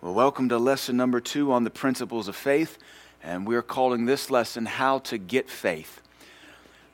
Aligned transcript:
Well, 0.00 0.14
welcome 0.14 0.48
to 0.50 0.58
lesson 0.58 0.96
number 0.96 1.20
two 1.20 1.50
on 1.52 1.64
the 1.64 1.70
principles 1.70 2.28
of 2.28 2.36
faith, 2.36 2.78
and 3.20 3.44
we're 3.44 3.62
calling 3.62 4.06
this 4.06 4.30
lesson 4.30 4.64
How 4.64 5.00
to 5.00 5.18
Get 5.18 5.50
Faith. 5.50 6.00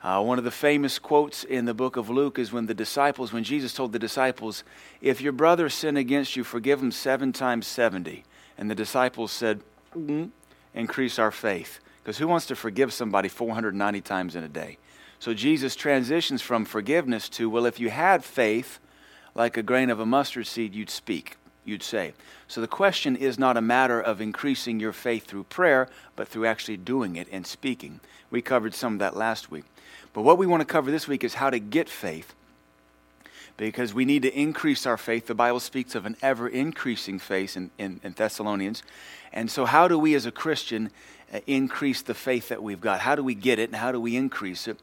Uh, 0.01 0.23
one 0.23 0.39
of 0.39 0.43
the 0.43 0.49
famous 0.49 0.97
quotes 0.97 1.43
in 1.43 1.65
the 1.65 1.75
book 1.75 1.97
of 1.97 2.09
Luke 2.09 2.39
is 2.39 2.51
when 2.51 2.65
the 2.65 2.73
disciples, 2.73 3.31
when 3.31 3.43
Jesus 3.43 3.75
told 3.75 3.91
the 3.91 3.99
disciples, 3.99 4.63
If 5.01 5.21
your 5.21 5.33
brother 5.33 5.69
sin 5.69 5.97
against 5.97 6.35
you, 6.35 6.43
forgive 6.43 6.81
him 6.81 6.91
seven 6.91 7.31
times 7.31 7.67
70. 7.67 8.23
And 8.57 8.71
the 8.71 8.75
disciples 8.75 9.31
said, 9.31 9.61
mm, 9.95 10.31
Increase 10.73 11.19
our 11.19 11.31
faith. 11.31 11.79
Because 12.01 12.17
who 12.17 12.27
wants 12.27 12.47
to 12.47 12.55
forgive 12.55 12.91
somebody 12.91 13.29
490 13.29 14.01
times 14.01 14.35
in 14.35 14.43
a 14.43 14.49
day? 14.49 14.79
So 15.19 15.35
Jesus 15.35 15.75
transitions 15.75 16.41
from 16.41 16.65
forgiveness 16.65 17.29
to, 17.29 17.51
Well, 17.51 17.67
if 17.67 17.79
you 17.79 17.91
had 17.91 18.23
faith 18.23 18.79
like 19.35 19.57
a 19.57 19.63
grain 19.63 19.91
of 19.91 19.99
a 19.99 20.07
mustard 20.07 20.47
seed, 20.47 20.73
you'd 20.73 20.89
speak 20.89 21.37
you'd 21.65 21.83
say. 21.83 22.13
So 22.47 22.61
the 22.61 22.67
question 22.67 23.15
is 23.15 23.39
not 23.39 23.57
a 23.57 23.61
matter 23.61 23.99
of 23.99 24.21
increasing 24.21 24.79
your 24.79 24.93
faith 24.93 25.25
through 25.25 25.45
prayer, 25.45 25.89
but 26.15 26.27
through 26.27 26.45
actually 26.45 26.77
doing 26.77 27.15
it 27.15 27.27
and 27.31 27.45
speaking. 27.45 27.99
We 28.29 28.41
covered 28.41 28.73
some 28.73 28.93
of 28.93 28.99
that 28.99 29.15
last 29.15 29.51
week. 29.51 29.65
But 30.13 30.21
what 30.21 30.37
we 30.37 30.47
want 30.47 30.61
to 30.61 30.65
cover 30.65 30.91
this 30.91 31.07
week 31.07 31.23
is 31.23 31.35
how 31.35 31.49
to 31.49 31.59
get 31.59 31.89
faith. 31.89 32.33
Because 33.57 33.93
we 33.93 34.05
need 34.05 34.21
to 34.23 34.33
increase 34.33 34.85
our 34.85 34.97
faith. 34.97 35.27
The 35.27 35.35
Bible 35.35 35.59
speaks 35.59 35.95
of 35.95 36.05
an 36.05 36.17
ever 36.21 36.47
increasing 36.47 37.19
faith 37.19 37.55
in, 37.55 37.71
in, 37.77 37.99
in 38.03 38.13
Thessalonians. 38.13 38.83
And 39.31 39.49
so, 39.49 39.65
how 39.65 39.87
do 39.87 39.97
we 39.97 40.13
as 40.13 40.25
a 40.25 40.31
Christian 40.31 40.91
uh, 41.33 41.39
increase 41.47 42.01
the 42.01 42.13
faith 42.13 42.49
that 42.49 42.61
we've 42.61 42.81
got? 42.81 42.99
How 42.99 43.15
do 43.15 43.23
we 43.23 43.33
get 43.33 43.59
it 43.59 43.69
and 43.69 43.75
how 43.77 43.91
do 43.91 43.99
we 43.99 44.15
increase 44.15 44.67
it? 44.67 44.77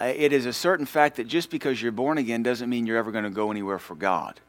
Uh, 0.00 0.12
it 0.14 0.32
is 0.32 0.46
a 0.46 0.52
certain 0.52 0.86
fact 0.86 1.16
that 1.16 1.26
just 1.26 1.50
because 1.50 1.82
you're 1.82 1.92
born 1.92 2.18
again 2.18 2.42
doesn't 2.42 2.70
mean 2.70 2.86
you're 2.86 2.96
ever 2.96 3.10
going 3.10 3.24
to 3.24 3.30
go 3.30 3.50
anywhere 3.50 3.78
for 3.78 3.94
God. 3.94 4.40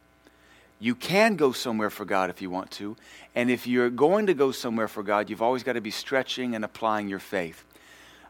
You 0.80 0.96
can 0.96 1.36
go 1.36 1.52
somewhere 1.52 1.90
for 1.90 2.06
God 2.06 2.30
if 2.30 2.42
you 2.42 2.50
want 2.50 2.72
to. 2.72 2.96
And 3.36 3.52
if 3.52 3.68
you're 3.68 3.90
going 3.90 4.28
to 4.28 4.34
go 4.34 4.52
somewhere 4.52 4.88
for 4.88 5.04
God, 5.04 5.30
you've 5.30 5.42
always 5.42 5.64
got 5.64 5.74
to 5.74 5.82
be 5.82 5.92
stretching 5.92 6.56
and 6.56 6.64
applying 6.64 7.10
your 7.10 7.20
faith. 7.20 7.66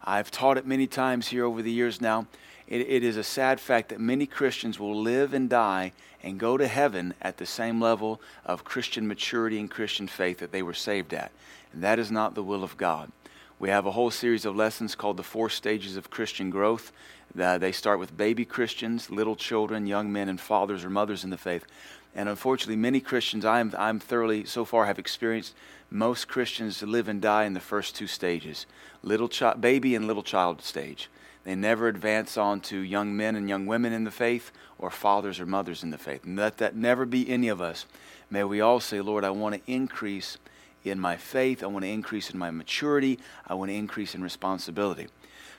I've 0.03 0.31
taught 0.31 0.57
it 0.57 0.65
many 0.65 0.87
times 0.87 1.27
here 1.27 1.45
over 1.45 1.61
the 1.61 1.71
years 1.71 2.01
now. 2.01 2.25
It, 2.67 2.81
it 2.81 3.03
is 3.03 3.17
a 3.17 3.23
sad 3.23 3.59
fact 3.59 3.89
that 3.89 3.99
many 3.99 4.25
Christians 4.25 4.79
will 4.79 4.99
live 4.99 5.33
and 5.33 5.49
die 5.49 5.91
and 6.23 6.39
go 6.39 6.57
to 6.57 6.67
heaven 6.67 7.13
at 7.21 7.37
the 7.37 7.45
same 7.45 7.79
level 7.79 8.19
of 8.45 8.63
Christian 8.63 9.07
maturity 9.07 9.59
and 9.59 9.69
Christian 9.69 10.07
faith 10.07 10.39
that 10.39 10.51
they 10.51 10.63
were 10.63 10.73
saved 10.73 11.13
at. 11.13 11.31
And 11.71 11.83
that 11.83 11.99
is 11.99 12.11
not 12.11 12.33
the 12.33 12.43
will 12.43 12.63
of 12.63 12.77
God. 12.77 13.11
We 13.59 13.69
have 13.69 13.85
a 13.85 13.91
whole 13.91 14.09
series 14.09 14.45
of 14.45 14.55
lessons 14.55 14.95
called 14.95 15.17
the 15.17 15.23
four 15.23 15.49
stages 15.49 15.97
of 15.97 16.09
Christian 16.09 16.49
growth. 16.49 16.91
Uh, 17.39 17.57
they 17.57 17.73
start 17.73 17.99
with 17.99 18.15
baby 18.15 18.45
Christians, 18.45 19.09
little 19.09 19.35
children, 19.35 19.85
young 19.85 20.11
men, 20.11 20.29
and 20.29 20.39
fathers 20.39 20.83
or 20.85 20.89
mothers 20.89 21.23
in 21.23 21.29
the 21.29 21.37
faith. 21.37 21.65
And 22.15 22.27
unfortunately, 22.27 22.75
many 22.75 22.99
Christians, 22.99 23.45
I'm, 23.45 23.73
I'm 23.77 23.99
thoroughly, 23.99 24.45
so 24.45 24.65
far, 24.65 24.85
have 24.85 24.99
experienced 24.99 25.53
most 25.91 26.27
Christians 26.27 26.81
live 26.83 27.07
and 27.07 27.21
die 27.21 27.45
in 27.45 27.53
the 27.53 27.59
first 27.59 27.95
two 27.95 28.07
stages 28.07 28.65
little 29.01 29.29
baby 29.59 29.95
and 29.95 30.07
little 30.07 30.23
child 30.23 30.61
stage. 30.61 31.09
They 31.45 31.55
never 31.55 31.87
advance 31.87 32.37
on 32.37 32.59
to 32.61 32.77
young 32.79 33.15
men 33.15 33.35
and 33.35 33.47
young 33.47 33.65
women 33.65 33.93
in 33.93 34.03
the 34.03 34.11
faith 34.11 34.51
or 34.77 34.91
fathers 34.91 35.39
or 35.39 35.45
mothers 35.45 35.83
in 35.83 35.89
the 35.89 35.97
faith. 35.97 36.25
And 36.25 36.37
let 36.37 36.57
that 36.57 36.75
never 36.75 37.05
be 37.05 37.29
any 37.29 37.47
of 37.47 37.61
us. 37.61 37.85
May 38.29 38.43
we 38.43 38.61
all 38.61 38.79
say, 38.79 39.01
Lord, 39.01 39.23
I 39.23 39.29
want 39.29 39.55
to 39.55 39.71
increase 39.71 40.37
in 40.83 40.99
my 40.99 41.17
faith. 41.17 41.63
I 41.63 41.67
want 41.67 41.85
to 41.85 41.89
increase 41.89 42.29
in 42.29 42.37
my 42.37 42.51
maturity. 42.51 43.19
I 43.47 43.53
want 43.53 43.71
to 43.71 43.75
increase 43.75 44.13
in 44.15 44.21
responsibility. 44.21 45.07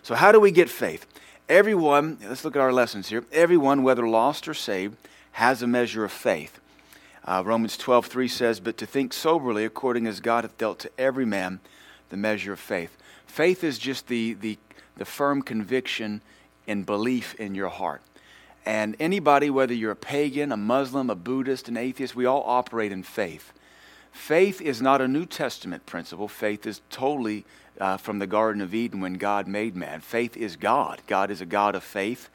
So, 0.02 0.14
how 0.14 0.32
do 0.32 0.40
we 0.40 0.50
get 0.50 0.70
faith? 0.70 1.06
Everyone, 1.48 2.18
let's 2.22 2.44
look 2.44 2.56
at 2.56 2.62
our 2.62 2.72
lessons 2.72 3.08
here. 3.08 3.24
Everyone, 3.32 3.82
whether 3.82 4.06
lost 4.06 4.46
or 4.46 4.54
saved, 4.54 4.96
has 5.32 5.62
a 5.62 5.66
measure 5.66 6.04
of 6.04 6.12
faith. 6.12 6.60
Uh, 7.24 7.42
Romans 7.44 7.76
12:3 7.76 8.28
says, 8.28 8.60
"But 8.60 8.76
to 8.78 8.86
think 8.86 9.12
soberly, 9.12 9.64
according 9.64 10.06
as 10.06 10.20
God 10.20 10.44
hath 10.44 10.56
dealt 10.58 10.78
to 10.80 10.90
every 10.98 11.26
man 11.26 11.60
the 12.08 12.16
measure 12.16 12.52
of 12.52 12.60
faith." 12.60 12.96
Faith 13.26 13.62
is 13.62 13.78
just 13.78 14.08
the 14.08 14.34
the, 14.34 14.58
the 14.96 15.04
firm 15.04 15.42
conviction 15.42 16.22
and 16.66 16.86
belief 16.86 17.34
in 17.34 17.54
your 17.54 17.68
heart. 17.68 18.02
And 18.66 18.94
anybody, 19.00 19.50
whether 19.50 19.74
you're 19.74 19.92
a 19.92 19.96
pagan, 19.96 20.52
a 20.52 20.56
Muslim, 20.56 21.10
a 21.10 21.14
Buddhist, 21.14 21.68
an 21.68 21.76
atheist, 21.76 22.14
we 22.14 22.26
all 22.26 22.44
operate 22.46 22.92
in 22.92 23.02
faith. 23.02 23.52
Faith 24.12 24.60
is 24.60 24.82
not 24.82 25.00
a 25.00 25.08
New 25.08 25.24
Testament 25.24 25.86
principle. 25.86 26.28
Faith 26.28 26.66
is 26.66 26.80
totally 26.90 27.44
uh, 27.80 27.96
from 27.96 28.18
the 28.18 28.26
Garden 28.26 28.60
of 28.60 28.74
Eden 28.74 29.00
when 29.00 29.14
God 29.14 29.48
made 29.48 29.74
man. 29.74 30.00
Faith 30.00 30.36
is 30.36 30.56
God. 30.56 31.00
God 31.06 31.30
is 31.30 31.40
a 31.40 31.46
God 31.46 31.74
of 31.74 31.82
faith, 31.82 32.28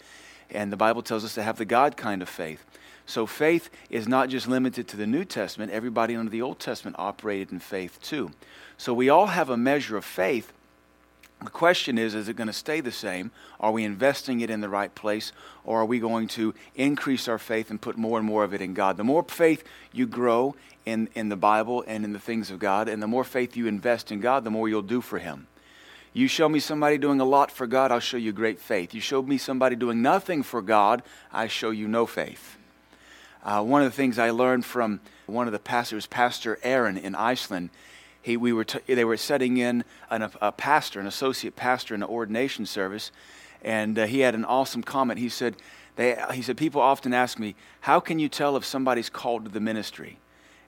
and 0.50 0.72
the 0.72 0.78
Bible 0.78 1.02
tells 1.02 1.24
us 1.24 1.36
to 1.36 1.44
have 1.44 1.58
the 1.58 1.66
God 1.66 1.96
kind 1.96 2.22
of 2.22 2.30
faith. 2.30 2.66
So 3.06 3.26
faith 3.26 3.70
is 3.90 4.08
not 4.08 4.30
just 4.30 4.48
limited 4.48 4.88
to 4.90 4.98
the 4.98 5.08
New 5.08 5.26
Testament, 5.26 5.72
everybody 5.72 6.16
under 6.16 6.32
the 6.32 6.42
Old 6.42 6.60
Testament 6.60 6.96
operated 6.98 7.52
in 7.52 7.60
faith 7.60 8.00
too. 8.02 8.32
So 8.78 8.94
we 8.94 9.10
all 9.10 9.28
have 9.28 9.50
a 9.50 9.58
measure 9.58 9.96
of 9.98 10.06
faith. 10.06 10.52
The 11.44 11.52
question 11.52 11.98
is, 11.98 12.16
is 12.16 12.30
it 12.30 12.36
going 12.36 12.48
to 12.48 12.54
stay 12.54 12.82
the 12.82 12.92
same? 12.92 13.30
Are 13.60 13.72
we 13.72 13.84
investing 13.84 14.40
it 14.40 14.50
in 14.50 14.62
the 14.62 14.70
right 14.70 14.94
place? 14.96 15.32
Or 15.64 15.82
are 15.82 15.86
we 15.86 16.00
going 16.00 16.28
to 16.30 16.56
increase 16.76 17.28
our 17.28 17.38
faith 17.38 17.70
and 17.70 17.80
put 17.80 17.98
more 17.98 18.18
and 18.18 18.26
more 18.26 18.44
of 18.44 18.54
it 18.54 18.62
in 18.62 18.74
God? 18.74 18.98
The 18.98 19.04
more 19.04 19.24
faith 19.24 19.64
you 19.92 20.08
grow 20.08 20.56
in, 20.86 21.10
in 21.14 21.30
the 21.30 21.36
Bible 21.36 21.84
and 21.88 22.04
in 22.06 22.14
the 22.14 22.20
things 22.20 22.50
of 22.50 22.60
God, 22.60 22.88
and 22.88 23.04
the 23.04 23.08
more 23.08 23.24
faith 23.24 23.56
you 23.56 23.68
invest 23.68 24.12
in 24.12 24.22
God, 24.22 24.44
the 24.44 24.52
more 24.52 24.70
you'll 24.70 24.82
do 24.82 25.02
for 25.02 25.20
Him. 25.20 25.48
You 26.14 26.28
show 26.28 26.48
me 26.48 26.60
somebody 26.60 26.98
doing 26.98 27.20
a 27.20 27.26
lot 27.26 27.52
for 27.52 27.68
God, 27.68 27.92
I'll 27.92 28.00
show 28.00 28.18
you 28.18 28.32
great 28.32 28.60
faith. 28.60 28.94
You 28.94 29.02
show 29.02 29.22
me 29.22 29.38
somebody 29.38 29.76
doing 29.76 30.02
nothing 30.02 30.44
for 30.44 30.62
God, 30.62 31.04
I 31.32 31.48
show 31.48 31.72
you 31.72 31.88
no 31.88 32.06
faith. 32.06 32.58
Uh, 33.46 33.62
one 33.64 33.84
of 33.84 33.92
the 33.92 33.96
things 33.96 34.18
I 34.18 34.32
learned 34.32 34.66
from 34.66 35.00
one 35.28 35.46
of 35.46 35.54
the 35.54 35.60
pastors, 35.60 36.08
Pastor 36.08 36.58
Aaron 36.64 36.98
in 36.98 37.14
Iceland, 37.14 37.70
he, 38.20 38.38
we 38.38 38.52
were 38.52 38.64
t- 38.64 38.80
they 38.88 39.06
were 39.06 39.18
setting 39.18 39.58
in 39.58 39.84
an, 40.10 40.28
a, 40.42 40.52
pastor, 40.52 41.00
an 41.00 41.06
associate 41.06 41.56
pastor 41.56 41.94
in 41.94 42.02
an 42.02 42.10
ordination 42.10 42.66
service, 42.66 43.12
and 43.64 44.00
uh, 44.00 44.08
he 44.08 44.22
had 44.22 44.34
an 44.34 44.46
awesome 44.46 44.82
comment. 44.82 45.20
He 45.20 45.30
said, 45.30 45.56
they, 45.96 46.18
he 46.34 46.42
said, 46.42 46.58
people 46.58 46.82
often 46.82 47.14
ask 47.14 47.38
me, 47.38 47.54
how 47.82 48.00
can 48.00 48.18
you 48.18 48.30
tell 48.30 48.58
if 48.58 48.66
somebody's 48.66 49.12
called 49.12 49.46
to 49.46 49.52
the 49.52 49.60
ministry? 49.60 50.18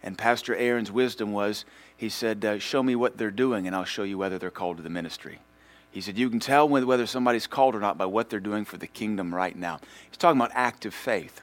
And 0.04 0.16
Pastor 0.16 0.56
Aaron's 0.56 0.92
wisdom 0.92 1.34
was, 1.34 1.66
he 1.98 2.10
said, 2.10 2.46
uh, 2.46 2.60
show 2.60 2.84
me 2.84 2.96
what 2.96 3.18
they're 3.18 3.32
doing, 3.32 3.66
and 3.66 3.76
I'll 3.76 3.86
show 3.86 4.04
you 4.04 4.20
whether 4.20 4.38
they're 4.38 4.52
called 4.52 4.78
to 4.78 4.84
the 4.84 4.90
ministry. 4.92 5.40
He 5.90 6.00
said, 6.00 6.16
you 6.16 6.30
can 6.30 6.40
tell 6.40 6.70
whether 6.70 7.08
somebody's 7.08 7.48
called 7.48 7.74
or 7.74 7.80
not 7.80 7.98
by 7.98 8.06
what 8.06 8.30
they're 8.30 8.40
doing 8.40 8.66
for 8.66 8.78
the 8.78 8.86
kingdom 8.86 9.34
right 9.34 9.56
now. 9.56 9.80
He's 10.08 10.18
talking 10.18 10.40
about 10.40 10.52
active 10.54 10.94
faith. 10.94 11.42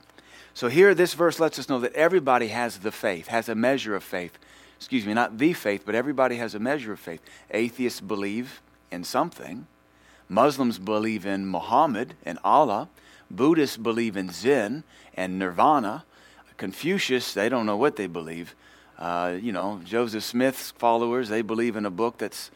So 0.55 0.69
here, 0.69 0.95
this 0.95 1.15
verse 1.15 1.41
lets 1.41 1.59
us 1.59 1.69
know 1.69 1.81
that 1.81 1.95
everybody 1.95 2.49
has 2.49 2.79
the 2.79 2.93
faith, 2.93 3.27
has 3.27 3.49
a 3.49 3.57
measure 3.57 3.97
of 3.97 4.05
faith. 4.05 4.39
Excuse 4.77 5.05
me, 5.05 5.13
not 5.13 5.39
the 5.39 5.53
faith, 5.53 5.83
but 5.85 5.97
everybody 5.97 6.37
has 6.37 6.55
a 6.55 6.61
measure 6.61 6.93
of 6.93 7.01
faith. 7.01 7.21
Atheists 7.51 8.01
believe 8.01 8.61
in 8.91 9.03
something. 9.03 9.67
Muslims 10.29 10.79
believe 10.79 11.27
in 11.27 11.47
Muhammad 11.47 12.15
and 12.25 12.39
Allah. 12.45 12.89
Buddhists 13.31 13.77
believe 13.77 14.17
in 14.17 14.31
Zen 14.31 14.85
and 15.15 15.39
Nirvana. 15.39 16.05
Confucius, 16.57 17.35
they 17.35 17.49
don't 17.49 17.67
know 17.67 17.77
what 17.77 17.97
they 17.97 18.07
believe. 18.07 18.55
Uh, 18.99 19.37
you 19.41 19.51
know, 19.51 19.81
Joseph 19.85 20.23
Smith's 20.23 20.71
followers, 20.73 21.29
they 21.29 21.43
believe 21.43 21.75
in 21.75 21.85
a 21.85 21.91
book 21.91 22.19
that's, 22.19 22.53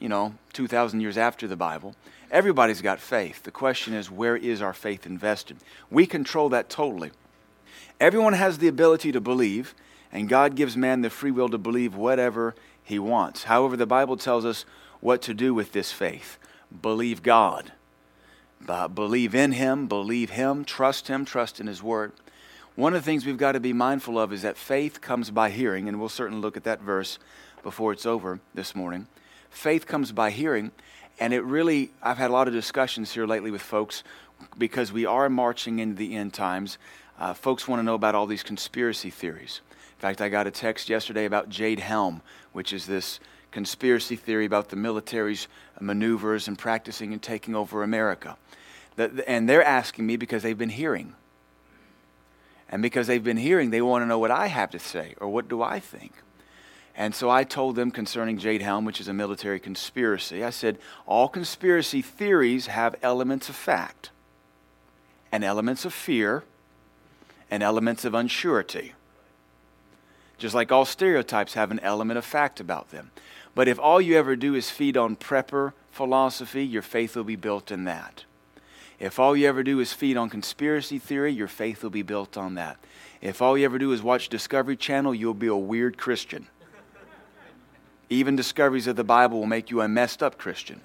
you 0.00 0.08
know, 0.08 0.34
2,000 0.52 1.00
years 1.00 1.16
after 1.16 1.46
the 1.46 1.56
Bible. 1.56 1.94
Everybody's 2.30 2.82
got 2.82 3.00
faith. 3.00 3.42
The 3.42 3.50
question 3.50 3.94
is, 3.94 4.10
where 4.10 4.36
is 4.36 4.60
our 4.60 4.72
faith 4.72 5.06
invested? 5.06 5.58
We 5.90 6.06
control 6.06 6.48
that 6.50 6.68
totally. 6.68 7.10
Everyone 8.00 8.32
has 8.34 8.58
the 8.58 8.68
ability 8.68 9.12
to 9.12 9.20
believe, 9.20 9.74
and 10.12 10.28
God 10.28 10.54
gives 10.54 10.76
man 10.76 11.02
the 11.02 11.10
free 11.10 11.30
will 11.30 11.48
to 11.48 11.58
believe 11.58 11.94
whatever 11.94 12.54
he 12.82 12.98
wants. 12.98 13.44
However, 13.44 13.76
the 13.76 13.86
Bible 13.86 14.16
tells 14.16 14.44
us 14.44 14.64
what 15.00 15.22
to 15.22 15.34
do 15.34 15.52
with 15.54 15.72
this 15.72 15.92
faith 15.92 16.38
believe 16.82 17.22
God. 17.22 17.72
Believe 18.66 19.34
in 19.34 19.52
Him, 19.52 19.86
believe 19.86 20.30
Him, 20.30 20.64
trust 20.64 21.08
Him, 21.08 21.24
trust 21.24 21.60
in 21.60 21.66
His 21.66 21.82
Word. 21.82 22.12
One 22.74 22.94
of 22.94 23.02
the 23.02 23.06
things 23.06 23.24
we've 23.24 23.38
got 23.38 23.52
to 23.52 23.60
be 23.60 23.72
mindful 23.72 24.18
of 24.18 24.32
is 24.32 24.42
that 24.42 24.56
faith 24.56 25.00
comes 25.00 25.30
by 25.30 25.50
hearing, 25.50 25.88
and 25.88 25.98
we'll 25.98 26.08
certainly 26.08 26.40
look 26.40 26.56
at 26.56 26.64
that 26.64 26.80
verse 26.80 27.18
before 27.62 27.92
it's 27.92 28.04
over 28.06 28.40
this 28.54 28.74
morning. 28.74 29.06
Faith 29.50 29.86
comes 29.86 30.12
by 30.12 30.30
hearing, 30.30 30.72
and 31.18 31.32
it 31.32 31.42
really, 31.42 31.90
I've 32.02 32.18
had 32.18 32.30
a 32.30 32.32
lot 32.32 32.48
of 32.48 32.54
discussions 32.54 33.12
here 33.12 33.26
lately 33.26 33.50
with 33.50 33.62
folks 33.62 34.02
because 34.58 34.92
we 34.92 35.06
are 35.06 35.28
marching 35.28 35.78
into 35.78 35.96
the 35.96 36.14
end 36.14 36.34
times. 36.34 36.78
Uh, 37.18 37.32
folks 37.32 37.66
want 37.66 37.80
to 37.80 37.84
know 37.84 37.94
about 37.94 38.14
all 38.14 38.26
these 38.26 38.42
conspiracy 38.42 39.10
theories. 39.10 39.60
In 39.70 40.00
fact, 40.00 40.20
I 40.20 40.28
got 40.28 40.46
a 40.46 40.50
text 40.50 40.90
yesterday 40.90 41.24
about 41.24 41.48
Jade 41.48 41.80
Helm, 41.80 42.20
which 42.52 42.72
is 42.72 42.86
this 42.86 43.18
conspiracy 43.50 44.16
theory 44.16 44.44
about 44.44 44.68
the 44.68 44.76
military's 44.76 45.48
maneuvers 45.80 46.48
and 46.48 46.58
practicing 46.58 47.12
and 47.14 47.22
taking 47.22 47.54
over 47.54 47.82
America. 47.82 48.36
and 49.26 49.48
they're 49.48 49.64
asking 49.64 50.06
me 50.06 50.16
because 50.16 50.42
they've 50.42 50.58
been 50.58 50.68
hearing. 50.68 51.14
And 52.68 52.82
because 52.82 53.06
they've 53.06 53.22
been 53.22 53.36
hearing, 53.36 53.70
they 53.70 53.80
want 53.80 54.02
to 54.02 54.06
know 54.06 54.18
what 54.18 54.30
I 54.30 54.48
have 54.48 54.70
to 54.72 54.78
say 54.78 55.14
or 55.18 55.28
what 55.28 55.48
do 55.48 55.62
I 55.62 55.80
think. 55.80 56.12
And 56.98 57.14
so 57.14 57.28
I 57.28 57.44
told 57.44 57.76
them 57.76 57.90
concerning 57.90 58.38
Jade 58.38 58.62
Helm, 58.62 58.86
which 58.86 59.02
is 59.02 59.08
a 59.08 59.12
military 59.12 59.60
conspiracy, 59.60 60.42
I 60.42 60.48
said, 60.50 60.78
all 61.06 61.28
conspiracy 61.28 62.00
theories 62.00 62.68
have 62.68 62.96
elements 63.02 63.50
of 63.50 63.54
fact, 63.54 64.10
and 65.30 65.44
elements 65.44 65.84
of 65.84 65.92
fear, 65.92 66.42
and 67.50 67.62
elements 67.62 68.06
of 68.06 68.14
unsurety. 68.14 68.92
just 70.38 70.54
like 70.54 70.70
all 70.70 70.84
stereotypes 70.84 71.54
have 71.54 71.70
an 71.70 71.80
element 71.80 72.18
of 72.18 72.24
fact 72.24 72.60
about 72.60 72.90
them. 72.90 73.10
But 73.54 73.68
if 73.68 73.78
all 73.78 74.00
you 74.00 74.16
ever 74.18 74.36
do 74.36 74.54
is 74.54 74.70
feed 74.70 74.96
on 74.96 75.16
prepper 75.16 75.72
philosophy, 75.90 76.64
your 76.64 76.82
faith 76.82 77.16
will 77.16 77.24
be 77.24 77.36
built 77.36 77.70
in 77.70 77.84
that. 77.84 78.24
If 78.98 79.18
all 79.18 79.36
you 79.36 79.46
ever 79.48 79.62
do 79.62 79.80
is 79.80 79.92
feed 79.92 80.16
on 80.16 80.30
conspiracy 80.30 80.98
theory, 80.98 81.32
your 81.32 81.48
faith 81.48 81.82
will 81.82 81.90
be 81.90 82.02
built 82.02 82.36
on 82.36 82.54
that. 82.54 82.78
If 83.20 83.40
all 83.40 83.56
you 83.56 83.64
ever 83.64 83.78
do 83.78 83.92
is 83.92 84.02
watch 84.02 84.28
Discovery 84.28 84.76
Channel, 84.76 85.14
you'll 85.14 85.34
be 85.34 85.46
a 85.46 85.56
weird 85.56 85.96
Christian. 85.96 86.46
Even 88.08 88.36
discoveries 88.36 88.86
of 88.86 88.96
the 88.96 89.04
Bible 89.04 89.38
will 89.38 89.46
make 89.46 89.70
you 89.70 89.80
a 89.80 89.88
messed 89.88 90.22
up 90.22 90.38
Christian. 90.38 90.80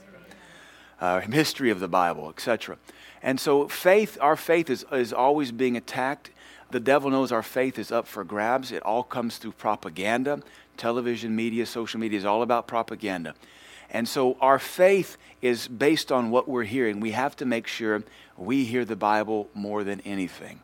Uh, 1.00 1.20
history 1.22 1.72
of 1.72 1.80
the 1.80 1.88
Bible, 1.88 2.30
etc. 2.30 2.78
And 3.24 3.40
so, 3.40 3.68
faith, 3.68 4.18
our 4.22 4.36
faith 4.36 4.70
is, 4.70 4.86
is 4.92 5.12
always 5.14 5.52
being 5.52 5.76
attacked. 5.76 6.30
The 6.70 6.80
devil 6.80 7.10
knows 7.10 7.32
our 7.32 7.44
faith 7.44 7.80
is 7.80 7.92
up 7.92 8.08
for 8.08 8.24
grabs. 8.24 8.72
It 8.72 8.84
all 8.84 9.04
comes 9.04 9.38
through 9.38 9.54
propaganda. 9.54 10.42
Television, 10.78 11.36
media, 11.36 11.66
social 11.66 12.00
media 12.00 12.20
is 12.20 12.26
all 12.26 12.44
about 12.44 12.68
propaganda. 12.68 13.34
And 13.90 14.08
so, 14.08 14.38
our 14.42 14.60
faith 14.60 15.18
is 15.42 15.68
based 15.68 16.12
on 16.12 16.30
what 16.30 16.48
we're 16.48 16.64
hearing. 16.64 17.00
We 17.00 17.12
have 17.12 17.36
to 17.38 17.46
make 17.46 17.68
sure 17.68 18.04
we 18.38 18.66
hear 18.66 18.86
the 18.86 18.96
Bible 18.96 19.50
more 19.54 19.84
than 19.84 20.02
anything. 20.02 20.62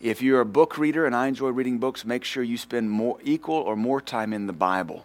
If 0.00 0.22
you're 0.22 0.40
a 0.40 0.46
book 0.46 0.78
reader, 0.78 1.06
and 1.06 1.14
I 1.14 1.26
enjoy 1.26 1.50
reading 1.50 1.78
books, 1.78 2.04
make 2.04 2.24
sure 2.24 2.42
you 2.42 2.56
spend 2.56 2.90
more, 2.90 3.18
equal 3.22 3.56
or 3.56 3.76
more 3.76 4.00
time 4.00 4.32
in 4.32 4.46
the 4.46 4.52
Bible. 4.52 5.04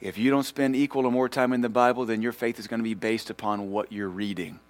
If 0.00 0.18
you 0.18 0.30
don't 0.30 0.44
spend 0.44 0.76
equal 0.76 1.06
or 1.06 1.12
more 1.12 1.28
time 1.28 1.52
in 1.52 1.62
the 1.62 1.68
Bible, 1.68 2.04
then 2.04 2.20
your 2.20 2.32
faith 2.32 2.58
is 2.58 2.66
going 2.66 2.80
to 2.80 2.84
be 2.84 2.94
based 2.94 3.30
upon 3.30 3.70
what 3.70 3.90
you're 3.90 4.08
reading. 4.08 4.60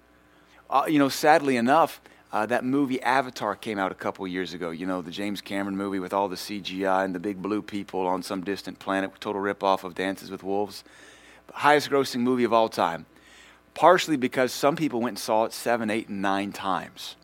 Uh, 0.69 0.85
you 0.87 0.99
know, 0.99 1.09
sadly 1.09 1.57
enough, 1.57 2.01
uh, 2.31 2.45
that 2.45 2.63
movie 2.63 3.01
Avatar 3.01 3.55
came 3.55 3.79
out 3.79 3.91
a 3.91 3.95
couple 3.95 4.27
years 4.27 4.53
ago. 4.53 4.69
You 4.69 4.85
know, 4.85 5.01
the 5.01 5.11
James 5.11 5.41
Cameron 5.41 5.77
movie 5.77 5.99
with 5.99 6.13
all 6.13 6.27
the 6.27 6.35
CGI 6.35 7.05
and 7.05 7.15
the 7.15 7.19
big 7.19 7.41
blue 7.41 7.61
people 7.61 8.05
on 8.05 8.23
some 8.23 8.41
distant 8.41 8.79
planet, 8.79 9.11
total 9.19 9.41
ripoff 9.41 9.83
of 9.83 9.95
Dances 9.95 10.29
with 10.29 10.43
Wolves. 10.43 10.83
Highest 11.53 11.89
grossing 11.89 12.19
movie 12.19 12.43
of 12.43 12.53
all 12.53 12.69
time. 12.69 13.05
Partially 13.73 14.17
because 14.17 14.51
some 14.51 14.75
people 14.75 14.99
went 14.99 15.13
and 15.13 15.19
saw 15.19 15.45
it 15.45 15.53
seven, 15.53 15.89
eight, 15.89 16.09
and 16.09 16.21
nine 16.21 16.51
times. 16.51 17.15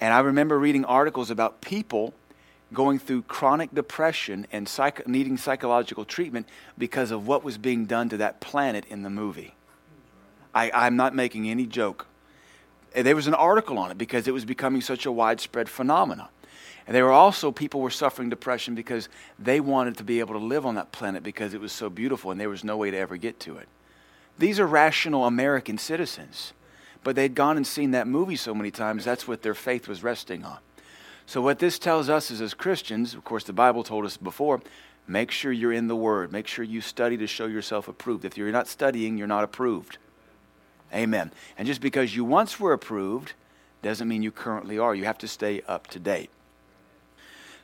And 0.00 0.12
I 0.12 0.20
remember 0.20 0.58
reading 0.58 0.84
articles 0.84 1.30
about 1.30 1.60
people 1.60 2.14
going 2.72 2.98
through 2.98 3.22
chronic 3.22 3.74
depression 3.74 4.46
and 4.52 4.68
psych- 4.68 5.06
needing 5.06 5.36
psychological 5.36 6.04
treatment 6.04 6.48
because 6.78 7.10
of 7.10 7.26
what 7.26 7.44
was 7.44 7.58
being 7.58 7.84
done 7.86 8.08
to 8.08 8.16
that 8.18 8.40
planet 8.40 8.84
in 8.88 9.02
the 9.02 9.10
movie. 9.10 9.54
I, 10.54 10.70
I'm 10.72 10.96
not 10.96 11.14
making 11.14 11.48
any 11.48 11.66
joke. 11.66 12.06
There 12.94 13.16
was 13.16 13.26
an 13.26 13.34
article 13.34 13.78
on 13.78 13.90
it 13.90 13.98
because 13.98 14.28
it 14.28 14.34
was 14.34 14.44
becoming 14.44 14.82
such 14.82 15.06
a 15.06 15.12
widespread 15.12 15.68
phenomenon. 15.68 16.28
And 16.86 16.96
there 16.96 17.04
were 17.04 17.12
also 17.12 17.52
people 17.52 17.80
were 17.80 17.90
suffering 17.90 18.28
depression 18.28 18.74
because 18.74 19.08
they 19.38 19.60
wanted 19.60 19.96
to 19.98 20.04
be 20.04 20.20
able 20.20 20.34
to 20.34 20.44
live 20.44 20.66
on 20.66 20.74
that 20.74 20.92
planet 20.92 21.22
because 21.22 21.54
it 21.54 21.60
was 21.60 21.72
so 21.72 21.88
beautiful 21.88 22.30
and 22.30 22.40
there 22.40 22.48
was 22.48 22.64
no 22.64 22.76
way 22.76 22.90
to 22.90 22.96
ever 22.96 23.16
get 23.16 23.38
to 23.40 23.56
it. 23.56 23.68
These 24.38 24.58
are 24.58 24.66
rational 24.66 25.24
American 25.24 25.78
citizens, 25.78 26.52
but 27.04 27.16
they'd 27.16 27.34
gone 27.34 27.56
and 27.56 27.66
seen 27.66 27.92
that 27.92 28.08
movie 28.08 28.36
so 28.36 28.54
many 28.54 28.70
times, 28.70 29.04
that's 29.04 29.28
what 29.28 29.42
their 29.42 29.54
faith 29.54 29.86
was 29.86 30.02
resting 30.02 30.44
on. 30.44 30.58
So, 31.32 31.40
what 31.40 31.60
this 31.60 31.78
tells 31.78 32.10
us 32.10 32.30
is 32.30 32.42
as 32.42 32.52
Christians, 32.52 33.14
of 33.14 33.24
course, 33.24 33.44
the 33.44 33.54
Bible 33.54 33.82
told 33.82 34.04
us 34.04 34.18
before, 34.18 34.60
make 35.08 35.30
sure 35.30 35.50
you're 35.50 35.72
in 35.72 35.88
the 35.88 35.96
Word. 35.96 36.30
Make 36.30 36.46
sure 36.46 36.62
you 36.62 36.82
study 36.82 37.16
to 37.16 37.26
show 37.26 37.46
yourself 37.46 37.88
approved. 37.88 38.26
If 38.26 38.36
you're 38.36 38.52
not 38.52 38.68
studying, 38.68 39.16
you're 39.16 39.26
not 39.26 39.42
approved. 39.42 39.96
Amen. 40.92 41.32
And 41.56 41.66
just 41.66 41.80
because 41.80 42.14
you 42.14 42.22
once 42.22 42.60
were 42.60 42.74
approved 42.74 43.32
doesn't 43.80 44.08
mean 44.08 44.22
you 44.22 44.30
currently 44.30 44.78
are. 44.78 44.94
You 44.94 45.06
have 45.06 45.16
to 45.16 45.26
stay 45.26 45.62
up 45.66 45.86
to 45.86 45.98
date. 45.98 46.28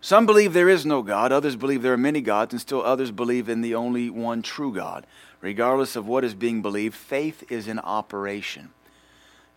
Some 0.00 0.25
believe 0.25 0.55
there 0.55 0.70
is 0.70 0.87
no 0.87 1.03
God, 1.03 1.31
others 1.31 1.55
believe 1.55 1.82
there 1.82 1.93
are 1.93 1.99
many 1.99 2.23
gods, 2.23 2.55
and 2.55 2.61
still 2.62 2.82
others 2.82 3.11
believe 3.11 3.50
in 3.50 3.61
the 3.61 3.75
only 3.75 4.09
one 4.09 4.41
true 4.41 4.73
God. 4.73 5.06
Regardless 5.43 5.94
of 5.94 6.09
what 6.09 6.25
is 6.25 6.35
being 6.35 6.62
believed, 6.62 6.94
faith 6.94 7.44
is 7.53 7.69
in 7.69 7.81
operation 7.81 8.70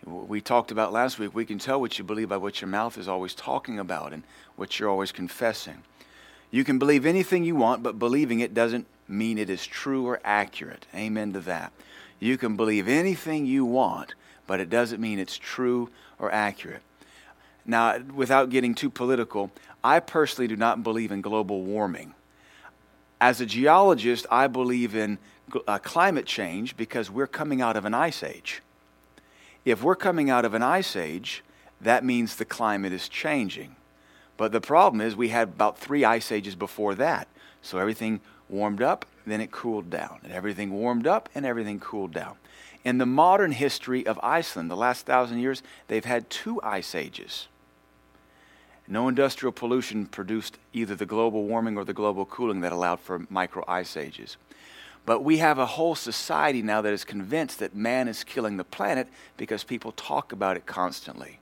we 0.06 0.42
talked 0.42 0.72
about 0.72 0.92
last 0.92 1.20
week, 1.20 1.36
we 1.36 1.46
can 1.46 1.60
tell 1.60 1.80
what 1.80 1.98
you 1.98 2.04
believe 2.04 2.30
by 2.30 2.38
what 2.38 2.62
your 2.62 2.68
mouth 2.68 2.98
is 2.98 3.08
always 3.08 3.34
talking 3.34 3.80
about 3.80 4.14
and 4.14 4.24
what 4.56 4.80
you're 4.80 4.90
always 4.90 5.12
confessing. 5.12 5.84
You 6.50 6.64
can 6.64 6.80
believe 6.80 7.06
anything 7.06 7.44
you 7.44 7.56
want, 7.56 7.84
but 7.84 8.00
believing 8.00 8.40
it 8.40 8.54
doesn't 8.54 8.88
mean 9.08 9.38
it 9.38 9.50
is 9.50 9.66
true 9.66 10.06
or 10.08 10.20
accurate. 10.24 10.86
Amen 10.96 11.34
to 11.34 11.40
that. 11.42 11.72
You 12.20 12.38
can 12.38 12.56
believe 12.56 12.88
anything 12.88 13.46
you 13.46 13.64
want, 13.64 14.16
but 14.48 14.60
it 14.60 14.70
doesn't 14.70 15.00
mean 15.00 15.20
it's 15.20 15.38
true 15.38 15.90
or 16.20 16.32
accurate. 16.32 16.82
Now, 17.66 18.00
without 18.00 18.50
getting 18.50 18.76
too 18.76 18.90
political, 18.90 19.52
I 19.84 20.00
personally 20.00 20.48
do 20.48 20.56
not 20.56 20.84
believe 20.84 21.12
in 21.12 21.22
global 21.22 21.62
warming. 21.64 22.14
As 23.20 23.40
a 23.40 23.46
geologist, 23.46 24.26
I 24.32 24.48
believe 24.48 24.96
in 24.96 25.20
uh, 25.68 25.78
climate 25.78 26.26
change 26.26 26.76
because 26.76 27.12
we're 27.12 27.28
coming 27.28 27.62
out 27.62 27.78
of 27.78 27.86
an 27.86 27.94
ice 27.94 28.24
age. 28.24 28.62
If 29.64 29.84
we're 29.84 29.96
coming 29.96 30.30
out 30.30 30.46
of 30.46 30.54
an 30.54 30.64
ice 30.64 30.96
age, 30.96 31.44
that 31.80 32.04
means 32.04 32.36
the 32.36 32.46
climate 32.46 32.94
is 32.94 33.08
changing. 33.08 33.76
But 34.38 34.52
the 34.52 34.62
problem 34.62 35.02
is, 35.02 35.16
we 35.16 35.30
had 35.30 35.50
about 35.50 35.78
three 35.78 36.04
ice 36.04 36.32
ages 36.32 36.56
before 36.56 36.96
that. 36.96 37.28
So 37.62 37.78
everything 37.78 38.22
warmed 38.50 38.82
up, 38.82 39.06
then 39.26 39.40
it 39.40 39.52
cooled 39.52 39.90
down. 39.90 40.20
And 40.24 40.34
everything 40.34 40.72
warmed 40.72 41.06
up, 41.06 41.30
and 41.36 41.46
everything 41.46 41.80
cooled 41.80 42.12
down. 42.12 42.38
In 42.84 42.98
the 42.98 43.06
modern 43.06 43.52
history 43.52 44.06
of 44.06 44.20
Iceland, 44.24 44.72
the 44.72 44.76
last 44.76 45.06
thousand 45.06 45.40
years, 45.40 45.62
they've 45.88 46.06
had 46.06 46.30
two 46.32 46.60
ice 46.64 46.96
ages. 46.96 47.48
No 48.88 49.08
industrial 49.08 49.52
pollution 49.52 50.08
produced 50.08 50.58
either 50.74 50.96
the 50.96 51.06
global 51.06 51.46
warming 51.46 51.78
or 51.78 51.86
the 51.86 51.94
global 51.94 52.26
cooling 52.26 52.62
that 52.62 52.72
allowed 52.72 53.00
for 53.00 53.28
micro 53.30 53.64
ice 53.68 53.96
ages. 53.96 54.38
But 55.06 55.24
we 55.24 55.38
have 55.38 55.58
a 55.58 55.66
whole 55.66 55.96
society 55.96 56.62
now 56.62 56.82
that 56.82 56.94
is 56.94 57.04
convinced 57.04 57.60
that 57.60 57.76
man 57.76 58.08
is 58.08 58.24
killing 58.24 58.58
the 58.58 58.64
planet 58.64 59.08
because 59.36 59.64
people 59.64 59.92
talk 59.94 60.32
about 60.32 60.58
it 60.58 60.66
constantly. 60.66 61.40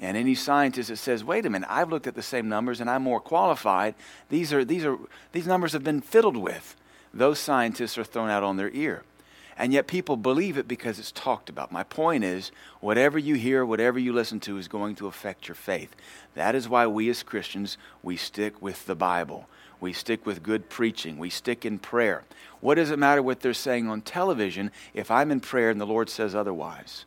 And 0.00 0.16
any 0.16 0.34
scientist 0.34 0.88
that 0.88 0.96
says, 0.96 1.22
wait 1.22 1.44
a 1.44 1.50
minute, 1.50 1.68
I've 1.70 1.90
looked 1.90 2.06
at 2.06 2.14
the 2.14 2.22
same 2.22 2.48
numbers 2.48 2.80
and 2.80 2.88
I'm 2.88 3.02
more 3.02 3.20
qualified, 3.20 3.94
these, 4.30 4.52
are, 4.52 4.64
these, 4.64 4.84
are, 4.84 4.98
these 5.32 5.46
numbers 5.46 5.72
have 5.72 5.84
been 5.84 6.00
fiddled 6.00 6.36
with. 6.36 6.74
Those 7.12 7.38
scientists 7.38 7.98
are 7.98 8.04
thrown 8.04 8.30
out 8.30 8.42
on 8.42 8.56
their 8.56 8.70
ear. 8.70 9.02
And 9.58 9.74
yet 9.74 9.86
people 9.86 10.16
believe 10.16 10.56
it 10.56 10.66
because 10.66 10.98
it's 10.98 11.12
talked 11.12 11.50
about. 11.50 11.70
My 11.70 11.82
point 11.82 12.24
is, 12.24 12.50
whatever 12.80 13.18
you 13.18 13.34
hear, 13.34 13.62
whatever 13.62 13.98
you 13.98 14.14
listen 14.14 14.40
to 14.40 14.56
is 14.56 14.68
going 14.68 14.94
to 14.96 15.06
affect 15.06 15.48
your 15.48 15.54
faith. 15.54 15.94
That 16.34 16.54
is 16.54 16.66
why 16.66 16.86
we 16.86 17.10
as 17.10 17.22
Christians, 17.22 17.76
we 18.02 18.16
stick 18.16 18.62
with 18.62 18.86
the 18.86 18.94
Bible. 18.94 19.48
We 19.80 19.92
stick 19.92 20.26
with 20.26 20.42
good 20.42 20.68
preaching. 20.68 21.18
We 21.18 21.30
stick 21.30 21.64
in 21.64 21.78
prayer. 21.78 22.24
What 22.60 22.74
does 22.74 22.90
it 22.90 22.98
matter 22.98 23.22
what 23.22 23.40
they're 23.40 23.54
saying 23.54 23.88
on 23.88 24.02
television 24.02 24.70
if 24.92 25.10
I'm 25.10 25.30
in 25.30 25.40
prayer 25.40 25.70
and 25.70 25.80
the 25.80 25.86
Lord 25.86 26.10
says 26.10 26.34
otherwise? 26.34 27.06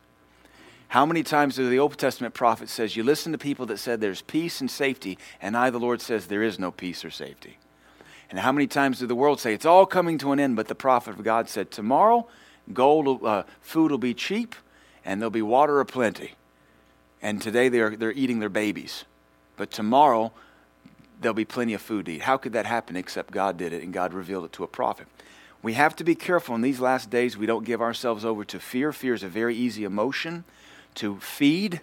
How 0.88 1.06
many 1.06 1.22
times 1.22 1.56
do 1.56 1.68
the 1.68 1.78
Old 1.78 1.96
Testament 1.98 2.34
prophet 2.34 2.68
says, 2.68 2.96
You 2.96 3.02
listen 3.02 3.32
to 3.32 3.38
people 3.38 3.66
that 3.66 3.78
said 3.78 4.00
there's 4.00 4.22
peace 4.22 4.60
and 4.60 4.70
safety, 4.70 5.18
and 5.40 5.56
I, 5.56 5.70
the 5.70 5.80
Lord, 5.80 6.00
says 6.00 6.26
there 6.26 6.42
is 6.42 6.58
no 6.58 6.70
peace 6.70 7.04
or 7.04 7.10
safety? 7.10 7.58
And 8.30 8.38
how 8.38 8.52
many 8.52 8.66
times 8.66 8.98
do 8.98 9.06
the 9.06 9.14
world 9.14 9.40
say 9.40 9.54
it's 9.54 9.66
all 9.66 9.86
coming 9.86 10.18
to 10.18 10.32
an 10.32 10.40
end, 10.40 10.56
but 10.56 10.68
the 10.68 10.74
prophet 10.74 11.18
of 11.18 11.24
God 11.24 11.48
said, 11.48 11.70
Tomorrow, 11.70 12.26
gold, 12.72 13.24
uh, 13.24 13.44
food 13.60 13.90
will 13.90 13.98
be 13.98 14.14
cheap, 14.14 14.54
and 15.04 15.20
there'll 15.20 15.30
be 15.30 15.42
water 15.42 15.80
aplenty. 15.80 16.34
And 17.22 17.40
today 17.40 17.68
they're, 17.68 17.96
they're 17.96 18.12
eating 18.12 18.38
their 18.38 18.48
babies. 18.48 19.04
But 19.56 19.70
tomorrow, 19.70 20.32
there'll 21.20 21.34
be 21.34 21.44
plenty 21.44 21.74
of 21.74 21.82
food 21.82 22.06
to 22.06 22.12
eat. 22.12 22.22
How 22.22 22.36
could 22.36 22.52
that 22.52 22.66
happen 22.66 22.96
except 22.96 23.32
God 23.32 23.56
did 23.56 23.72
it 23.72 23.82
and 23.82 23.92
God 23.92 24.12
revealed 24.12 24.44
it 24.44 24.52
to 24.54 24.64
a 24.64 24.68
prophet? 24.68 25.06
We 25.62 25.74
have 25.74 25.96
to 25.96 26.04
be 26.04 26.14
careful 26.14 26.54
in 26.54 26.60
these 26.60 26.80
last 26.80 27.08
days 27.08 27.36
we 27.36 27.46
don't 27.46 27.64
give 27.64 27.80
ourselves 27.80 28.24
over 28.24 28.44
to 28.44 28.60
fear. 28.60 28.92
Fear 28.92 29.14
is 29.14 29.22
a 29.22 29.28
very 29.28 29.56
easy 29.56 29.84
emotion 29.84 30.44
to 30.96 31.18
feed. 31.20 31.80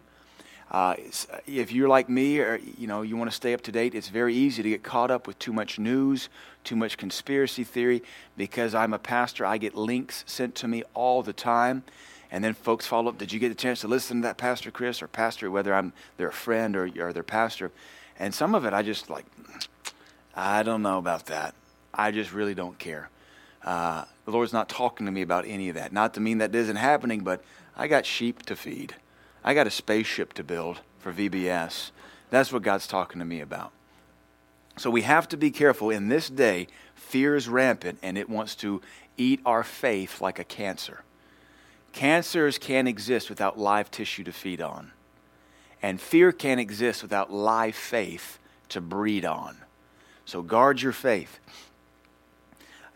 Uh, 0.70 0.96
if 1.48 1.72
you're 1.72 1.90
like 1.90 2.08
me 2.08 2.40
or 2.40 2.60
you 2.78 2.88
know 2.88 3.02
you 3.02 3.18
want 3.18 3.30
to 3.30 3.36
stay 3.36 3.54
up 3.54 3.62
to 3.62 3.72
date, 3.72 3.94
it's 3.94 4.08
very 4.08 4.34
easy 4.34 4.64
to 4.64 4.70
get 4.70 4.84
caught 4.84 5.12
up 5.12 5.28
with 5.28 5.38
too 5.40 5.52
much 5.52 5.80
news, 5.80 6.30
too 6.64 6.76
much 6.76 6.96
conspiracy 6.96 7.64
theory. 7.64 8.04
Because 8.38 8.74
I'm 8.74 8.94
a 8.94 9.00
pastor, 9.00 9.46
I 9.46 9.58
get 9.58 9.76
links 9.76 10.24
sent 10.28 10.56
to 10.56 10.68
me 10.68 10.84
all 10.94 11.24
the 11.24 11.34
time. 11.34 11.84
And 12.32 12.42
then 12.42 12.54
folks 12.54 12.88
follow 12.88 13.10
up, 13.10 13.18
did 13.18 13.34
you 13.34 13.40
get 13.40 13.52
a 13.52 13.56
chance 13.56 13.82
to 13.82 13.90
listen 13.90 14.22
to 14.22 14.28
that 14.28 14.38
Pastor 14.38 14.72
Chris 14.72 15.02
or 15.02 15.08
Pastor, 15.08 15.52
whether 15.52 15.74
I'm 15.74 15.92
their 16.16 16.32
friend 16.32 16.78
or, 16.78 16.90
or 16.98 17.12
their 17.12 17.24
pastor? 17.24 17.72
And 18.20 18.34
some 18.34 18.56
of 18.56 18.65
it 18.65 18.74
I 18.74 18.82
just 18.84 19.10
like, 19.10 19.25
I 20.36 20.63
don't 20.63 20.82
know 20.82 20.98
about 20.98 21.27
that. 21.27 21.56
I 21.94 22.12
just 22.12 22.32
really 22.32 22.53
don't 22.53 22.77
care. 22.80 23.10
Uh, 23.63 24.06
the 24.25 24.32
Lord's 24.32 24.53
not 24.53 24.70
talking 24.70 25.06
to 25.06 25.12
me 25.12 25.22
about 25.22 25.46
any 25.46 25.70
of 25.70 25.75
that. 25.75 25.91
Not 25.91 26.13
to 26.15 26.20
mean 26.20 26.39
that 26.39 26.56
isn't 26.56 26.77
happening, 26.77 27.22
but 27.22 27.44
I 27.75 27.88
got 27.88 28.06
sheep 28.06 28.44
to 28.44 28.56
feed. 28.56 28.96
I 29.44 29.53
got 29.53 29.68
a 29.68 29.72
spaceship 29.72 30.34
to 30.34 30.44
build 30.44 30.80
for 31.00 31.12
VBS. 31.12 31.91
That's 32.30 32.51
what 32.51 32.63
God's 32.63 32.88
talking 32.88 33.20
to 33.20 33.25
me 33.25 33.41
about. 33.41 33.72
So 34.77 34.89
we 34.89 35.01
have 35.01 35.27
to 35.30 35.38
be 35.38 35.51
careful. 35.51 35.89
In 35.89 36.08
this 36.08 36.30
day, 36.30 36.68
fear 36.96 37.36
is 37.36 37.50
rampant 37.50 38.00
and 38.01 38.18
it 38.18 38.30
wants 38.30 38.56
to 38.58 38.82
eat 39.18 39.41
our 39.46 39.63
faith 39.63 40.22
like 40.22 40.39
a 40.39 40.44
cancer. 40.44 41.03
Cancers 41.91 42.58
can't 42.58 42.88
exist 42.88 43.30
without 43.30 43.60
live 43.60 43.91
tissue 43.91 44.24
to 44.24 44.32
feed 44.32 44.62
on. 44.62 44.91
And 45.82 46.00
fear 46.00 46.32
can't 46.32 46.60
exist 46.60 47.02
without 47.02 47.32
live 47.32 47.76
faith 47.76 48.40
to 48.70 48.82
breed 48.82 49.26
on. 49.26 49.58
So 50.26 50.42
guard 50.42 50.82
your 50.82 50.92
faith. 50.92 51.40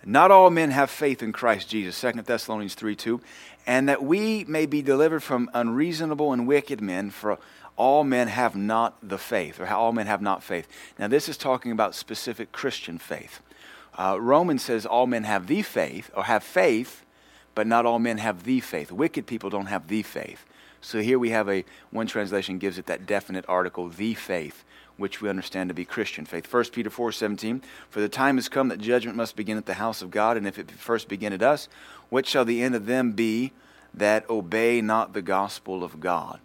Not 0.06 0.30
all 0.30 0.52
men 0.52 0.70
have 0.70 0.92
faith 0.92 1.24
in 1.24 1.34
Christ 1.34 1.70
Jesus, 1.70 2.00
2 2.00 2.22
Thessalonians 2.22 2.76
3 2.76 2.96
2, 2.96 3.20
and 3.66 3.90
that 3.90 4.04
we 4.04 4.44
may 4.44 4.68
be 4.68 4.84
delivered 4.84 5.22
from 5.22 5.50
unreasonable 5.54 6.32
and 6.32 6.48
wicked 6.48 6.80
men, 6.80 7.10
for 7.10 7.40
all 7.76 8.04
men 8.04 8.28
have 8.28 8.56
not 8.56 8.96
the 9.02 9.18
faith, 9.18 9.60
or 9.60 9.68
all 9.68 9.92
men 9.92 10.06
have 10.06 10.22
not 10.22 10.44
faith. 10.44 10.68
Now, 11.00 11.08
this 11.08 11.28
is 11.28 11.38
talking 11.38 11.72
about 11.72 11.96
specific 11.96 12.52
Christian 12.52 13.00
faith. 13.00 13.42
Uh, 13.98 14.18
Romans 14.20 14.62
says 14.62 14.86
all 14.86 15.08
men 15.08 15.24
have 15.24 15.48
the 15.48 15.64
faith, 15.64 16.12
or 16.16 16.26
have 16.26 16.44
faith, 16.44 17.04
but 17.56 17.66
not 17.66 17.86
all 17.86 18.00
men 18.00 18.20
have 18.20 18.44
the 18.44 18.60
faith. 18.60 18.92
Wicked 18.92 19.26
people 19.26 19.50
don't 19.50 19.68
have 19.68 19.88
the 19.88 20.04
faith. 20.04 20.46
So 20.86 21.02
here 21.02 21.18
we 21.18 21.32
have 21.32 21.50
a, 21.50 21.66
one 21.90 22.06
translation 22.06 22.60
gives 22.60 22.78
it 22.78 22.86
that 22.86 23.08
definite 23.08 23.44
article, 23.48 23.90
the 23.90 24.14
faith, 24.14 24.64
which 24.98 25.20
we 25.20 25.30
understand 25.30 25.70
to 25.72 25.74
be 25.74 25.84
Christian 25.84 26.26
faith. 26.26 26.54
1 26.54 26.66
Peter 26.66 26.92
4 26.92 27.12
17, 27.12 27.64
for 27.90 28.02
the 28.02 28.08
time 28.08 28.36
has 28.36 28.48
come 28.48 28.68
that 28.68 28.80
judgment 28.80 29.18
must 29.18 29.36
begin 29.36 29.58
at 29.58 29.66
the 29.66 29.74
house 29.74 30.04
of 30.04 30.12
God, 30.12 30.38
and 30.38 30.46
if 30.46 30.60
it 30.60 30.70
first 30.70 31.08
begin 31.08 31.34
at 31.34 31.42
us, 31.42 31.68
what 32.10 32.28
shall 32.28 32.46
the 32.46 32.62
end 32.62 32.76
of 32.76 32.86
them 32.86 33.14
be 33.14 33.52
that 33.96 34.30
obey 34.30 34.80
not 34.80 35.14
the 35.14 35.24
gospel 35.24 35.84
of 35.84 36.00
God? 36.00 36.40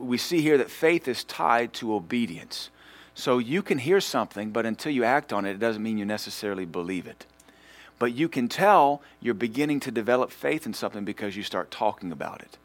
We 0.00 0.18
see 0.18 0.40
here 0.40 0.58
that 0.58 0.68
faith 0.68 1.06
is 1.06 1.22
tied 1.22 1.72
to 1.74 1.94
obedience. 1.94 2.70
So 3.14 3.38
you 3.38 3.62
can 3.62 3.78
hear 3.78 4.00
something, 4.00 4.50
but 4.50 4.66
until 4.66 4.90
you 4.90 5.04
act 5.04 5.32
on 5.32 5.44
it, 5.44 5.52
it 5.52 5.60
doesn't 5.60 5.82
mean 5.82 5.96
you 5.96 6.04
necessarily 6.04 6.64
believe 6.64 7.06
it. 7.06 7.24
But 8.00 8.14
you 8.14 8.28
can 8.28 8.48
tell 8.48 9.00
you're 9.20 9.32
beginning 9.32 9.78
to 9.80 9.92
develop 9.92 10.32
faith 10.32 10.66
in 10.66 10.74
something 10.74 11.04
because 11.04 11.36
you 11.36 11.44
start 11.44 11.70
talking 11.70 12.10
about 12.10 12.40
it. 12.40 12.58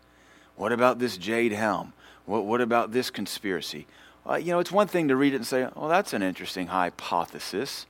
What 0.55 0.71
about 0.71 0.99
this 0.99 1.17
Jade 1.17 1.51
Helm? 1.51 1.93
What, 2.25 2.45
what 2.45 2.61
about 2.61 2.91
this 2.91 3.09
conspiracy? 3.09 3.87
Uh, 4.27 4.35
you 4.35 4.51
know, 4.51 4.59
it's 4.59 4.71
one 4.71 4.87
thing 4.87 5.07
to 5.09 5.15
read 5.15 5.33
it 5.33 5.37
and 5.37 5.47
say, 5.47 5.67
well, 5.75 5.89
that's 5.89 6.13
an 6.13 6.23
interesting 6.23 6.67
hypothesis. 6.67 7.85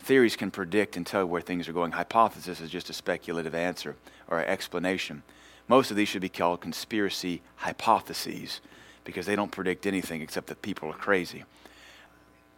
Theories 0.00 0.34
can 0.34 0.50
predict 0.50 0.96
and 0.96 1.06
tell 1.06 1.24
where 1.26 1.40
things 1.40 1.68
are 1.68 1.72
going. 1.72 1.92
Hypothesis 1.92 2.60
is 2.60 2.70
just 2.70 2.90
a 2.90 2.92
speculative 2.92 3.54
answer 3.54 3.94
or 4.26 4.40
explanation. 4.40 5.22
Most 5.68 5.90
of 5.90 5.96
these 5.96 6.08
should 6.08 6.22
be 6.22 6.28
called 6.28 6.60
conspiracy 6.60 7.40
hypotheses 7.56 8.60
because 9.04 9.26
they 9.26 9.36
don't 9.36 9.52
predict 9.52 9.86
anything 9.86 10.20
except 10.20 10.48
that 10.48 10.62
people 10.62 10.88
are 10.90 10.94
crazy. 10.94 11.44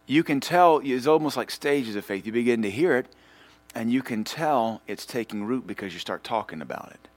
You 0.07 0.23
can 0.23 0.39
tell, 0.39 0.81
it's 0.83 1.07
almost 1.07 1.37
like 1.37 1.51
stages 1.51 1.95
of 1.95 2.05
faith. 2.05 2.25
You 2.25 2.31
begin 2.31 2.61
to 2.63 2.69
hear 2.69 2.97
it, 2.97 3.07
and 3.75 3.91
you 3.91 4.01
can 4.01 4.23
tell 4.23 4.81
it's 4.87 5.05
taking 5.05 5.45
root 5.45 5.67
because 5.67 5.93
you 5.93 5.99
start 5.99 6.23
talking 6.23 6.61
about 6.61 6.91
it. 6.91 7.07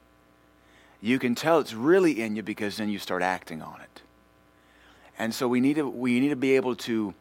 You 1.00 1.18
can 1.18 1.34
tell 1.34 1.60
it's 1.60 1.74
really 1.74 2.20
in 2.20 2.36
you 2.36 2.42
because 2.42 2.76
then 2.76 2.88
you 2.88 2.98
start 2.98 3.22
acting 3.22 3.62
on 3.62 3.80
it. 3.80 4.02
And 5.18 5.34
so 5.34 5.48
we 5.48 5.60
need 5.60 5.76
to, 5.76 5.88
we 5.88 6.20
need 6.20 6.30
to 6.30 6.36
be 6.36 6.56
able 6.56 6.76
to 6.76 7.14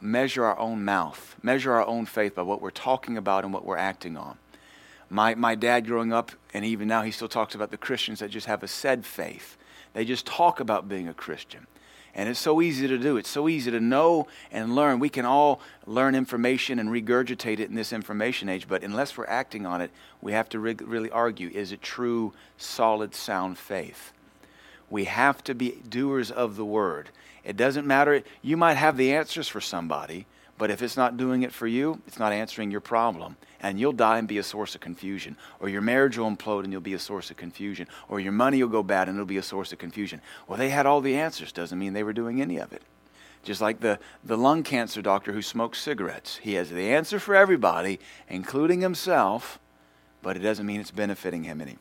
measure 0.00 0.44
our 0.44 0.58
own 0.58 0.84
mouth, 0.84 1.36
measure 1.42 1.72
our 1.72 1.86
own 1.86 2.06
faith 2.06 2.34
by 2.34 2.42
what 2.42 2.60
we're 2.60 2.70
talking 2.70 3.16
about 3.16 3.44
and 3.44 3.52
what 3.52 3.64
we're 3.64 3.76
acting 3.76 4.16
on. 4.16 4.38
My, 5.10 5.34
my 5.34 5.54
dad 5.54 5.86
growing 5.86 6.12
up, 6.12 6.32
and 6.52 6.64
even 6.64 6.88
now, 6.88 7.02
he 7.02 7.10
still 7.10 7.28
talks 7.28 7.54
about 7.54 7.70
the 7.70 7.78
Christians 7.78 8.20
that 8.20 8.30
just 8.30 8.46
have 8.46 8.62
a 8.62 8.68
said 8.68 9.06
faith. 9.06 9.56
They 9.94 10.04
just 10.04 10.26
talk 10.26 10.60
about 10.60 10.88
being 10.88 11.08
a 11.08 11.14
Christian. 11.14 11.66
And 12.18 12.28
it's 12.28 12.40
so 12.40 12.60
easy 12.60 12.88
to 12.88 12.98
do. 12.98 13.16
It's 13.16 13.28
so 13.28 13.48
easy 13.48 13.70
to 13.70 13.78
know 13.78 14.26
and 14.50 14.74
learn. 14.74 14.98
We 14.98 15.08
can 15.08 15.24
all 15.24 15.60
learn 15.86 16.16
information 16.16 16.80
and 16.80 16.88
regurgitate 16.88 17.60
it 17.60 17.68
in 17.68 17.76
this 17.76 17.92
information 17.92 18.48
age, 18.48 18.66
but 18.66 18.82
unless 18.82 19.16
we're 19.16 19.26
acting 19.26 19.66
on 19.66 19.80
it, 19.80 19.92
we 20.20 20.32
have 20.32 20.48
to 20.48 20.58
really 20.58 21.10
argue 21.12 21.48
is 21.48 21.70
it 21.70 21.80
true, 21.80 22.32
solid, 22.56 23.14
sound 23.14 23.56
faith? 23.56 24.12
We 24.90 25.04
have 25.04 25.44
to 25.44 25.54
be 25.54 25.78
doers 25.88 26.32
of 26.32 26.56
the 26.56 26.64
word. 26.64 27.10
It 27.44 27.56
doesn't 27.56 27.86
matter. 27.86 28.24
You 28.42 28.56
might 28.56 28.74
have 28.74 28.96
the 28.96 29.12
answers 29.12 29.46
for 29.46 29.60
somebody, 29.60 30.26
but 30.58 30.70
if 30.70 30.82
it's 30.82 30.96
not 30.96 31.16
doing 31.16 31.44
it 31.44 31.52
for 31.52 31.68
you, 31.68 32.02
it's 32.06 32.18
not 32.18 32.32
answering 32.32 32.72
your 32.72 32.80
problem. 32.80 33.36
And 33.60 33.78
you'll 33.78 33.92
die 33.92 34.18
and 34.18 34.26
be 34.26 34.38
a 34.38 34.42
source 34.42 34.74
of 34.74 34.80
confusion. 34.80 35.36
Or 35.60 35.68
your 35.68 35.80
marriage 35.80 36.18
will 36.18 36.30
implode 36.30 36.64
and 36.64 36.72
you'll 36.72 36.80
be 36.80 36.94
a 36.94 36.98
source 36.98 37.30
of 37.30 37.36
confusion. 37.36 37.86
Or 38.08 38.18
your 38.18 38.32
money 38.32 38.62
will 38.62 38.70
go 38.70 38.82
bad 38.82 39.08
and 39.08 39.16
it'll 39.16 39.26
be 39.26 39.36
a 39.36 39.42
source 39.42 39.72
of 39.72 39.78
confusion. 39.78 40.20
Well, 40.46 40.58
they 40.58 40.70
had 40.70 40.84
all 40.84 41.00
the 41.00 41.16
answers. 41.16 41.52
Doesn't 41.52 41.78
mean 41.78 41.92
they 41.92 42.02
were 42.02 42.12
doing 42.12 42.42
any 42.42 42.58
of 42.58 42.72
it. 42.72 42.82
Just 43.44 43.60
like 43.60 43.80
the, 43.80 44.00
the 44.24 44.36
lung 44.36 44.64
cancer 44.64 45.00
doctor 45.00 45.32
who 45.32 45.42
smokes 45.42 45.80
cigarettes. 45.80 46.38
He 46.38 46.54
has 46.54 46.70
the 46.70 46.90
answer 46.90 47.20
for 47.20 47.36
everybody, 47.36 48.00
including 48.28 48.80
himself, 48.80 49.60
but 50.22 50.36
it 50.36 50.40
doesn't 50.40 50.66
mean 50.66 50.80
it's 50.80 50.90
benefiting 50.90 51.44
him 51.44 51.60
any. 51.60 51.78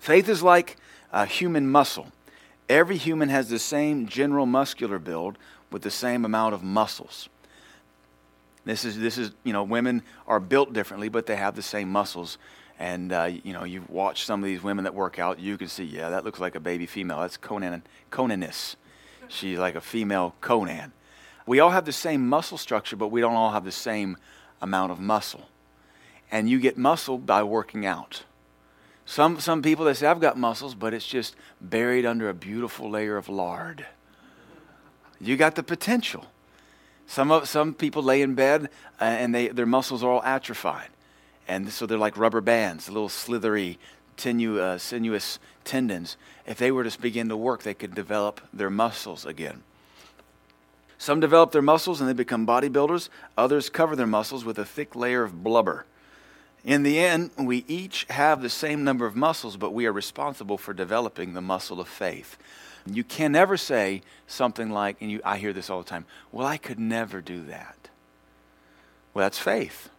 Faith 0.00 0.28
is 0.28 0.42
like 0.42 0.76
a 1.12 1.26
human 1.26 1.68
muscle. 1.68 2.08
Every 2.68 2.96
human 2.96 3.28
has 3.28 3.48
the 3.48 3.58
same 3.58 4.06
general 4.06 4.46
muscular 4.46 4.98
build 4.98 5.38
with 5.70 5.82
the 5.82 5.90
same 5.90 6.24
amount 6.24 6.54
of 6.54 6.62
muscles. 6.62 7.28
This 8.68 8.84
is, 8.84 8.98
this 8.98 9.16
is, 9.16 9.30
you 9.44 9.54
know, 9.54 9.62
women 9.62 10.02
are 10.26 10.38
built 10.38 10.74
differently, 10.74 11.08
but 11.08 11.24
they 11.24 11.36
have 11.36 11.56
the 11.56 11.62
same 11.62 11.88
muscles. 11.90 12.36
And, 12.78 13.14
uh, 13.14 13.30
you 13.42 13.54
know, 13.54 13.64
you 13.64 13.82
watch 13.88 14.26
some 14.26 14.42
of 14.42 14.46
these 14.46 14.62
women 14.62 14.84
that 14.84 14.94
work 14.94 15.18
out, 15.18 15.40
you 15.40 15.56
can 15.56 15.68
see, 15.68 15.84
yeah, 15.84 16.10
that 16.10 16.22
looks 16.22 16.38
like 16.38 16.54
a 16.54 16.60
baby 16.60 16.84
female. 16.84 17.20
That's 17.20 17.38
Conan, 17.38 17.82
Conaness. 18.10 18.76
She's 19.26 19.58
like 19.58 19.74
a 19.74 19.80
female 19.80 20.34
Conan. 20.42 20.92
We 21.46 21.60
all 21.60 21.70
have 21.70 21.86
the 21.86 21.92
same 21.92 22.28
muscle 22.28 22.58
structure, 22.58 22.94
but 22.94 23.08
we 23.08 23.22
don't 23.22 23.32
all 23.32 23.52
have 23.52 23.64
the 23.64 23.72
same 23.72 24.18
amount 24.60 24.92
of 24.92 25.00
muscle. 25.00 25.48
And 26.30 26.50
you 26.50 26.60
get 26.60 26.76
muscle 26.76 27.16
by 27.16 27.44
working 27.44 27.86
out. 27.86 28.24
Some, 29.06 29.40
some 29.40 29.62
people, 29.62 29.86
they 29.86 29.94
say, 29.94 30.08
I've 30.08 30.20
got 30.20 30.36
muscles, 30.36 30.74
but 30.74 30.92
it's 30.92 31.06
just 31.06 31.36
buried 31.58 32.04
under 32.04 32.28
a 32.28 32.34
beautiful 32.34 32.90
layer 32.90 33.16
of 33.16 33.30
lard. 33.30 33.86
You 35.18 35.38
got 35.38 35.54
the 35.54 35.62
potential. 35.62 36.26
Some, 37.08 37.30
of, 37.30 37.48
some 37.48 37.72
people 37.72 38.02
lay 38.02 38.20
in 38.20 38.34
bed 38.34 38.68
uh, 39.00 39.04
and 39.04 39.34
they, 39.34 39.48
their 39.48 39.66
muscles 39.66 40.04
are 40.04 40.10
all 40.10 40.22
atrophied. 40.22 40.90
And 41.48 41.70
so 41.70 41.86
they're 41.86 41.96
like 41.96 42.18
rubber 42.18 42.42
bands, 42.42 42.88
little 42.88 43.08
slithery, 43.08 43.78
tenu, 44.18 44.60
uh, 44.60 44.76
sinuous 44.76 45.38
tendons. 45.64 46.18
If 46.46 46.58
they 46.58 46.70
were 46.70 46.84
to 46.84 47.00
begin 47.00 47.30
to 47.30 47.36
work, 47.36 47.62
they 47.62 47.72
could 47.72 47.94
develop 47.94 48.42
their 48.52 48.68
muscles 48.68 49.24
again. 49.24 49.62
Some 50.98 51.18
develop 51.18 51.52
their 51.52 51.62
muscles 51.62 52.00
and 52.00 52.10
they 52.10 52.14
become 52.14 52.46
bodybuilders. 52.46 53.08
Others 53.38 53.70
cover 53.70 53.96
their 53.96 54.06
muscles 54.06 54.44
with 54.44 54.58
a 54.58 54.64
thick 54.66 54.94
layer 54.94 55.22
of 55.22 55.42
blubber. 55.42 55.86
In 56.62 56.82
the 56.82 56.98
end, 56.98 57.30
we 57.38 57.64
each 57.68 58.04
have 58.10 58.42
the 58.42 58.50
same 58.50 58.84
number 58.84 59.06
of 59.06 59.16
muscles, 59.16 59.56
but 59.56 59.72
we 59.72 59.86
are 59.86 59.92
responsible 59.92 60.58
for 60.58 60.74
developing 60.74 61.32
the 61.32 61.40
muscle 61.40 61.80
of 61.80 61.88
faith. 61.88 62.36
You 62.94 63.04
can 63.04 63.32
never 63.32 63.56
say 63.56 64.02
something 64.26 64.70
like, 64.70 64.96
and 65.00 65.10
you, 65.10 65.20
I 65.24 65.38
hear 65.38 65.52
this 65.52 65.70
all 65.70 65.82
the 65.82 65.88
time, 65.88 66.06
well, 66.32 66.46
I 66.46 66.56
could 66.56 66.78
never 66.78 67.20
do 67.20 67.44
that. 67.44 67.88
Well, 69.12 69.24
that's 69.24 69.38
faith. 69.38 69.90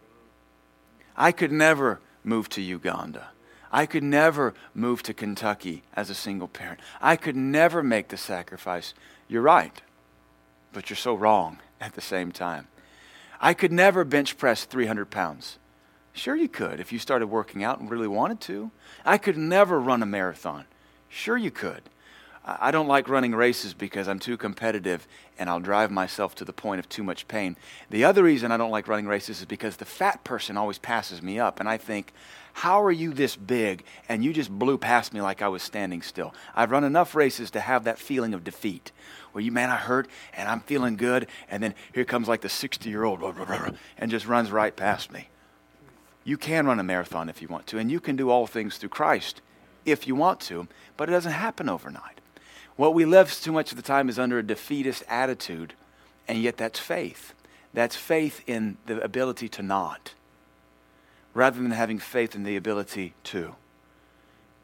I 1.16 1.32
could 1.32 1.52
never 1.52 2.00
move 2.24 2.48
to 2.50 2.62
Uganda. 2.62 3.28
I 3.72 3.86
could 3.86 4.02
never 4.02 4.54
move 4.74 5.02
to 5.04 5.14
Kentucky 5.14 5.82
as 5.94 6.10
a 6.10 6.14
single 6.14 6.48
parent. 6.48 6.80
I 7.00 7.16
could 7.16 7.36
never 7.36 7.82
make 7.82 8.08
the 8.08 8.16
sacrifice. 8.16 8.94
You're 9.28 9.42
right, 9.42 9.80
but 10.72 10.90
you're 10.90 10.96
so 10.96 11.14
wrong 11.14 11.58
at 11.80 11.94
the 11.94 12.00
same 12.00 12.32
time. 12.32 12.66
I 13.40 13.54
could 13.54 13.72
never 13.72 14.04
bench 14.04 14.36
press 14.36 14.64
300 14.64 15.10
pounds. 15.10 15.58
Sure, 16.12 16.34
you 16.34 16.48
could 16.48 16.80
if 16.80 16.92
you 16.92 16.98
started 16.98 17.28
working 17.28 17.62
out 17.62 17.80
and 17.80 17.90
really 17.90 18.08
wanted 18.08 18.40
to. 18.42 18.70
I 19.04 19.16
could 19.16 19.36
never 19.36 19.78
run 19.78 20.02
a 20.02 20.06
marathon. 20.06 20.64
Sure, 21.08 21.36
you 21.36 21.50
could. 21.50 21.82
I 22.42 22.70
don't 22.70 22.88
like 22.88 23.08
running 23.08 23.34
races 23.34 23.74
because 23.74 24.08
I'm 24.08 24.18
too 24.18 24.38
competitive 24.38 25.06
and 25.38 25.50
I'll 25.50 25.60
drive 25.60 25.90
myself 25.90 26.34
to 26.36 26.44
the 26.44 26.54
point 26.54 26.78
of 26.78 26.88
too 26.88 27.02
much 27.02 27.28
pain. 27.28 27.56
The 27.90 28.04
other 28.04 28.22
reason 28.22 28.50
I 28.50 28.56
don't 28.56 28.70
like 28.70 28.88
running 28.88 29.06
races 29.06 29.40
is 29.40 29.44
because 29.44 29.76
the 29.76 29.84
fat 29.84 30.24
person 30.24 30.56
always 30.56 30.78
passes 30.78 31.22
me 31.22 31.38
up, 31.38 31.60
and 31.60 31.68
I 31.68 31.76
think, 31.76 32.12
how 32.52 32.82
are 32.82 32.90
you 32.90 33.12
this 33.12 33.36
big 33.36 33.84
and 34.08 34.24
you 34.24 34.32
just 34.32 34.50
blew 34.50 34.78
past 34.78 35.12
me 35.12 35.20
like 35.20 35.42
I 35.42 35.48
was 35.48 35.62
standing 35.62 36.00
still? 36.00 36.34
I've 36.54 36.70
run 36.70 36.82
enough 36.82 37.14
races 37.14 37.50
to 37.52 37.60
have 37.60 37.84
that 37.84 37.98
feeling 37.98 38.32
of 38.32 38.42
defeat 38.42 38.90
where 39.32 39.44
you, 39.44 39.52
man, 39.52 39.70
I 39.70 39.76
hurt 39.76 40.08
and 40.32 40.48
I'm 40.48 40.60
feeling 40.60 40.96
good, 40.96 41.26
and 41.50 41.62
then 41.62 41.74
here 41.92 42.04
comes 42.04 42.26
like 42.26 42.40
the 42.40 42.48
60 42.48 42.88
year 42.88 43.04
old 43.04 43.22
and 43.98 44.10
just 44.10 44.26
runs 44.26 44.50
right 44.50 44.74
past 44.74 45.12
me. 45.12 45.28
You 46.24 46.38
can 46.38 46.66
run 46.66 46.80
a 46.80 46.84
marathon 46.84 47.28
if 47.28 47.42
you 47.42 47.48
want 47.48 47.66
to, 47.68 47.78
and 47.78 47.90
you 47.90 48.00
can 48.00 48.16
do 48.16 48.30
all 48.30 48.46
things 48.46 48.78
through 48.78 48.88
Christ 48.88 49.42
if 49.84 50.06
you 50.06 50.14
want 50.14 50.40
to, 50.40 50.68
but 50.96 51.08
it 51.08 51.12
doesn't 51.12 51.32
happen 51.32 51.68
overnight. 51.68 52.20
What 52.80 52.94
we 52.94 53.04
live 53.04 53.30
too 53.30 53.52
much 53.52 53.72
of 53.72 53.76
the 53.76 53.82
time 53.82 54.08
is 54.08 54.18
under 54.18 54.38
a 54.38 54.42
defeatist 54.42 55.04
attitude, 55.06 55.74
and 56.26 56.38
yet 56.38 56.56
that's 56.56 56.78
faith. 56.78 57.34
That's 57.74 57.94
faith 57.94 58.42
in 58.46 58.78
the 58.86 59.02
ability 59.02 59.50
to 59.50 59.62
not, 59.62 60.14
rather 61.34 61.60
than 61.60 61.72
having 61.72 61.98
faith 61.98 62.34
in 62.34 62.42
the 62.42 62.56
ability 62.56 63.12
to. 63.24 63.54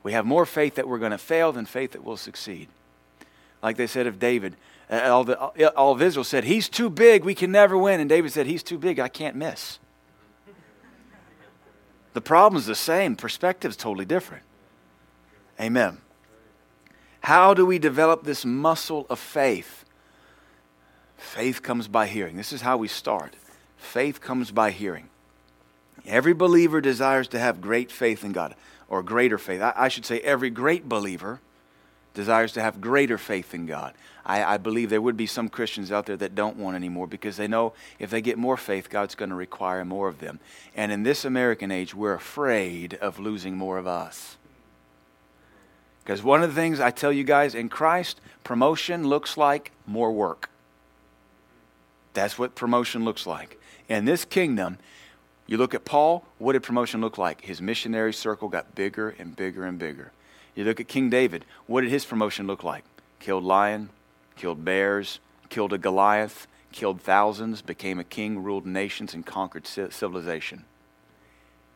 We 0.02 0.12
have 0.12 0.25
more 0.25 0.46
faith 0.46 0.76
that 0.76 0.88
we're 0.88 0.99
going 0.99 1.11
to 1.11 1.18
fail 1.18 1.52
than 1.52 1.66
faith 1.66 1.92
that 1.92 2.04
we'll 2.04 2.16
succeed. 2.16 2.68
Like 3.62 3.76
they 3.76 3.87
said 3.87 4.06
of 4.06 4.18
David, 4.18 4.56
uh, 4.88 5.00
all, 5.11 5.25
the, 5.25 5.76
all 5.76 5.92
of 5.92 6.00
Israel 6.00 6.25
said, 6.25 6.44
He's 6.44 6.70
too 6.70 6.88
big, 6.88 7.23
we 7.23 7.35
can 7.35 7.52
never 7.52 7.76
win. 7.76 8.00
And 8.00 8.08
David 8.08 8.32
said, 8.32 8.46
He's 8.46 8.62
too 8.62 8.78
big, 8.78 8.99
I 8.99 9.08
can't 9.08 9.37
miss. 9.37 9.78
The 12.14 12.23
problem's 12.23 12.64
the 12.64 12.75
same, 12.75 13.14
perspective's 13.14 13.76
totally 13.76 14.06
different. 14.06 14.44
Amen. 15.61 15.99
How 17.26 17.54
do 17.54 17.66
we 17.66 17.80
develop 17.80 18.23
this 18.23 18.45
muscle 18.45 19.04
of 19.11 19.18
faith? 19.18 19.85
Faith 21.16 21.61
comes 21.61 21.88
by 21.88 22.06
hearing. 22.06 22.37
This 22.37 22.52
is 22.52 22.61
how 22.61 22.76
we 22.76 22.87
start. 22.87 23.35
faith 23.76 24.21
comes 24.21 24.52
by 24.52 24.71
hearing. 24.71 25.09
Every 26.06 26.35
believer 26.35 26.80
desires 26.80 27.26
to 27.28 27.40
have 27.40 27.61
great 27.61 27.90
faith 27.90 28.23
in 28.23 28.30
God, 28.30 28.54
or 28.88 29.02
greater 29.02 29.38
faith. 29.38 29.61
I, 29.61 29.73
I 29.75 29.88
should 29.88 30.06
say, 30.06 30.21
every 30.21 30.50
great 30.50 30.88
believer 30.88 31.40
desires 32.14 32.52
to 32.52 32.62
have 32.62 32.80
greater 32.80 33.18
faith 33.18 33.52
in 33.54 33.66
God. 33.66 33.95
I, 34.25 34.45
I, 34.45 34.56
believe 34.56 34.88
there 34.88 35.02
would 35.02 35.16
be 35.16 35.26
some 35.26 35.49
Christians 35.49 35.90
out 35.90 36.06
there 36.06 36.16
that 36.18 36.37
don't 36.37 36.56
want 36.56 36.76
any 36.76 36.88
more 36.88 37.09
because 37.09 37.37
they 37.37 37.49
know 37.49 37.73
if 37.99 38.09
they 38.09 38.21
get 38.21 38.38
more 38.38 38.56
faith, 38.56 38.88
God's 38.88 39.16
going 39.16 39.30
to 39.30 39.35
require 39.35 39.85
more 39.85 40.06
of 40.06 40.21
them. 40.21 40.38
And 40.76 40.92
in 40.92 41.02
this 41.02 41.25
American 41.25 41.73
age, 41.73 41.92
we're 41.92 42.14
afraid 42.14 42.95
of 42.95 43.18
losing 43.18 43.56
more 43.56 43.78
of 43.78 43.88
us. 43.88 44.37
Because 46.07 46.23
one 46.23 46.45
of 46.45 46.55
the 46.55 46.61
things 46.61 46.79
I 46.79 46.93
tell 46.93 47.13
you 47.13 47.25
guys 47.25 47.57
in 47.57 47.69
Christ, 47.69 48.21
promotion 48.45 49.09
looks 49.09 49.37
like 49.37 49.73
more 49.89 50.13
work. 50.13 50.49
That's 52.15 52.39
what 52.39 52.55
promotion 52.55 53.05
looks 53.05 53.27
like. 53.27 53.61
In 53.89 54.05
this 54.05 54.25
kingdom, 54.25 54.79
you 55.49 55.59
look 55.59 55.75
at 55.75 55.85
Paul, 55.85 56.25
what 56.39 56.53
did 56.53 56.63
promotion 56.63 57.01
look 57.01 57.19
like? 57.19 57.41
His 57.41 57.61
missionary 57.61 58.13
circle 58.13 58.49
got 58.49 58.77
bigger 58.77 59.17
and 59.19 59.35
bigger 59.35 59.65
and 59.65 59.81
bigger. 59.81 60.13
You 60.55 60.63
look 60.63 60.79
at 60.79 60.87
King 60.87 61.11
David, 61.11 61.45
what 61.67 61.81
did 61.81 61.91
his 61.91 62.05
promotion 62.05 62.47
look 62.47 62.63
like? 62.63 62.85
Killed 63.19 63.43
lion, 63.43 63.89
killed 64.37 64.65
bears, 64.65 65.19
killed 65.49 65.73
a 65.73 65.79
Goliath, 65.79 66.47
killed 66.71 67.01
thousands, 67.01 67.63
became 67.63 67.99
a 67.99 68.05
king, 68.05 68.45
ruled 68.45 68.65
nations, 68.65 69.13
and 69.13 69.27
conquered 69.27 69.67
civilization. 69.67 70.67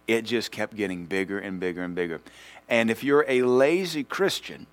It 0.06 0.22
just 0.22 0.50
kept 0.50 0.74
getting 0.76 1.06
bigger 1.06 1.38
and 1.38 1.60
bigger 1.60 1.82
and 1.82 1.94
bigger. 1.94 2.20
And 2.70 2.90
if 2.90 3.04
you're 3.04 3.26
a 3.28 3.42
lazy 3.42 4.04
Christian 4.04 4.66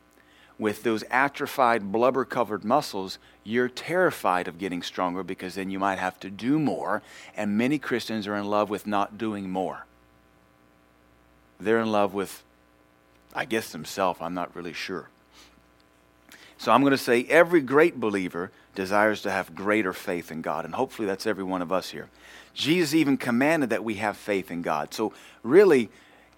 with 0.58 0.84
those 0.84 1.04
atrophied, 1.12 1.92
blubber 1.92 2.24
covered 2.24 2.64
muscles, 2.64 3.20
you're 3.44 3.68
terrified 3.68 4.48
of 4.48 4.58
getting 4.58 4.82
stronger 4.82 5.24
because 5.24 5.56
then 5.56 5.70
you 5.70 5.80
might 5.80 6.00
have 6.00 6.20
to 6.22 6.30
do 6.30 6.58
more. 6.58 7.02
And 7.36 7.58
many 7.58 7.78
Christians 7.78 8.28
are 8.28 8.36
in 8.36 8.46
love 8.46 8.70
with 8.70 8.88
not 8.88 9.18
doing 9.18 9.50
more. 9.50 9.86
They're 11.60 11.82
in 11.82 11.92
love 11.92 12.14
with 12.14 12.44
I 13.38 13.46
guess 13.46 13.72
themselves. 13.72 14.20
I'm 14.20 14.34
not 14.34 14.56
really 14.56 14.74
sure. 14.74 15.10
So 16.58 16.72
I'm 16.72 16.82
going 16.82 16.92
to 16.92 16.98
say 16.98 17.24
every 17.26 17.62
great 17.62 18.00
believer 18.00 18.52
desires 18.74 19.22
to 19.22 19.32
have 19.32 19.54
greater 19.54 19.94
faith 19.94 20.32
in 20.32 20.42
God, 20.42 20.66
and 20.66 20.74
hopefully 20.74 21.06
that's 21.06 21.28
every 21.28 21.44
one 21.44 21.62
of 21.62 21.72
us 21.72 21.92
here. 21.92 22.10
Jesus 22.56 22.96
even 22.96 23.16
commanded 23.16 23.70
that 23.70 23.84
we 23.84 23.96
have 23.96 24.18
faith 24.18 24.50
in 24.50 24.64
God. 24.64 24.92
So, 24.92 25.14
really, 25.44 25.90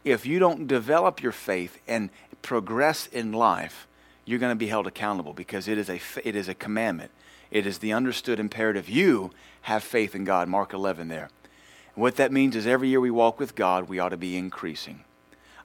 if 0.03 0.25
you 0.25 0.39
don't 0.39 0.67
develop 0.67 1.21
your 1.21 1.31
faith 1.31 1.79
and 1.87 2.09
progress 2.41 3.07
in 3.07 3.31
life, 3.31 3.87
you're 4.25 4.39
going 4.39 4.51
to 4.51 4.55
be 4.55 4.67
held 4.67 4.87
accountable 4.87 5.33
because 5.33 5.67
it 5.67 5.77
is 5.77 5.89
a, 5.89 5.99
it 6.23 6.35
is 6.35 6.47
a 6.47 6.53
commandment. 6.53 7.11
It 7.51 7.65
is 7.65 7.79
the 7.79 7.93
understood 7.93 8.39
imperative. 8.39 8.89
You 8.89 9.31
have 9.63 9.83
faith 9.83 10.15
in 10.15 10.23
God. 10.23 10.47
Mark 10.47 10.73
11 10.73 11.07
there. 11.07 11.29
And 11.95 12.01
what 12.01 12.15
that 12.17 12.31
means 12.31 12.55
is 12.55 12.67
every 12.67 12.89
year 12.89 13.01
we 13.01 13.11
walk 13.11 13.39
with 13.39 13.55
God, 13.55 13.89
we 13.89 13.99
ought 13.99 14.09
to 14.09 14.17
be 14.17 14.37
increasing 14.37 15.03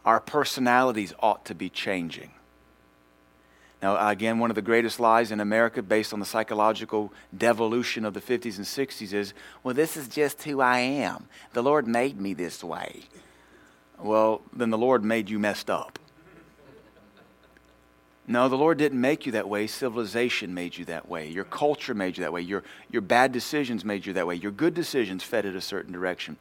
our 0.05 0.21
personalities 0.21 1.15
ought 1.21 1.45
to 1.47 1.55
be 1.55 1.69
changing. 1.69 2.31
Now, 3.83 4.09
again, 4.09 4.39
one 4.39 4.51
of 4.51 4.55
the 4.55 4.63
greatest 4.63 4.99
lies 4.99 5.31
in 5.31 5.41
America, 5.41 5.83
based 5.83 6.13
on 6.13 6.21
the 6.21 6.27
psychological 6.27 7.13
devolution 7.37 8.05
of 8.05 8.15
the 8.15 8.21
50s 8.21 8.57
and 8.57 8.67
60s, 8.67 9.13
is 9.13 9.35
well, 9.63 9.75
this 9.75 9.97
is 9.97 10.09
just 10.09 10.43
who 10.43 10.61
I 10.61 10.79
am. 10.79 11.27
The 11.53 11.63
Lord 11.63 11.87
made 11.87 12.21
me 12.21 12.33
this 12.33 12.65
way. 12.65 13.03
Well, 14.01 14.43
then 14.53 14.71
the 14.71 14.79
Lord 14.79 15.05
made 15.05 15.31
you 15.31 15.39
messed 15.39 15.71
up. 15.71 15.99
No, 18.27 18.49
the 18.49 18.57
Lord 18.57 18.79
didn't 18.79 19.01
make 19.01 19.27
you 19.27 19.33
that 19.33 19.49
way. 19.49 19.67
Civilization 19.67 20.55
made 20.55 20.79
you 20.79 20.87
that 20.87 21.09
way. 21.09 21.29
Your 21.29 21.45
culture 21.45 21.95
made 21.95 22.17
you 22.17 22.23
that 22.23 22.33
way. 22.33 22.41
Your, 22.41 22.63
your 22.91 23.03
bad 23.03 23.33
decisions 23.33 23.85
made 23.85 24.07
you 24.07 24.15
that 24.15 24.27
way. 24.27 24.35
Your 24.35 24.51
good 24.51 24.73
decisions 24.73 25.23
fed 25.23 25.45
it 25.45 25.55
a 25.55 25.61
certain 25.61 25.93
direction. 25.93 26.39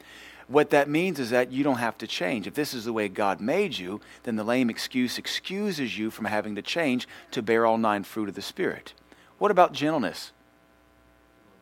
What 0.48 0.70
that 0.70 0.90
means 0.90 1.20
is 1.20 1.30
that 1.32 1.52
you 1.52 1.64
don't 1.64 1.78
have 1.78 1.98
to 2.00 2.08
change. 2.08 2.48
If 2.48 2.54
this 2.54 2.74
is 2.74 2.86
the 2.86 2.94
way 2.94 3.10
God 3.10 3.42
made 3.42 3.78
you, 3.78 4.02
then 4.24 4.38
the 4.38 4.44
lame 4.44 4.70
excuse 4.70 5.18
excuses 5.18 5.98
you 5.98 6.10
from 6.10 6.26
having 6.26 6.56
to 6.56 6.62
change 6.62 7.08
to 7.32 7.42
bear 7.42 7.66
all 7.66 7.78
nine 7.78 8.04
fruit 8.04 8.30
of 8.30 8.36
the 8.36 8.42
Spirit. 8.42 8.94
What 9.38 9.52
about 9.52 9.74
gentleness? 9.74 10.32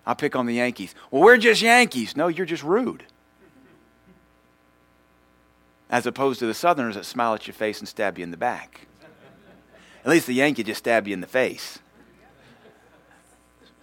I'll 0.05 0.15
pick 0.15 0.35
on 0.35 0.45
the 0.45 0.55
Yankees. 0.55 0.93
Well, 1.09 1.23
we're 1.23 1.37
just 1.37 1.61
Yankees. 1.61 2.15
No, 2.15 2.27
you're 2.27 2.45
just 2.45 2.63
rude. 2.63 3.03
As 5.91 6.07
opposed 6.07 6.39
to 6.39 6.47
the 6.47 6.53
Southerners 6.55 6.95
that 6.95 7.05
smile 7.05 7.35
at 7.35 7.45
your 7.45 7.53
face 7.53 7.79
and 7.79 7.87
stab 7.87 8.17
you 8.17 8.23
in 8.23 8.31
the 8.31 8.37
back. 8.37 8.87
At 10.03 10.09
least 10.09 10.25
the 10.25 10.33
Yankee 10.33 10.63
just 10.63 10.79
stab 10.79 11.07
you 11.07 11.13
in 11.13 11.21
the 11.21 11.27
face. 11.27 11.77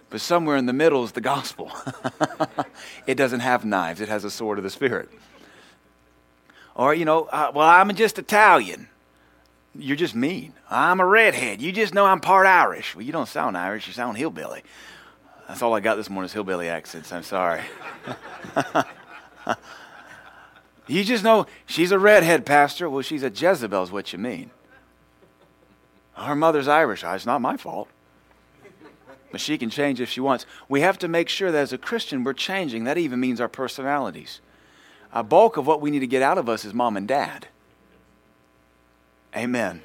But 0.09 0.19
somewhere 0.19 0.57
in 0.57 0.65
the 0.65 0.73
middle 0.73 1.03
is 1.03 1.13
the 1.13 1.21
gospel. 1.21 1.71
it 3.07 3.15
doesn't 3.15 3.41
have 3.41 3.63
knives, 3.63 4.01
it 4.01 4.09
has 4.09 4.23
a 4.23 4.31
sword 4.31 4.57
of 4.57 4.63
the 4.63 4.69
Spirit. 4.69 5.09
Or, 6.75 6.93
you 6.93 7.05
know, 7.05 7.25
uh, 7.25 7.51
well, 7.53 7.67
I'm 7.67 7.93
just 7.93 8.17
Italian. 8.17 8.89
You're 9.75 9.97
just 9.97 10.15
mean. 10.15 10.53
I'm 10.69 10.99
a 10.99 11.05
redhead. 11.05 11.61
You 11.61 11.71
just 11.71 11.93
know 11.93 12.05
I'm 12.05 12.21
part 12.21 12.47
Irish. 12.47 12.95
Well, 12.95 13.03
you 13.03 13.11
don't 13.11 13.27
sound 13.27 13.57
Irish, 13.57 13.87
you 13.87 13.93
sound 13.93 14.17
hillbilly. 14.17 14.63
That's 15.47 15.61
all 15.61 15.73
I 15.73 15.79
got 15.79 15.95
this 15.95 16.09
morning 16.09 16.27
is 16.27 16.33
hillbilly 16.33 16.69
accents. 16.69 17.11
I'm 17.11 17.23
sorry. 17.23 17.61
you 20.89 21.03
just 21.03 21.23
know 21.23 21.45
she's 21.67 21.91
a 21.91 21.99
redhead, 21.99 22.45
Pastor. 22.45 22.89
Well, 22.89 23.03
she's 23.03 23.21
a 23.21 23.29
Jezebel, 23.29 23.83
is 23.83 23.91
what 23.91 24.11
you 24.11 24.17
mean. 24.17 24.49
Her 26.13 26.35
mother's 26.35 26.67
Irish. 26.67 27.03
It's 27.03 27.25
not 27.25 27.41
my 27.41 27.57
fault. 27.57 27.87
But 29.31 29.39
she 29.39 29.59
can 29.59 29.69
change 29.69 30.01
if 30.01 30.09
she 30.09 30.19
wants. 30.19 30.47
We 30.67 30.81
have 30.81 30.97
to 30.99 31.07
make 31.07 31.29
sure 31.29 31.51
that 31.51 31.59
as 31.59 31.71
a 31.71 31.77
Christian, 31.77 32.23
we're 32.23 32.33
changing. 32.33 32.85
That 32.85 32.97
even 32.97 33.19
means 33.19 33.39
our 33.39 33.47
personalities. 33.47 34.41
A 35.13 35.23
bulk 35.23 35.57
of 35.57 35.67
what 35.67 35.79
we 35.79 35.91
need 35.91 35.99
to 35.99 36.07
get 36.07 36.23
out 36.23 36.39
of 36.39 36.49
us 36.49 36.65
is 36.65 36.73
mom 36.73 36.97
and 36.97 37.07
dad. 37.07 37.47
Amen. 39.35 39.83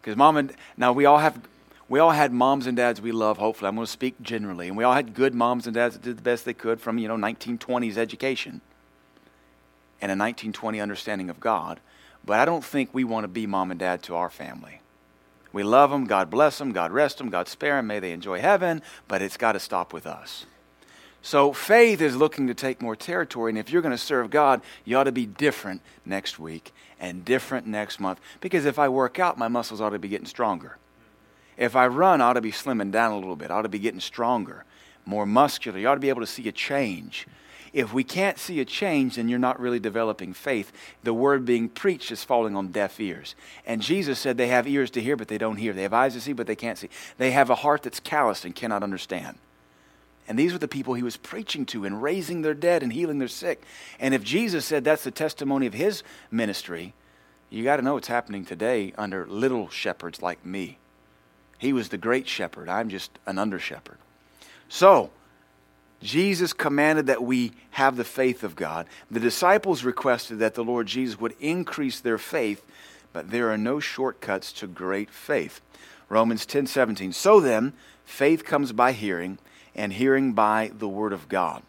Because 0.00 0.16
mom 0.16 0.36
and 0.36 0.52
now 0.76 0.92
we 0.92 1.04
all 1.04 1.18
have 1.18 1.40
we 1.88 1.98
all 1.98 2.12
had 2.12 2.32
moms 2.32 2.68
and 2.68 2.76
dads 2.76 3.00
we 3.00 3.10
love, 3.10 3.38
hopefully. 3.38 3.68
I'm 3.68 3.74
going 3.74 3.84
to 3.84 3.90
speak 3.90 4.22
generally. 4.22 4.68
And 4.68 4.76
we 4.76 4.84
all 4.84 4.94
had 4.94 5.14
good 5.14 5.34
moms 5.34 5.66
and 5.66 5.74
dads 5.74 5.94
that 5.94 6.02
did 6.02 6.16
the 6.18 6.22
best 6.22 6.44
they 6.44 6.54
could 6.54 6.80
from, 6.80 6.98
you 6.98 7.08
know, 7.08 7.16
1920s 7.16 7.96
education 7.96 8.60
and 10.02 10.10
a 10.10 10.18
1920 10.18 10.80
understanding 10.80 11.30
of 11.30 11.40
God. 11.40 11.80
But 12.24 12.40
I 12.40 12.44
don't 12.44 12.64
think 12.64 12.90
we 12.92 13.04
want 13.04 13.24
to 13.24 13.28
be 13.28 13.46
mom 13.46 13.70
and 13.70 13.80
dad 13.80 14.02
to 14.04 14.16
our 14.16 14.28
family. 14.28 14.80
We 15.52 15.62
love 15.62 15.90
them. 15.90 16.06
God 16.06 16.28
bless 16.28 16.58
them. 16.58 16.72
God 16.72 16.90
rest 16.92 17.18
them. 17.18 17.30
God 17.30 17.48
spare 17.48 17.76
them. 17.76 17.86
May 17.86 18.00
they 18.00 18.12
enjoy 18.12 18.40
heaven. 18.40 18.82
But 19.06 19.22
it's 19.22 19.36
got 19.36 19.52
to 19.52 19.60
stop 19.60 19.92
with 19.92 20.06
us. 20.06 20.46
So 21.22 21.52
faith 21.52 22.00
is 22.00 22.16
looking 22.16 22.48
to 22.48 22.54
take 22.54 22.82
more 22.82 22.96
territory. 22.96 23.50
And 23.50 23.58
if 23.58 23.70
you're 23.70 23.82
going 23.82 23.94
to 23.94 23.98
serve 23.98 24.28
God, 24.30 24.60
you 24.84 24.96
ought 24.96 25.04
to 25.04 25.12
be 25.12 25.24
different 25.24 25.80
next 26.04 26.38
week 26.38 26.72
and 26.98 27.24
different 27.24 27.66
next 27.66 28.00
month. 28.00 28.20
Because 28.40 28.64
if 28.64 28.78
I 28.78 28.88
work 28.88 29.20
out, 29.20 29.38
my 29.38 29.48
muscles 29.48 29.80
ought 29.80 29.90
to 29.90 30.00
be 30.00 30.08
getting 30.08 30.26
stronger. 30.26 30.78
If 31.56 31.76
I 31.76 31.86
run, 31.86 32.20
I 32.20 32.26
ought 32.26 32.32
to 32.32 32.40
be 32.40 32.50
slimming 32.50 32.90
down 32.90 33.12
a 33.12 33.18
little 33.18 33.36
bit. 33.36 33.52
I 33.52 33.54
ought 33.54 33.62
to 33.62 33.68
be 33.68 33.78
getting 33.78 34.00
stronger, 34.00 34.64
more 35.06 35.26
muscular. 35.26 35.78
You 35.78 35.86
ought 35.88 35.94
to 35.94 36.00
be 36.00 36.08
able 36.08 36.22
to 36.22 36.26
see 36.26 36.48
a 36.48 36.52
change. 36.52 37.28
If 37.72 37.94
we 37.94 38.04
can't 38.04 38.38
see 38.38 38.60
a 38.60 38.66
change, 38.66 39.16
then 39.16 39.28
you're 39.28 39.38
not 39.38 39.58
really 39.58 39.80
developing 39.80 40.34
faith. 40.34 40.72
The 41.02 41.14
word 41.14 41.46
being 41.46 41.70
preached 41.70 42.10
is 42.10 42.22
falling 42.22 42.54
on 42.54 42.68
deaf 42.68 43.00
ears. 43.00 43.34
And 43.66 43.80
Jesus 43.80 44.18
said 44.18 44.36
they 44.36 44.48
have 44.48 44.68
ears 44.68 44.90
to 44.90 45.00
hear, 45.00 45.16
but 45.16 45.28
they 45.28 45.38
don't 45.38 45.56
hear. 45.56 45.72
They 45.72 45.82
have 45.82 45.94
eyes 45.94 46.12
to 46.12 46.20
see, 46.20 46.34
but 46.34 46.46
they 46.46 46.56
can't 46.56 46.76
see. 46.76 46.90
They 47.16 47.30
have 47.30 47.48
a 47.48 47.54
heart 47.54 47.82
that's 47.82 48.00
calloused 48.00 48.44
and 48.44 48.54
cannot 48.54 48.82
understand. 48.82 49.38
And 50.28 50.38
these 50.38 50.52
were 50.52 50.58
the 50.58 50.68
people 50.68 50.94
he 50.94 51.02
was 51.02 51.16
preaching 51.16 51.64
to 51.66 51.84
and 51.84 52.02
raising 52.02 52.42
their 52.42 52.54
dead 52.54 52.82
and 52.82 52.92
healing 52.92 53.18
their 53.18 53.28
sick. 53.28 53.62
And 53.98 54.14
if 54.14 54.22
Jesus 54.22 54.66
said 54.66 54.84
that's 54.84 55.04
the 55.04 55.10
testimony 55.10 55.66
of 55.66 55.74
his 55.74 56.02
ministry, 56.30 56.92
you 57.50 57.64
got 57.64 57.76
to 57.76 57.82
know 57.82 57.94
what's 57.94 58.08
happening 58.08 58.44
today 58.44 58.92
under 58.96 59.26
little 59.26 59.68
shepherds 59.68 60.22
like 60.22 60.44
me. 60.44 60.78
He 61.58 61.72
was 61.72 61.88
the 61.88 61.98
great 61.98 62.28
shepherd. 62.28 62.68
I'm 62.68 62.88
just 62.88 63.18
an 63.26 63.38
under 63.38 63.58
shepherd. 63.58 63.98
So, 64.68 65.10
Jesus 66.02 66.52
commanded 66.52 67.06
that 67.06 67.22
we 67.22 67.52
have 67.72 67.96
the 67.96 68.04
faith 68.04 68.42
of 68.42 68.56
God. 68.56 68.86
The 69.10 69.20
disciples 69.20 69.84
requested 69.84 70.38
that 70.40 70.54
the 70.54 70.64
Lord 70.64 70.86
Jesus 70.86 71.20
would 71.20 71.34
increase 71.40 72.00
their 72.00 72.18
faith, 72.18 72.64
but 73.12 73.30
there 73.30 73.50
are 73.50 73.58
no 73.58 73.80
shortcuts 73.80 74.52
to 74.54 74.66
great 74.66 75.10
faith. 75.10 75.60
Romans 76.08 76.44
10 76.44 76.66
17. 76.66 77.12
So 77.12 77.40
then, 77.40 77.72
faith 78.04 78.44
comes 78.44 78.72
by 78.72 78.92
hearing, 78.92 79.38
and 79.74 79.92
hearing 79.92 80.32
by 80.32 80.70
the 80.76 80.88
word 80.88 81.12
of 81.12 81.28
God. 81.28 81.62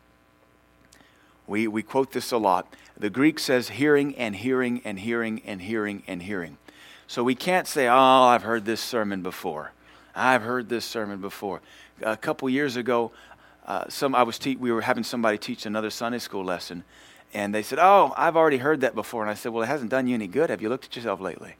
We, 1.47 1.67
we 1.67 1.83
quote 1.83 2.11
this 2.11 2.31
a 2.31 2.37
lot. 2.37 2.73
The 2.97 3.09
Greek 3.09 3.39
says 3.39 3.69
hearing 3.69 4.15
and 4.15 4.35
hearing 4.35 4.81
and 4.85 4.99
hearing 4.99 5.41
and 5.45 5.61
hearing 5.61 6.03
and 6.07 6.21
hearing. 6.21 6.57
So 7.07 7.23
we 7.23 7.35
can't 7.35 7.67
say, 7.67 7.87
oh, 7.87 7.93
I've 7.93 8.43
heard 8.43 8.65
this 8.65 8.81
sermon 8.81 9.21
before. 9.21 9.71
I've 10.15 10.41
heard 10.41 10.69
this 10.69 10.85
sermon 10.85 11.19
before. 11.19 11.61
A 12.01 12.17
couple 12.17 12.49
years 12.49 12.75
ago, 12.75 13.11
uh, 13.65 13.85
some 13.89 14.13
I 14.13 14.23
was 14.23 14.37
te- 14.37 14.55
we 14.55 14.71
were 14.71 14.81
having 14.81 15.03
somebody 15.03 15.37
teach 15.37 15.65
another 15.65 15.89
Sunday 15.89 16.19
school 16.19 16.43
lesson, 16.43 16.83
and 17.33 17.53
they 17.53 17.63
said, 17.63 17.79
"Oh, 17.79 18.13
I've 18.17 18.35
already 18.35 18.57
heard 18.57 18.81
that 18.81 18.95
before." 18.95 19.21
And 19.21 19.31
I 19.31 19.33
said, 19.35 19.53
"Well, 19.53 19.63
it 19.63 19.67
hasn't 19.67 19.91
done 19.91 20.07
you 20.07 20.15
any 20.15 20.27
good. 20.27 20.49
Have 20.49 20.61
you 20.61 20.69
looked 20.69 20.85
at 20.85 20.95
yourself 20.95 21.19
lately?" 21.19 21.55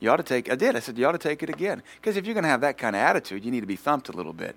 You 0.00 0.10
ought 0.10 0.16
to 0.16 0.22
take. 0.22 0.50
I 0.50 0.54
did. 0.56 0.76
I 0.76 0.80
said, 0.80 0.98
"You 0.98 1.06
ought 1.06 1.12
to 1.12 1.18
take 1.18 1.42
it 1.42 1.50
again." 1.50 1.82
Because 1.96 2.16
if 2.16 2.26
you're 2.26 2.34
going 2.34 2.44
to 2.44 2.50
have 2.50 2.62
that 2.62 2.78
kind 2.78 2.96
of 2.96 3.00
attitude, 3.00 3.44
you 3.44 3.50
need 3.50 3.60
to 3.60 3.66
be 3.66 3.76
thumped 3.76 4.08
a 4.08 4.12
little 4.12 4.32
bit. 4.32 4.56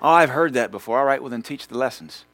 Oh, 0.00 0.10
I've 0.10 0.30
heard 0.30 0.54
that 0.54 0.70
before. 0.70 0.98
All 0.98 1.04
right, 1.04 1.20
well 1.20 1.30
then 1.30 1.42
teach 1.42 1.68
the 1.68 1.78
lessons. 1.78 2.24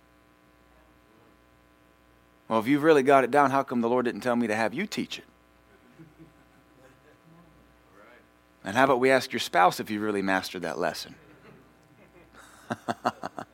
Well, 2.49 2.59
if 2.59 2.67
you've 2.67 2.83
really 2.83 3.03
got 3.03 3.25
it 3.25 3.31
down, 3.31 3.51
how 3.51 3.63
come 3.63 3.83
the 3.83 3.89
Lord 3.89 4.07
didn't 4.07 4.23
tell 4.23 4.37
me 4.37 4.47
to 4.47 4.57
have 4.57 4.73
you 4.73 4.87
teach 4.87 5.19
it? 5.19 5.25
And 8.65 8.77
how 8.77 8.85
about 8.85 9.01
we 9.01 9.11
ask 9.11 9.33
your 9.33 9.41
spouse 9.41 9.81
if 9.81 9.91
you 9.91 10.01
really 10.01 10.23
mastered 10.23 10.63
that 10.63 10.79
lesson? 10.79 11.15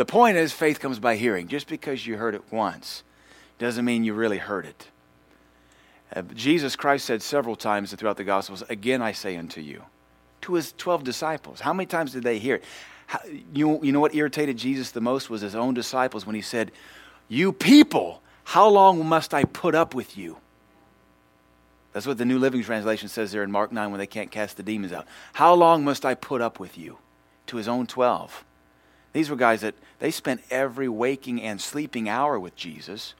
the 0.00 0.06
point 0.06 0.38
is, 0.38 0.50
faith 0.50 0.80
comes 0.80 0.98
by 0.98 1.16
hearing. 1.16 1.46
Just 1.46 1.68
because 1.68 2.06
you 2.06 2.16
heard 2.16 2.34
it 2.34 2.50
once 2.50 3.02
doesn't 3.58 3.84
mean 3.84 4.02
you 4.02 4.14
really 4.14 4.38
heard 4.38 4.64
it. 4.64 4.86
Uh, 6.16 6.22
Jesus 6.34 6.74
Christ 6.74 7.04
said 7.04 7.20
several 7.20 7.54
times 7.54 7.92
throughout 7.92 8.16
the 8.16 8.24
Gospels, 8.24 8.62
Again 8.70 9.02
I 9.02 9.12
say 9.12 9.36
unto 9.36 9.60
you, 9.60 9.82
to 10.40 10.54
his 10.54 10.72
12 10.78 11.04
disciples. 11.04 11.60
How 11.60 11.74
many 11.74 11.84
times 11.84 12.12
did 12.12 12.22
they 12.22 12.38
hear 12.38 12.54
it? 12.54 12.64
How, 13.08 13.20
you, 13.52 13.78
you 13.82 13.92
know 13.92 14.00
what 14.00 14.14
irritated 14.14 14.56
Jesus 14.56 14.90
the 14.90 15.02
most 15.02 15.28
was 15.28 15.42
his 15.42 15.54
own 15.54 15.74
disciples 15.74 16.24
when 16.24 16.34
he 16.34 16.40
said, 16.40 16.72
You 17.28 17.52
people, 17.52 18.22
how 18.44 18.68
long 18.68 19.06
must 19.06 19.34
I 19.34 19.44
put 19.44 19.74
up 19.74 19.94
with 19.94 20.16
you? 20.16 20.38
That's 21.92 22.06
what 22.06 22.16
the 22.16 22.24
New 22.24 22.38
Living 22.38 22.62
Translation 22.62 23.10
says 23.10 23.32
there 23.32 23.42
in 23.42 23.50
Mark 23.50 23.70
9 23.70 23.90
when 23.90 23.98
they 23.98 24.06
can't 24.06 24.30
cast 24.30 24.56
the 24.56 24.62
demons 24.62 24.94
out. 24.94 25.06
How 25.34 25.52
long 25.52 25.84
must 25.84 26.06
I 26.06 26.14
put 26.14 26.40
up 26.40 26.58
with 26.58 26.78
you? 26.78 26.96
To 27.48 27.58
his 27.58 27.68
own 27.68 27.86
12. 27.86 28.46
These 29.12 29.30
were 29.30 29.36
guys 29.36 29.62
that 29.62 29.74
they 29.98 30.10
spent 30.10 30.42
every 30.50 30.88
waking 30.88 31.42
and 31.42 31.60
sleeping 31.60 32.08
hour 32.08 32.38
with 32.38 32.54
Jesus, 32.56 33.14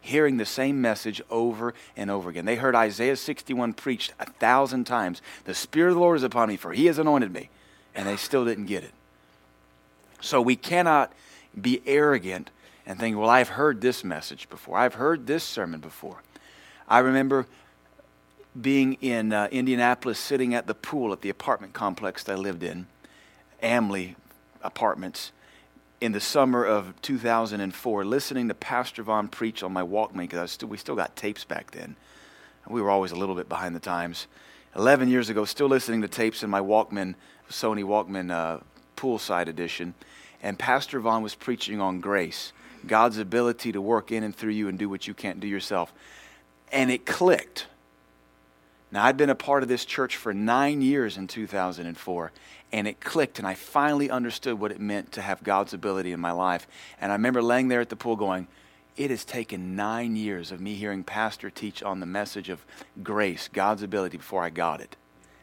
hearing 0.00 0.36
the 0.36 0.46
same 0.46 0.80
message 0.80 1.22
over 1.30 1.74
and 1.96 2.10
over 2.10 2.30
again. 2.30 2.44
They 2.44 2.56
heard 2.56 2.74
Isaiah 2.74 3.16
61 3.16 3.74
preached 3.74 4.12
a 4.18 4.26
thousand 4.26 4.84
times. 4.84 5.22
The 5.44 5.54
Spirit 5.54 5.90
of 5.90 5.94
the 5.94 6.00
Lord 6.00 6.16
is 6.16 6.22
upon 6.22 6.48
me, 6.48 6.56
for 6.56 6.72
he 6.72 6.86
has 6.86 6.98
anointed 6.98 7.32
me. 7.32 7.48
And 7.94 8.06
they 8.06 8.16
still 8.16 8.44
didn't 8.44 8.66
get 8.66 8.84
it. 8.84 8.92
So 10.20 10.40
we 10.40 10.56
cannot 10.56 11.12
be 11.60 11.82
arrogant 11.86 12.50
and 12.86 12.98
think, 12.98 13.16
well, 13.16 13.28
I've 13.28 13.50
heard 13.50 13.80
this 13.80 14.04
message 14.04 14.48
before. 14.48 14.76
I've 14.78 14.94
heard 14.94 15.26
this 15.26 15.44
sermon 15.44 15.80
before. 15.80 16.22
I 16.88 16.98
remember 16.98 17.46
being 18.60 18.94
in 18.94 19.32
uh, 19.32 19.48
Indianapolis, 19.50 20.18
sitting 20.18 20.54
at 20.54 20.66
the 20.66 20.74
pool 20.74 21.12
at 21.12 21.20
the 21.20 21.30
apartment 21.30 21.72
complex 21.72 22.24
that 22.24 22.32
I 22.32 22.36
lived 22.36 22.62
in, 22.62 22.86
Amley 23.62 24.16
Apartments, 24.62 25.32
in 26.00 26.12
the 26.12 26.20
summer 26.20 26.64
of 26.64 27.00
2004, 27.02 28.04
listening 28.04 28.48
to 28.48 28.54
Pastor 28.54 29.02
Vaughn 29.02 29.28
preach 29.28 29.62
on 29.62 29.72
my 29.72 29.82
Walkman 29.82 30.20
because 30.20 30.58
we 30.62 30.76
still 30.76 30.96
got 30.96 31.14
tapes 31.14 31.44
back 31.44 31.70
then. 31.72 31.96
We 32.68 32.80
were 32.80 32.90
always 32.90 33.12
a 33.12 33.16
little 33.16 33.34
bit 33.34 33.48
behind 33.48 33.74
the 33.76 33.80
times. 33.80 34.26
11 34.76 35.08
years 35.08 35.28
ago, 35.28 35.44
still 35.44 35.66
listening 35.66 36.00
to 36.02 36.08
tapes 36.08 36.42
in 36.42 36.50
my 36.50 36.60
Walkman, 36.60 37.16
Sony 37.50 37.84
Walkman 37.84 38.30
uh, 38.30 38.60
poolside 38.96 39.48
edition, 39.48 39.94
and 40.42 40.58
Pastor 40.58 41.00
Vaughn 41.00 41.22
was 41.22 41.34
preaching 41.34 41.80
on 41.80 42.00
grace, 42.00 42.52
God's 42.86 43.18
ability 43.18 43.72
to 43.72 43.80
work 43.80 44.12
in 44.12 44.22
and 44.22 44.34
through 44.34 44.52
you 44.52 44.68
and 44.68 44.78
do 44.78 44.88
what 44.88 45.06
you 45.06 45.12
can't 45.12 45.40
do 45.40 45.46
yourself. 45.46 45.92
And 46.72 46.90
it 46.90 47.04
clicked 47.04 47.66
now, 48.92 49.04
I'd 49.04 49.16
been 49.16 49.30
a 49.30 49.36
part 49.36 49.62
of 49.62 49.68
this 49.68 49.84
church 49.84 50.16
for 50.16 50.34
nine 50.34 50.82
years 50.82 51.16
in 51.16 51.28
2004, 51.28 52.32
and 52.72 52.88
it 52.88 53.00
clicked, 53.00 53.38
and 53.38 53.46
I 53.46 53.54
finally 53.54 54.10
understood 54.10 54.58
what 54.58 54.72
it 54.72 54.80
meant 54.80 55.12
to 55.12 55.22
have 55.22 55.44
God's 55.44 55.72
ability 55.72 56.10
in 56.10 56.18
my 56.18 56.32
life. 56.32 56.66
And 57.00 57.12
I 57.12 57.14
remember 57.14 57.40
laying 57.40 57.68
there 57.68 57.80
at 57.80 57.88
the 57.88 57.96
pool 57.96 58.16
going, 58.16 58.48
It 58.96 59.10
has 59.10 59.24
taken 59.24 59.76
nine 59.76 60.16
years 60.16 60.50
of 60.50 60.60
me 60.60 60.74
hearing 60.74 61.04
Pastor 61.04 61.50
teach 61.50 61.84
on 61.84 62.00
the 62.00 62.06
message 62.06 62.48
of 62.48 62.64
grace, 63.02 63.48
God's 63.52 63.84
ability, 63.84 64.16
before 64.16 64.42
I 64.42 64.50
got 64.50 64.80
it. 64.80 64.96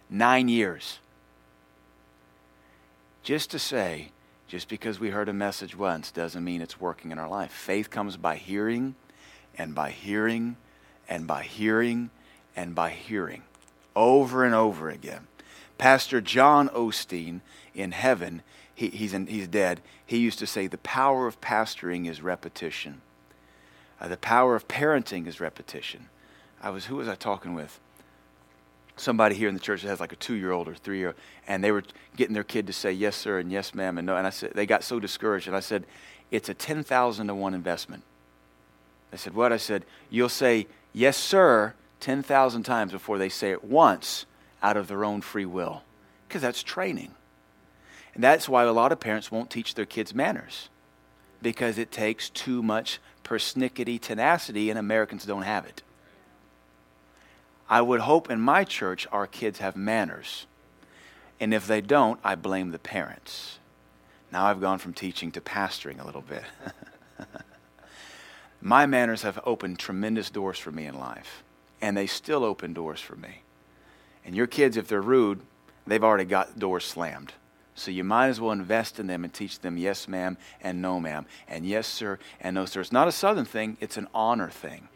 Nine 0.10 0.50
years. 0.50 1.00
Just 3.24 3.50
to 3.52 3.60
say, 3.60 4.12
just 4.50 4.68
because 4.68 5.00
we 5.00 5.10
heard 5.10 5.30
a 5.30 5.34
message 5.34 5.76
once 5.76 6.12
doesn't 6.12 6.44
mean 6.44 6.62
it's 6.62 6.82
working 6.82 7.12
in 7.12 7.20
our 7.20 7.30
life. 7.30 7.52
Faith 7.52 7.90
comes 7.90 8.18
by 8.18 8.36
hearing, 8.36 8.96
and 9.58 9.74
by 9.74 9.92
hearing, 9.92 10.58
and 11.08 11.26
by 11.26 11.44
hearing 11.44 12.10
and 12.58 12.76
by 12.76 12.90
hearing 12.90 13.44
over 13.96 14.44
and 14.44 14.54
over 14.54 14.90
again. 14.90 15.28
Pastor 15.78 16.20
John 16.20 16.68
Osteen 16.70 17.42
in 17.74 17.92
heaven, 17.92 18.42
he, 18.74 18.90
he's, 18.90 19.14
in, 19.14 19.28
he's 19.28 19.48
dead, 19.48 19.80
he 20.06 20.18
used 20.18 20.40
to 20.40 20.48
say, 20.48 20.68
The 20.68 20.80
power 20.80 21.28
of 21.28 21.40
pastoring 21.40 22.10
is 22.10 22.22
repetition. 22.22 23.02
Uh, 24.02 24.08
the 24.08 24.18
power 24.18 24.56
of 24.56 24.68
parenting 24.68 25.28
is 25.28 25.40
repetition. 25.40 26.10
I 26.62 26.72
was, 26.72 26.86
who 26.86 26.96
was 26.98 27.08
I 27.08 27.16
talking 27.16 27.54
with? 27.54 27.80
Somebody 28.96 29.36
here 29.36 29.48
in 29.48 29.54
the 29.54 29.60
church 29.60 29.84
that 29.84 29.90
has 29.90 30.00
like 30.00 30.12
a 30.12 30.16
two 30.16 30.34
year 30.34 30.52
old 30.52 30.68
or 30.68 30.74
three 30.74 30.98
year 30.98 31.14
and 31.48 31.64
they 31.64 31.72
were 31.72 31.84
getting 32.16 32.34
their 32.34 32.44
kid 32.44 32.66
to 32.68 32.74
say 32.74 32.92
yes, 32.92 33.16
sir, 33.16 33.38
and 33.38 33.52
yes, 33.52 33.76
ma'am, 33.76 34.00
and 34.00 34.08
no. 34.08 34.18
And 34.18 34.26
I 34.26 34.32
said, 34.32 34.54
they 34.56 34.66
got 34.66 34.84
so 34.84 35.00
discouraged, 35.00 35.48
and 35.48 35.56
I 35.56 35.60
said, 35.60 35.86
It's 36.32 36.50
a 36.50 36.56
10,000 36.56 37.28
to 37.28 37.36
1 37.36 37.54
investment. 37.54 38.04
I 39.14 39.16
said, 39.16 39.36
What? 39.36 39.54
I 39.54 39.58
said, 39.58 39.86
You'll 40.10 40.30
say 40.30 40.66
yes, 40.94 41.18
sir, 41.18 41.76
10,000 42.00 42.64
times 42.64 42.92
before 42.92 43.18
they 43.18 43.30
say 43.30 43.52
it 43.52 43.64
once 43.64 44.26
out 44.62 44.78
of 44.78 44.88
their 44.88 45.04
own 45.04 45.22
free 45.22 45.46
will. 45.46 45.84
Because 46.28 46.42
that's 46.42 46.64
training. 46.64 47.14
And 48.14 48.24
that's 48.24 48.50
why 48.50 48.64
a 48.64 48.72
lot 48.72 48.92
of 48.92 49.00
parents 49.00 49.32
won't 49.32 49.50
teach 49.50 49.76
their 49.76 49.86
kids 49.86 50.14
manners. 50.14 50.70
Because 51.42 51.78
it 51.78 51.92
takes 51.92 52.30
too 52.30 52.64
much 52.64 53.00
persnickety 53.24 54.00
tenacity, 54.00 54.70
and 54.70 54.80
Americans 54.80 55.26
don't 55.26 55.44
have 55.44 55.66
it. 55.66 55.84
I 57.70 57.82
would 57.82 58.00
hope 58.00 58.32
in 58.32 58.40
my 58.40 58.64
church 58.64 59.06
our 59.12 59.28
kids 59.28 59.60
have 59.60 59.76
manners. 59.76 60.46
And 61.40 61.54
if 61.54 61.68
they 61.68 61.82
don't, 61.82 62.20
I 62.24 62.36
blame 62.36 62.72
the 62.72 62.80
parents. 62.80 63.60
Now 64.32 64.46
I've 64.46 64.62
gone 64.62 64.80
from 64.80 64.94
teaching 64.94 65.32
to 65.34 65.42
pastoring 65.42 66.02
a 66.02 66.06
little 66.06 66.22
bit. 66.22 66.44
my 68.62 68.86
manners 68.86 69.24
have 69.24 69.40
opened 69.44 69.80
tremendous 69.80 70.30
doors 70.30 70.58
for 70.58 70.72
me 70.72 70.86
in 70.86 70.98
life 70.98 71.44
and 71.82 71.96
they 71.96 72.08
still 72.08 72.44
open 72.44 72.74
doors 72.74 73.00
for 73.00 73.16
me. 73.16 73.42
And 74.26 74.36
your 74.36 74.48
kids, 74.48 74.78
if 74.78 74.88
they're 74.88 75.02
rude, 75.02 75.40
they've 75.86 76.04
already 76.04 76.26
got 76.26 76.60
doors 76.60 76.86
slammed. 76.86 77.34
So 77.76 77.92
you 77.92 78.04
might 78.04 78.28
as 78.28 78.42
well 78.42 78.52
invest 78.52 79.00
in 79.00 79.06
them 79.06 79.24
and 79.24 79.32
teach 79.32 79.60
them 79.60 79.78
yes, 79.78 80.08
ma'am, 80.08 80.38
and 80.62 80.82
no, 80.82 81.00
ma'am, 81.00 81.28
and 81.48 81.66
yes, 81.66 81.88
sir, 81.88 82.18
and 82.42 82.56
no, 82.56 82.66
sir. 82.66 82.82
It's 82.82 82.92
not 82.92 83.08
a 83.08 83.12
southern 83.12 83.46
thing, 83.46 83.78
it's 83.80 83.98
an 83.98 84.08
honor 84.14 84.50
thing. 84.50 84.90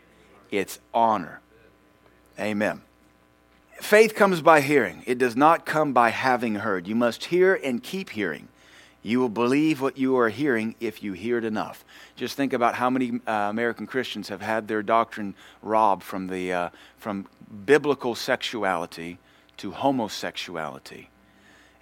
It's 0.50 0.80
honor. 0.94 1.41
Amen. 2.39 2.82
Faith 3.80 4.15
comes 4.15 4.41
by 4.41 4.62
hearing, 4.62 5.04
it 5.06 5.17
does 5.17 5.36
not 5.36 5.65
come 5.65 5.94
by 5.94 6.10
having 6.10 6.56
heard. 6.56 6.88
You 6.88 6.96
must 6.96 7.26
hear 7.26 7.54
and 7.54 7.84
keep 7.84 8.10
hearing. 8.10 8.48
You 9.04 9.20
will 9.20 9.30
believe 9.30 9.82
what 9.82 9.98
you 9.98 10.18
are 10.18 10.30
hearing 10.30 10.76
if 10.80 11.02
you 11.02 11.14
hear 11.14 11.38
it 11.38 11.46
enough. 11.46 11.84
Just 12.16 12.36
think 12.38 12.54
about 12.54 12.76
how 12.76 12.90
many 12.90 13.20
uh, 13.26 13.32
American 13.50 13.88
Christians 13.88 14.30
have 14.30 14.42
had 14.42 14.68
their 14.68 14.84
doctrine 14.84 15.34
robbed 15.64 16.04
from, 16.04 16.28
the, 16.28 16.54
uh, 16.54 16.70
from 16.98 17.26
biblical 17.66 18.14
sexuality 18.14 19.18
to 19.58 19.72
homosexuality. 19.72 21.10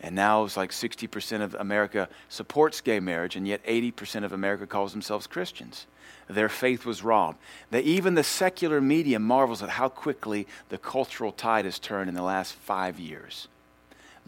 And 0.02 0.16
now 0.16 0.46
it's 0.46 0.56
like 0.56 0.72
60% 0.72 1.42
of 1.42 1.56
America 1.56 2.08
supports 2.30 2.80
gay 2.80 3.02
marriage, 3.02 3.36
and 3.36 3.46
yet 3.46 3.66
80% 3.66 4.24
of 4.24 4.32
America 4.32 4.66
calls 4.66 4.94
themselves 4.94 5.28
Christians. 5.28 5.88
Their 6.30 6.48
faith 6.48 6.86
was 6.86 7.04
robbed. 7.04 7.38
That 7.72 7.84
even 7.84 8.14
the 8.14 8.24
secular 8.24 8.80
media 8.80 9.20
marvels 9.20 9.62
at 9.62 9.70
how 9.70 9.90
quickly 9.90 10.48
the 10.70 10.78
cultural 10.78 11.34
tide 11.34 11.66
has 11.66 11.80
turned 11.80 12.08
in 12.08 12.16
the 12.16 12.24
last 12.24 12.54
five 12.54 12.98
years. 12.98 13.50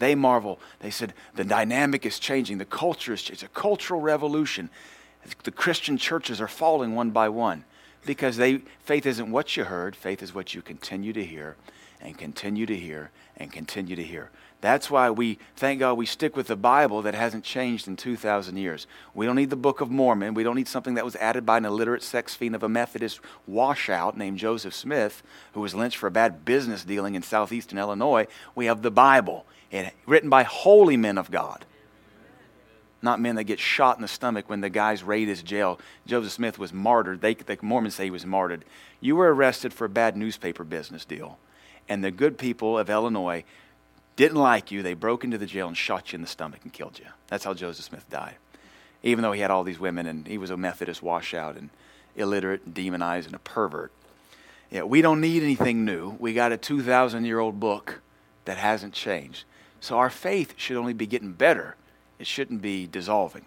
They 0.02 0.16
marvel. 0.16 0.58
They 0.80 0.90
said, 0.90 1.14
the 1.36 1.44
dynamic 1.44 2.04
is 2.04 2.18
changing. 2.18 2.58
The 2.58 2.64
culture 2.64 3.12
is 3.12 3.22
changing. 3.22 3.34
It's 3.34 3.42
a 3.44 3.60
cultural 3.60 4.00
revolution. 4.00 4.68
The 5.44 5.52
Christian 5.52 5.96
churches 5.96 6.40
are 6.40 6.48
falling 6.48 6.96
one 6.96 7.10
by 7.10 7.28
one 7.28 7.64
because 8.04 8.36
they, 8.36 8.62
faith 8.80 9.06
isn't 9.06 9.30
what 9.30 9.56
you 9.56 9.62
heard, 9.62 9.94
faith 9.94 10.20
is 10.20 10.34
what 10.34 10.54
you 10.54 10.60
continue 10.60 11.12
to 11.12 11.24
hear 11.24 11.54
and 12.00 12.18
continue 12.18 12.66
to 12.66 12.76
hear 12.76 13.12
and 13.36 13.52
continue 13.52 13.94
to 13.94 14.02
hear. 14.02 14.30
That's 14.60 14.90
why 14.90 15.08
we, 15.08 15.38
thank 15.54 15.78
God, 15.78 15.94
we 15.94 16.06
stick 16.06 16.36
with 16.36 16.48
the 16.48 16.56
Bible 16.56 17.02
that 17.02 17.14
hasn't 17.14 17.44
changed 17.44 17.86
in 17.86 17.94
2,000 17.94 18.56
years. 18.56 18.88
We 19.14 19.24
don't 19.24 19.36
need 19.36 19.50
the 19.50 19.56
Book 19.56 19.80
of 19.80 19.88
Mormon. 19.88 20.34
We 20.34 20.42
don't 20.42 20.56
need 20.56 20.66
something 20.66 20.94
that 20.94 21.04
was 21.04 21.14
added 21.14 21.46
by 21.46 21.58
an 21.58 21.64
illiterate 21.64 22.02
sex 22.02 22.34
fiend 22.34 22.56
of 22.56 22.64
a 22.64 22.68
Methodist 22.68 23.20
washout 23.46 24.18
named 24.18 24.38
Joseph 24.38 24.74
Smith, 24.74 25.22
who 25.52 25.60
was 25.60 25.76
lynched 25.76 25.98
for 25.98 26.08
a 26.08 26.12
bad 26.12 26.44
business 26.44 26.84
dealing 26.84 27.14
in 27.14 27.22
southeastern 27.22 27.78
Illinois. 27.78 28.26
We 28.56 28.66
have 28.66 28.82
the 28.82 28.90
Bible 28.90 29.46
and 29.72 29.90
written 30.06 30.28
by 30.30 30.42
holy 30.44 30.96
men 30.96 31.18
of 31.18 31.30
God. 31.30 31.64
Not 33.00 33.20
men 33.20 33.34
that 33.34 33.44
get 33.44 33.58
shot 33.58 33.96
in 33.96 34.02
the 34.02 34.08
stomach 34.08 34.48
when 34.48 34.60
the 34.60 34.70
guys 34.70 35.02
raid 35.02 35.26
his 35.26 35.42
jail. 35.42 35.80
Joseph 36.06 36.32
Smith 36.32 36.58
was 36.58 36.72
martyred. 36.72 37.20
They, 37.20 37.34
the 37.34 37.58
Mormons 37.60 37.96
say 37.96 38.04
he 38.04 38.10
was 38.10 38.24
martyred. 38.24 38.64
You 39.00 39.16
were 39.16 39.34
arrested 39.34 39.74
for 39.74 39.86
a 39.86 39.88
bad 39.88 40.16
newspaper 40.16 40.62
business 40.62 41.04
deal. 41.04 41.38
And 41.88 42.04
the 42.04 42.12
good 42.12 42.38
people 42.38 42.78
of 42.78 42.88
Illinois 42.88 43.42
didn't 44.14 44.36
like 44.36 44.70
you. 44.70 44.82
They 44.82 44.94
broke 44.94 45.24
into 45.24 45.36
the 45.36 45.46
jail 45.46 45.66
and 45.66 45.76
shot 45.76 46.12
you 46.12 46.18
in 46.18 46.22
the 46.22 46.28
stomach 46.28 46.60
and 46.62 46.72
killed 46.72 47.00
you. 47.00 47.06
That's 47.26 47.44
how 47.44 47.54
Joseph 47.54 47.86
Smith 47.86 48.08
died. 48.08 48.36
Even 49.02 49.22
though 49.22 49.32
he 49.32 49.40
had 49.40 49.50
all 49.50 49.64
these 49.64 49.80
women 49.80 50.06
and 50.06 50.28
he 50.28 50.38
was 50.38 50.50
a 50.50 50.56
Methodist 50.56 51.02
washout 51.02 51.56
and 51.56 51.70
illiterate 52.14 52.62
and 52.64 52.72
demonized 52.74 53.26
and 53.26 53.34
a 53.34 53.40
pervert. 53.40 53.90
Yeah, 54.70 54.84
we 54.84 55.02
don't 55.02 55.20
need 55.20 55.42
anything 55.42 55.84
new. 55.84 56.16
We 56.20 56.34
got 56.34 56.52
a 56.52 56.56
2,000 56.56 57.24
year 57.24 57.40
old 57.40 57.58
book 57.58 58.00
that 58.44 58.58
hasn't 58.58 58.94
changed. 58.94 59.44
So 59.82 59.98
our 59.98 60.10
faith 60.10 60.54
should 60.56 60.76
only 60.76 60.92
be 60.92 61.08
getting 61.08 61.32
better, 61.32 61.74
it 62.20 62.28
shouldn't 62.28 62.62
be 62.62 62.86
dissolving. 62.86 63.44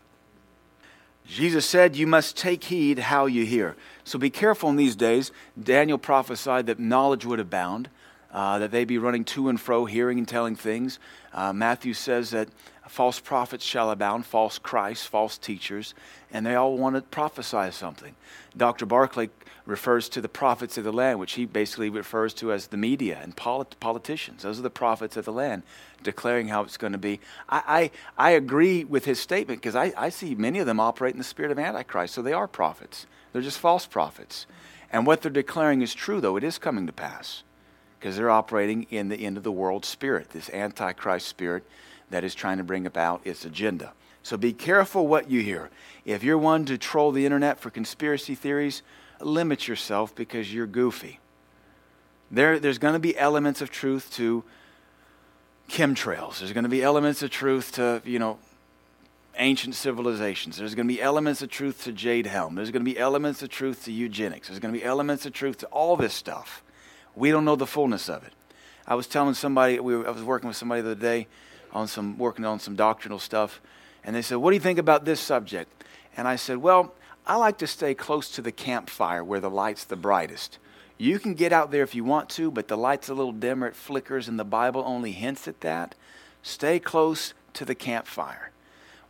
Jesus 1.26 1.66
said, 1.66 1.96
You 1.96 2.06
must 2.06 2.36
take 2.36 2.66
heed 2.66 3.00
how 3.00 3.26
you 3.26 3.46
hear. 3.46 3.78
So 4.04 4.20
be 4.20 4.30
careful 4.30 4.70
in 4.70 4.76
these 4.76 4.98
days. 4.98 5.32
Daniel 5.62 5.98
prophesied 5.98 6.66
that 6.66 6.78
knowledge 6.78 7.26
would 7.26 7.40
abound, 7.40 7.90
uh, 8.34 8.60
that 8.60 8.72
they'd 8.72 8.84
be 8.84 8.98
running 8.98 9.24
to 9.24 9.48
and 9.48 9.60
fro, 9.60 9.86
hearing 9.86 10.18
and 10.18 10.28
telling 10.28 10.58
things. 10.58 11.00
Uh, 11.34 11.54
Matthew 11.54 11.94
says 11.94 12.32
that 12.32 12.50
false 12.86 13.22
prophets 13.22 13.64
shall 13.64 13.90
abound, 13.90 14.26
false 14.26 14.60
Christs, 14.60 15.06
false 15.06 15.38
teachers, 15.38 15.94
and 16.34 16.46
they 16.46 16.56
all 16.56 16.78
want 16.78 16.98
to 16.98 17.02
prophesy 17.02 17.72
something. 17.72 18.14
Dr. 18.58 18.86
Barclay 18.86 19.30
refers 19.66 20.08
to 20.10 20.22
the 20.22 20.30
prophets 20.30 20.78
of 20.78 20.84
the 20.84 20.94
land, 20.94 21.20
which 21.20 21.34
he 21.34 21.46
basically 21.46 21.90
refers 21.90 22.34
to 22.36 22.52
as 22.52 22.68
the 22.68 22.78
media 22.78 23.20
and 23.22 23.36
polit- 23.36 23.80
politicians. 23.80 24.44
Those 24.44 24.60
are 24.60 24.64
the 24.64 24.70
prophets 24.70 25.18
of 25.18 25.26
the 25.26 25.34
land 25.34 25.64
declaring 26.04 26.50
how 26.50 26.62
it's 26.62 26.78
going 26.78 26.94
to 26.94 27.00
be. 27.00 27.20
I, 27.50 27.92
I, 28.18 28.28
I 28.30 28.32
agree 28.32 28.84
with 28.84 29.06
his 29.06 29.20
statement 29.20 29.62
because 29.62 29.76
I, 29.76 29.92
I 29.98 30.10
see 30.10 30.36
many 30.36 30.60
of 30.60 30.68
them 30.68 30.80
operate 30.80 31.14
in 31.14 31.18
the 31.18 31.24
spirit 31.24 31.52
of 31.52 31.58
Antichrist, 31.58 32.14
so 32.14 32.22
they 32.22 32.34
are 32.34 32.48
prophets. 32.48 33.08
They're 33.34 33.42
just 33.42 33.60
false 33.60 33.88
prophets. 33.88 34.46
And 34.92 35.06
what 35.06 35.22
they're 35.22 35.32
declaring 35.32 35.82
is 35.82 35.94
true, 35.94 36.22
though. 36.22 36.38
It 36.38 36.44
is 36.44 36.58
coming 36.58 36.86
to 36.86 36.94
pass 36.94 37.44
because 38.00 38.18
they're 38.18 38.30
operating 38.30 38.86
in 38.92 39.10
the 39.10 39.26
end 39.26 39.36
of 39.36 39.44
the 39.44 39.52
world 39.52 39.84
spirit, 39.84 40.30
this 40.30 40.50
Antichrist 40.52 41.28
spirit 41.28 41.64
that 42.12 42.24
is 42.24 42.36
trying 42.36 42.60
to 42.60 42.64
bring 42.64 42.86
about 42.86 43.20
its 43.26 43.46
agenda. 43.46 43.94
So 44.22 44.38
be 44.38 44.54
careful 44.54 45.08
what 45.08 45.30
you 45.30 45.42
hear. 45.42 45.70
If 46.06 46.24
you're 46.24 46.38
one 46.38 46.66
to 46.66 46.78
troll 46.78 47.12
the 47.12 47.26
internet 47.26 47.60
for 47.60 47.70
conspiracy 47.70 48.36
theories, 48.36 48.84
limit 49.26 49.68
yourself 49.68 50.14
because 50.16 50.54
you're 50.54 50.68
goofy. 50.68 51.20
There, 52.32 52.60
there's 52.60 52.78
going 52.78 52.94
to 52.94 53.00
be 53.00 53.18
elements 53.18 53.62
of 53.62 53.70
truth 53.70 54.12
to 54.14 54.44
chemtrails. 55.70 56.40
There's 56.40 56.54
going 56.54 56.64
to 56.64 56.70
be 56.70 56.84
elements 56.84 57.24
of 57.24 57.30
truth 57.30 57.74
to, 57.74 58.02
you 58.06 58.20
know, 58.20 58.40
ancient 59.38 59.76
civilizations. 59.76 60.58
There's 60.58 60.76
going 60.76 60.88
to 60.88 60.94
be 60.94 61.02
elements 61.02 61.42
of 61.42 61.50
truth 61.50 61.84
to 61.84 61.92
Jade 61.92 62.28
Helm. 62.28 62.56
There's 62.56 62.72
going 62.72 62.86
to 62.86 62.92
be 62.92 62.98
elements 62.98 63.44
of 63.44 63.50
truth 63.50 63.86
to 63.86 63.92
eugenics. 63.92 64.48
There's 64.48 64.60
going 64.60 64.74
to 64.74 64.80
be 64.80 64.86
elements 64.86 65.26
of 65.26 65.34
truth 65.34 65.58
to 65.60 65.66
all 65.68 65.96
this 65.98 66.14
stuff. 66.14 66.64
We 67.16 67.32
don't 67.32 67.46
know 67.46 67.56
the 67.56 67.68
fullness 67.68 68.10
of 68.10 68.24
it. 68.24 68.34
I 68.88 68.96
was 68.96 69.08
telling 69.08 69.34
somebody, 69.34 69.80
we 69.80 69.96
were, 69.96 70.08
I 70.08 70.12
was 70.12 70.24
working 70.24 70.48
with 70.48 70.58
somebody 70.58 70.82
the 70.82 70.92
other 70.92 71.02
day 71.02 71.28
on 71.72 71.88
some, 71.88 72.18
working 72.18 72.46
on 72.46 72.60
some 72.60 72.76
doctrinal 72.76 73.20
stuff, 73.20 73.62
and 74.04 74.16
they 74.16 74.22
said, 74.22 74.38
What 74.38 74.52
do 74.52 74.56
you 74.56 74.62
think 74.62 74.80
about 74.80 75.06
this 75.06 75.20
subject? 75.20 75.84
And 76.16 76.28
I 76.28 76.36
said, 76.36 76.58
Well, 76.58 76.94
I 77.28 77.38
like 77.38 77.58
to 77.60 77.68
stay 77.68 77.96
close 77.96 78.30
to 78.32 78.42
the 78.42 78.52
campfire 78.52 79.24
where 79.24 79.40
the 79.40 79.50
light's 79.50 79.84
the 79.84 79.96
brightest. 79.96 80.60
You 80.98 81.18
can 81.18 81.34
get 81.34 81.52
out 81.52 81.72
there 81.72 81.82
if 81.82 81.96
you 81.96 82.04
want 82.04 82.30
to, 82.32 82.52
but 82.52 82.68
the 82.68 82.78
light's 82.78 83.10
a 83.10 83.16
little 83.16 83.32
dimmer, 83.32 83.68
it 83.68 83.76
flickers, 83.76 84.28
and 84.28 84.40
the 84.40 84.46
Bible 84.46 84.84
only 84.86 85.12
hints 85.12 85.48
at 85.48 85.62
that. 85.62 85.96
Stay 86.44 86.80
close 86.80 87.34
to 87.54 87.66
the 87.66 87.74
campfire. 87.74 88.52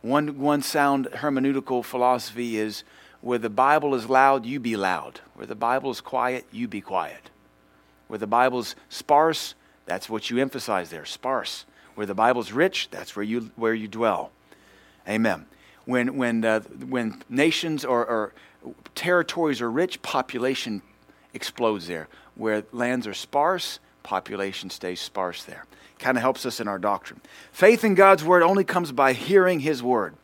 One, 0.00 0.38
one 0.38 0.62
sound 0.62 1.08
hermeneutical 1.16 1.84
philosophy 1.84 2.56
is 2.56 2.84
where 3.20 3.38
the 3.38 3.50
Bible 3.50 3.94
is 3.94 4.08
loud, 4.08 4.46
you 4.46 4.60
be 4.60 4.76
loud. 4.76 5.20
Where 5.34 5.46
the 5.46 5.54
Bible 5.54 5.90
is 5.90 6.00
quiet, 6.00 6.46
you 6.50 6.66
be 6.68 6.80
quiet. 6.80 7.30
Where 8.08 8.18
the 8.18 8.26
Bible's 8.26 8.76
sparse, 8.88 9.54
that's 9.84 10.08
what 10.08 10.30
you 10.30 10.38
emphasize 10.38 10.88
there, 10.88 11.04
sparse. 11.04 11.66
Where 11.94 12.06
the 12.06 12.14
Bible's 12.14 12.52
rich, 12.52 12.88
that's 12.90 13.14
where 13.14 13.24
you, 13.24 13.50
where 13.56 13.74
you 13.74 13.88
dwell. 13.88 14.30
Amen 15.06 15.46
when, 15.86 16.16
when, 16.16 16.44
uh, 16.44 16.60
when 16.60 17.22
nations 17.28 17.84
or, 17.84 18.04
or 18.04 18.32
territories 18.94 19.60
are 19.60 19.70
rich, 19.70 20.02
population 20.02 20.82
explodes 21.32 21.86
there. 21.86 22.08
Where 22.34 22.64
lands 22.72 23.06
are 23.06 23.14
sparse, 23.14 23.78
population 24.02 24.68
stays 24.68 25.00
sparse 25.00 25.44
there. 25.44 25.64
Kind 25.98 26.18
of 26.18 26.22
helps 26.22 26.44
us 26.44 26.60
in 26.60 26.68
our 26.68 26.78
doctrine. 26.78 27.20
Faith 27.52 27.82
in 27.82 27.94
God's 27.94 28.22
word 28.22 28.42
only 28.42 28.64
comes 28.64 28.92
by 28.92 29.14
hearing 29.14 29.60
his 29.60 29.82
word. 29.82 30.14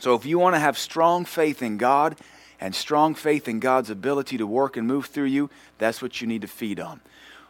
So 0.00 0.14
if 0.14 0.26
you 0.26 0.38
want 0.38 0.54
to 0.54 0.60
have 0.60 0.76
strong 0.76 1.24
faith 1.24 1.62
in 1.62 1.78
God 1.78 2.16
and 2.60 2.74
strong 2.74 3.14
faith 3.14 3.48
in 3.48 3.60
God's 3.60 3.90
ability 3.90 4.36
to 4.38 4.46
work 4.46 4.76
and 4.76 4.86
move 4.86 5.06
through 5.06 5.24
you, 5.24 5.48
that's 5.78 6.02
what 6.02 6.20
you 6.20 6.26
need 6.26 6.42
to 6.42 6.48
feed 6.48 6.78
on. 6.78 7.00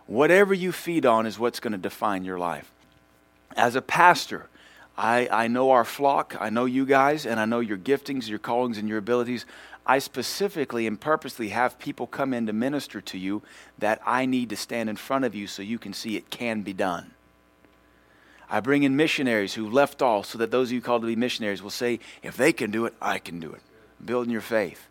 Whatever 0.06 0.54
you 0.54 0.72
feed 0.72 1.04
on 1.04 1.26
is 1.26 1.38
what's 1.38 1.60
going 1.60 1.72
to 1.72 1.78
define 1.78 2.24
your 2.24 2.38
life. 2.38 2.70
As 3.56 3.74
a 3.74 3.82
pastor, 3.82 4.48
I, 4.98 5.28
I 5.30 5.46
know 5.46 5.70
our 5.70 5.84
flock, 5.84 6.36
I 6.40 6.50
know 6.50 6.64
you 6.64 6.84
guys, 6.84 7.24
and 7.24 7.38
I 7.38 7.44
know 7.44 7.60
your 7.60 7.78
giftings, 7.78 8.28
your 8.28 8.40
callings, 8.40 8.78
and 8.78 8.88
your 8.88 8.98
abilities. 8.98 9.46
I 9.86 10.00
specifically 10.00 10.88
and 10.88 11.00
purposely 11.00 11.50
have 11.50 11.78
people 11.78 12.08
come 12.08 12.34
in 12.34 12.46
to 12.46 12.52
minister 12.52 13.00
to 13.00 13.16
you 13.16 13.42
that 13.78 14.02
I 14.04 14.26
need 14.26 14.50
to 14.50 14.56
stand 14.56 14.90
in 14.90 14.96
front 14.96 15.24
of 15.24 15.36
you 15.36 15.46
so 15.46 15.62
you 15.62 15.78
can 15.78 15.92
see 15.92 16.16
it 16.16 16.30
can 16.30 16.62
be 16.62 16.72
done. 16.72 17.12
I 18.50 18.58
bring 18.58 18.82
in 18.82 18.96
missionaries 18.96 19.54
who 19.54 19.70
left 19.70 20.02
all 20.02 20.24
so 20.24 20.36
that 20.38 20.50
those 20.50 20.70
of 20.70 20.72
you 20.72 20.80
called 20.80 21.02
to 21.02 21.06
be 21.06 21.16
missionaries 21.16 21.62
will 21.62 21.70
say, 21.70 22.00
if 22.24 22.36
they 22.36 22.52
can 22.52 22.72
do 22.72 22.84
it, 22.84 22.94
I 23.00 23.18
can 23.18 23.38
do 23.38 23.52
it. 23.52 23.62
Building 24.04 24.32
your 24.32 24.40
faith. 24.40 24.88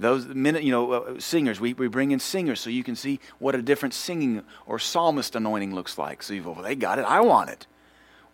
Those 0.00 0.26
you 0.26 0.70
know, 0.72 0.92
uh, 0.92 1.20
singers, 1.20 1.60
we, 1.60 1.74
we 1.74 1.88
bring 1.88 2.10
in 2.10 2.20
singers 2.20 2.58
so 2.58 2.70
you 2.70 2.82
can 2.82 2.96
see 2.96 3.20
what 3.38 3.54
a 3.54 3.60
different 3.60 3.92
singing 3.92 4.42
or 4.66 4.78
psalmist 4.78 5.36
anointing 5.36 5.74
looks 5.74 5.98
like. 5.98 6.22
So 6.22 6.32
you've, 6.32 6.46
well, 6.46 6.54
they 6.62 6.74
got 6.74 6.98
it, 6.98 7.04
I 7.04 7.20
want 7.20 7.50
it. 7.50 7.66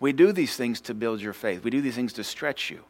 We 0.01 0.13
do 0.13 0.33
these 0.33 0.57
things 0.57 0.81
to 0.83 0.95
build 0.95 1.21
your 1.21 1.33
faith. 1.33 1.65
We 1.65 1.71
do 1.71 1.81
these 1.81 1.95
things 1.95 2.13
to 2.15 2.25
stretch 2.25 2.71
you. 2.71 2.85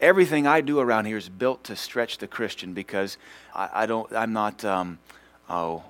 Everything 0.00 0.46
I 0.46 0.60
do 0.60 0.78
around 0.78 1.06
here 1.06 1.16
is 1.16 1.28
built 1.28 1.64
to 1.64 1.76
stretch 1.76 2.18
the 2.18 2.26
Christian 2.26 2.74
because 2.74 3.16
I, 3.54 3.70
I 3.72 3.86
don't, 3.86 4.12
I'm 4.12 4.32
not, 4.32 4.64
um, 4.64 4.98
oh, 5.48 5.84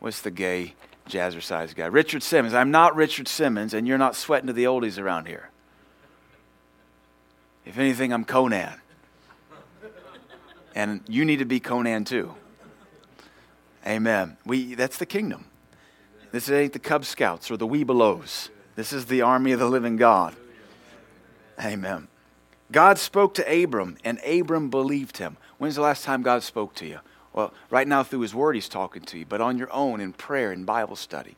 what's 0.00 0.20
the 0.20 0.32
gay 0.32 0.74
jazzercise 1.08 1.74
guy? 1.74 1.86
Richard 1.86 2.24
Simmons. 2.24 2.54
I'm 2.54 2.72
not 2.72 2.96
Richard 2.96 3.28
Simmons, 3.28 3.72
and 3.72 3.86
you're 3.86 3.98
not 3.98 4.16
sweating 4.16 4.48
to 4.48 4.52
the 4.52 4.64
oldies 4.64 5.00
around 5.00 5.28
here. 5.28 5.50
If 7.64 7.78
anything, 7.78 8.12
I'm 8.12 8.24
Conan. 8.24 8.80
And 10.74 11.02
you 11.06 11.24
need 11.24 11.38
to 11.38 11.44
be 11.44 11.60
Conan 11.60 12.04
too. 12.04 12.34
Amen. 13.86 14.36
We, 14.44 14.74
that's 14.74 14.98
the 14.98 15.06
kingdom. 15.06 15.46
This 16.32 16.50
ain't 16.50 16.72
the 16.72 16.78
Cub 16.78 17.04
Scouts 17.04 17.50
or 17.50 17.56
the 17.56 17.66
Webelos. 17.66 18.48
This 18.74 18.92
is 18.92 19.06
the 19.06 19.22
army 19.22 19.52
of 19.52 19.58
the 19.60 19.68
living 19.68 19.96
God. 19.96 20.34
Amen. 21.62 22.08
God 22.70 22.98
spoke 22.98 23.34
to 23.34 23.62
Abram, 23.62 23.98
and 24.02 24.18
Abram 24.24 24.70
believed 24.70 25.18
him. 25.18 25.36
When's 25.58 25.74
the 25.74 25.82
last 25.82 26.04
time 26.04 26.22
God 26.22 26.42
spoke 26.42 26.74
to 26.76 26.86
you? 26.86 27.00
Well, 27.32 27.52
right 27.70 27.86
now 27.86 28.02
through 28.02 28.20
his 28.20 28.34
word, 28.34 28.54
he's 28.54 28.68
talking 28.68 29.02
to 29.02 29.18
you, 29.18 29.26
but 29.26 29.40
on 29.40 29.58
your 29.58 29.72
own 29.72 30.00
in 30.00 30.12
prayer 30.12 30.52
and 30.52 30.66
Bible 30.66 30.96
study. 30.96 31.36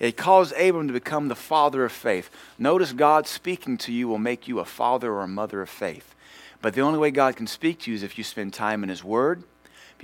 It 0.00 0.16
caused 0.16 0.52
Abram 0.54 0.88
to 0.88 0.92
become 0.92 1.28
the 1.28 1.36
father 1.36 1.84
of 1.84 1.92
faith. 1.92 2.28
Notice 2.58 2.92
God 2.92 3.26
speaking 3.26 3.78
to 3.78 3.92
you 3.92 4.08
will 4.08 4.18
make 4.18 4.48
you 4.48 4.58
a 4.58 4.64
father 4.64 5.12
or 5.12 5.22
a 5.22 5.28
mother 5.28 5.62
of 5.62 5.70
faith. 5.70 6.14
But 6.60 6.74
the 6.74 6.80
only 6.80 6.98
way 6.98 7.10
God 7.10 7.36
can 7.36 7.46
speak 7.46 7.80
to 7.80 7.90
you 7.90 7.94
is 7.94 8.02
if 8.02 8.18
you 8.18 8.24
spend 8.24 8.52
time 8.52 8.82
in 8.82 8.88
his 8.88 9.04
word, 9.04 9.44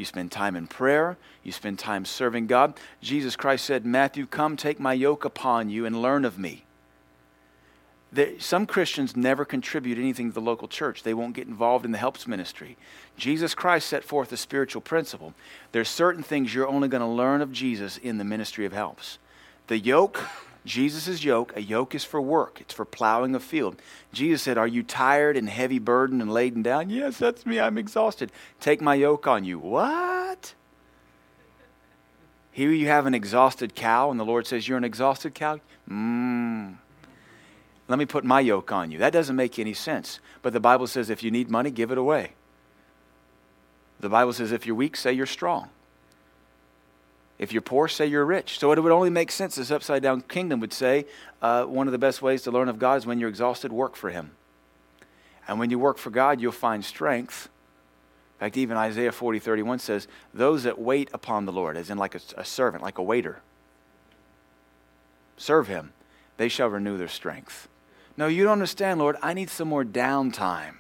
you 0.01 0.05
spend 0.05 0.33
time 0.33 0.57
in 0.57 0.67
prayer, 0.67 1.17
you 1.45 1.53
spend 1.53 1.79
time 1.79 2.05
serving 2.05 2.49
God. 2.49 2.75
Jesus 3.01 3.37
Christ 3.37 3.65
said, 3.65 3.87
Matthew, 3.87 4.27
come 4.27 4.57
take 4.57 4.81
my 4.81 4.95
yoke 4.95 5.25
upon 5.25 5.71
you 5.71 5.87
and 5.87 6.03
learn 6.03 6.25
of 6.25 6.37
me. 6.39 6.65
Some 8.41 8.67
Christians 8.67 9.15
never 9.15 9.45
contribute 9.45 9.97
anything 9.97 10.31
to 10.31 10.35
the 10.35 10.41
local 10.41 10.67
church. 10.67 11.05
They 11.05 11.15
won't 11.15 11.37
get 11.37 11.47
involved 11.47 11.85
in 11.85 11.93
the 11.93 11.99
helps 11.99 12.27
ministry. 12.27 12.77
Jesus 13.17 13.55
Christ 13.55 13.87
set 13.87 14.03
forth 14.03 14.33
a 14.33 14.37
spiritual 14.37 14.83
principle. 14.83 15.33
There's 15.71 15.89
certain 15.89 16.25
things 16.25 16.53
you're 16.53 16.67
only 16.67 16.89
going 16.89 17.03
to 17.03 17.07
learn 17.07 17.41
of 17.41 17.53
Jesus 17.53 17.99
in 17.99 18.19
the 18.19 18.25
ministry 18.25 18.67
of 18.67 18.73
helps. 18.73 19.19
The 19.69 19.79
yoke, 19.79 20.25
Jesus' 20.67 21.25
yoke, 21.25 21.57
a 21.57 21.63
yoke 21.63 21.95
is 21.95 22.05
for 22.05 22.21
work. 22.21 22.61
It's 22.61 22.75
for 22.75 22.85
plowing 22.85 23.35
a 23.35 23.41
field. 23.41 23.81
Jesus 24.13 24.43
said, 24.43 24.59
Are 24.59 24.67
you 24.67 24.83
tired 24.83 25.37
and 25.37 25.49
heavy 25.49 25.79
burdened 25.79 26.21
and 26.21 26.33
laden 26.33 26.63
down? 26.63 26.91
Yes, 26.91 27.19
that's 27.19 27.47
me. 27.47 27.59
I'm 27.59 27.79
exhausted. 27.79 28.31
Take 28.61 28.81
my 28.81 28.95
yoke 28.95 29.27
on 29.27 29.45
you. 29.45 29.59
What? 29.59 30.55
Here 32.53 32.71
you 32.71 32.89
have 32.89 33.07
an 33.07 33.15
exhausted 33.15 33.75
cow, 33.75 34.11
and 34.11 34.21
the 34.21 34.25
Lord 34.25 34.47
says, 34.47 34.69
You're 34.69 34.79
an 34.79 34.85
exhausted 34.85 35.35
cow? 35.35 35.61
Mmm. 35.89 36.77
Let 37.89 37.99
me 37.99 38.07
put 38.07 38.25
my 38.25 38.39
yoke 38.39 38.71
on 38.71 38.93
you. 38.93 38.99
That 38.99 39.13
doesn't 39.13 39.35
make 39.35 39.59
any 39.59 39.75
sense. 39.75 40.21
But 40.43 40.53
the 40.53 40.61
Bible 40.61 40.87
says 40.87 41.11
if 41.11 41.25
you 41.25 41.33
need 41.33 41.51
money, 41.51 41.73
give 41.73 41.91
it 41.91 41.99
away. 41.99 42.35
The 43.99 44.09
Bible 44.09 44.33
says 44.33 44.53
if 44.53 44.65
you're 44.65 44.77
weak, 44.77 44.95
say 44.95 45.13
you're 45.13 45.27
strong. 45.27 45.71
If 47.41 47.55
you're 47.55 47.63
poor, 47.63 47.89
say 47.89 48.05
you're 48.05 48.27
rich. 48.27 48.59
So 48.59 48.71
it 48.71 48.79
would 48.79 48.93
only 48.93 49.09
make 49.09 49.33
sense. 49.33 49.55
This 49.55 49.71
upside 49.71 50.03
down 50.03 50.21
kingdom 50.21 50.61
would 50.61 50.75
say 50.75 51.07
uh, 51.41 51.65
one 51.65 51.89
of 51.89 51.93
the 51.93 51.99
best 51.99 52.21
ways 52.21 52.43
to 52.43 52.51
learn 52.51 52.69
of 52.69 52.79
God 52.79 52.99
is 52.99 53.07
when 53.07 53.19
you're 53.19 53.31
exhausted, 53.31 53.73
work 53.73 53.97
for 53.97 54.11
Him. 54.11 54.33
And 55.49 55.59
when 55.59 55.71
you 55.71 55.79
work 55.79 55.97
for 55.97 56.11
God, 56.11 56.43
you'll 56.43 56.53
find 56.53 56.85
strength. 56.85 57.49
In 58.37 58.41
fact, 58.41 58.59
even 58.59 58.77
Isaiah 58.77 59.11
40, 59.11 59.39
31 59.39 59.79
says, 59.79 60.07
Those 60.35 60.65
that 60.65 60.79
wait 60.79 61.09
upon 61.15 61.47
the 61.47 61.53
Lord, 61.53 61.79
as 61.79 61.89
in 61.89 61.97
like 61.97 62.15
a, 62.15 62.21
a 62.37 62.45
servant, 62.45 62.83
like 62.83 62.99
a 62.99 63.03
waiter, 63.03 63.41
serve 65.39 65.67
Him, 65.67 65.95
they 66.37 66.51
shall 66.51 66.69
renew 66.69 66.99
their 66.99 67.09
strength. 67.09 67.69
No, 68.19 68.27
you 68.27 68.45
don't 68.45 68.53
understand, 68.53 69.01
Lord. 69.01 69.17
I 69.23 69.33
need 69.33 69.49
some 69.49 69.69
more 69.69 69.85
downtime. 69.85 70.75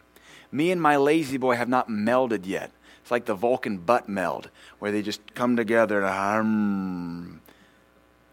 Me 0.52 0.70
and 0.70 0.82
my 0.82 0.96
La-Z-Boy 0.96 1.56
have 1.56 1.70
not 1.70 1.88
melded 1.88 2.44
yet. 2.44 2.70
It's 3.02 3.10
like 3.10 3.24
the 3.24 3.34
Vulcan 3.34 3.78
butt 3.78 4.08
meld, 4.08 4.50
where 4.78 4.92
they 4.92 5.02
just 5.02 5.34
come 5.34 5.56
together 5.56 6.04
and 6.04 6.40
um, 6.40 7.40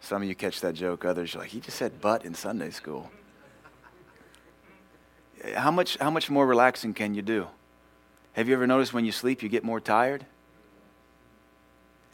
some 0.02 0.22
of 0.22 0.28
you 0.28 0.36
catch 0.36 0.62
that 0.62 0.74
joke. 0.74 1.06
Others 1.06 1.36
are 1.36 1.40
like, 1.40 1.50
he 1.50 1.60
just 1.60 1.78
said 1.78 2.00
butt 2.02 2.26
in 2.26 2.34
Sunday 2.34 2.70
school. 2.70 3.12
How 5.56 5.72
much, 5.72 5.98
how 5.98 6.10
much 6.10 6.30
more 6.30 6.46
relaxing 6.46 6.94
can 6.94 7.14
you 7.14 7.22
do? 7.22 7.48
Have 8.34 8.48
you 8.48 8.54
ever 8.54 8.68
noticed 8.68 8.94
when 8.94 9.06
you 9.06 9.12
sleep, 9.12 9.42
you 9.42 9.50
get 9.50 9.64
more 9.64 9.80
tired? 9.80 10.26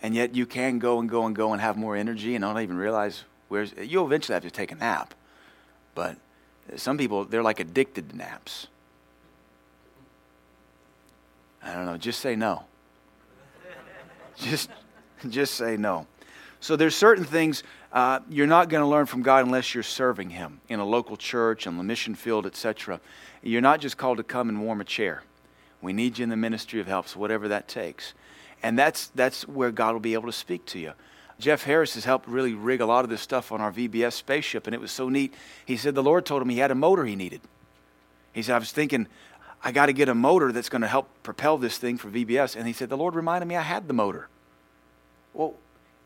And 0.02 0.14
yet 0.14 0.36
you 0.36 0.46
can 0.46 0.80
go 0.80 1.00
and 1.00 1.10
go 1.10 1.26
and 1.26 1.36
go 1.36 1.54
and 1.54 1.62
have 1.62 1.78
more 1.78 1.96
energy 1.96 2.36
and 2.36 2.42
don't 2.42 2.60
even 2.60 2.78
realize 2.78 3.24
where's. 3.48 3.74
You'll 3.82 4.06
eventually 4.06 4.34
have 4.34 4.44
to 4.44 4.52
take 4.52 4.72
a 4.72 4.76
nap. 4.76 5.14
But 5.96 6.18
some 6.76 6.98
people, 6.98 7.26
they're 7.26 7.44
like 7.44 7.60
addicted 7.60 8.10
to 8.10 8.18
naps. 8.18 8.68
I 11.64 11.74
don't 11.74 11.86
know. 11.86 11.98
Just 11.98 12.20
say 12.20 12.36
no. 12.36 12.66
just, 14.38 14.70
just 15.30 15.56
say 15.56 15.78
no. 15.78 16.08
So 16.60 16.76
there's 16.76 16.96
certain 16.96 17.26
things 17.26 17.64
uh, 17.92 18.20
you're 18.30 18.48
not 18.48 18.70
going 18.70 18.82
to 18.82 18.88
learn 18.88 19.06
from 19.06 19.22
God 19.22 19.46
unless 19.46 19.74
you're 19.74 19.84
serving 19.84 20.32
Him 20.32 20.60
in 20.68 20.80
a 20.80 20.86
local 20.86 21.16
church, 21.16 21.68
on 21.68 21.78
the 21.78 21.84
mission 21.84 22.16
field, 22.16 22.46
etc. 22.46 23.00
You're 23.42 23.62
not 23.62 23.80
just 23.80 23.98
called 23.98 24.18
to 24.18 24.24
come 24.24 24.50
and 24.50 24.62
warm 24.62 24.82
a 24.82 24.86
chair. 24.86 25.24
We 25.82 25.94
need 25.94 26.18
you 26.18 26.24
in 26.24 26.30
the 26.30 26.38
ministry 26.38 26.80
of 26.80 26.88
helps, 26.88 27.16
whatever 27.16 27.50
that 27.50 27.68
takes. 27.68 28.14
And 28.64 28.80
that's, 28.80 29.08
that's 29.08 29.48
where 29.48 29.72
God 29.72 29.94
will 29.94 30.00
be 30.00 30.14
able 30.14 30.28
to 30.28 30.32
speak 30.32 30.66
to 30.68 30.80
you. 30.80 30.94
Jeff 31.40 31.64
Harris 31.64 31.96
has 31.96 32.06
helped 32.06 32.28
really 32.28 32.54
rig 32.54 32.80
a 32.80 32.86
lot 32.86 33.04
of 33.04 33.10
this 33.10 33.22
stuff 33.22 33.52
on 33.52 33.60
our 33.60 33.72
VBS 33.72 34.14
spaceship, 34.14 34.66
and 34.66 34.74
it 34.74 34.80
was 34.80 34.92
so 34.92 35.10
neat. 35.10 35.34
He 35.66 35.76
said 35.76 35.94
the 35.94 36.04
Lord 36.04 36.26
told 36.26 36.42
him 36.42 36.50
he 36.50 36.60
had 36.60 36.72
a 36.72 36.76
motor 36.76 37.06
he 37.06 37.16
needed. 37.16 37.42
He 38.32 38.42
said, 38.42 38.56
I 38.56 38.60
was 38.60 38.72
thinking, 38.72 39.08
I 39.64 39.72
got 39.72 39.86
to 39.86 39.94
get 39.94 40.10
a 40.10 40.16
motor 40.16 40.52
that's 40.52 40.70
going 40.70 40.82
to 40.82 40.88
help 40.88 41.10
propel 41.24 41.58
this 41.58 41.78
thing 41.78 41.98
for 41.98 42.10
VBS. 42.10 42.56
And 42.56 42.68
he 42.68 42.74
said, 42.74 42.90
The 42.90 42.98
Lord 42.98 43.16
reminded 43.16 43.48
me 43.48 43.56
I 43.56 43.62
had 43.62 43.88
the 43.88 43.94
motor. 43.94 44.28
Well, 45.34 45.56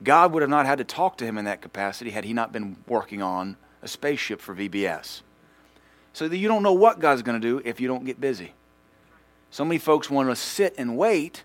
God 0.04 0.32
would 0.32 0.44
have 0.44 0.50
not 0.50 0.68
had 0.68 0.78
to 0.78 0.84
talk 0.84 1.18
to 1.18 1.26
him 1.26 1.38
in 1.38 1.46
that 1.46 1.62
capacity 1.62 2.12
had 2.12 2.24
he 2.24 2.34
not 2.34 2.54
been 2.54 2.78
working 2.88 3.22
on 3.22 3.58
a 3.82 3.88
spaceship 3.88 4.40
for 4.40 4.54
VBS. 4.54 5.22
So 6.14 6.28
that 6.28 6.38
you 6.38 6.48
don't 6.48 6.64
know 6.64 6.74
what 6.74 7.00
God's 7.00 7.24
going 7.24 7.40
to 7.40 7.48
do 7.48 7.62
if 7.66 7.80
you 7.80 7.88
don't 7.88 8.06
get 8.06 8.22
busy. 8.22 8.54
So 9.50 9.66
many 9.66 9.80
folks 9.80 10.10
want 10.10 10.30
to 10.30 10.36
sit 10.36 10.76
and 10.78 10.98
wait, 10.98 11.44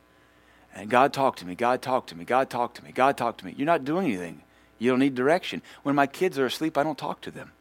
and 0.75 0.91
God 0.91 1.13
talk 1.13 1.37
to 1.37 1.47
me, 1.47 1.55
God 1.55 1.81
talk 1.81 2.07
to 2.09 2.17
me, 2.17 2.25
God 2.25 2.51
talk 2.51 2.75
to 2.75 2.85
me, 2.85 2.93
God 2.93 3.17
talk 3.17 3.39
to 3.39 3.45
me. 3.45 3.55
You're 3.57 3.67
not 3.67 3.85
doing 3.85 4.07
anything. 4.07 4.43
You 4.79 4.91
don't 4.91 4.99
need 4.99 5.15
direction. 5.15 5.63
When 5.83 5.95
my 5.95 6.07
kids 6.07 6.39
are 6.39 6.47
asleep, 6.47 6.77
I 6.77 6.83
don't 6.83 6.99
talk 6.99 7.21
to 7.23 7.31
them. 7.31 7.53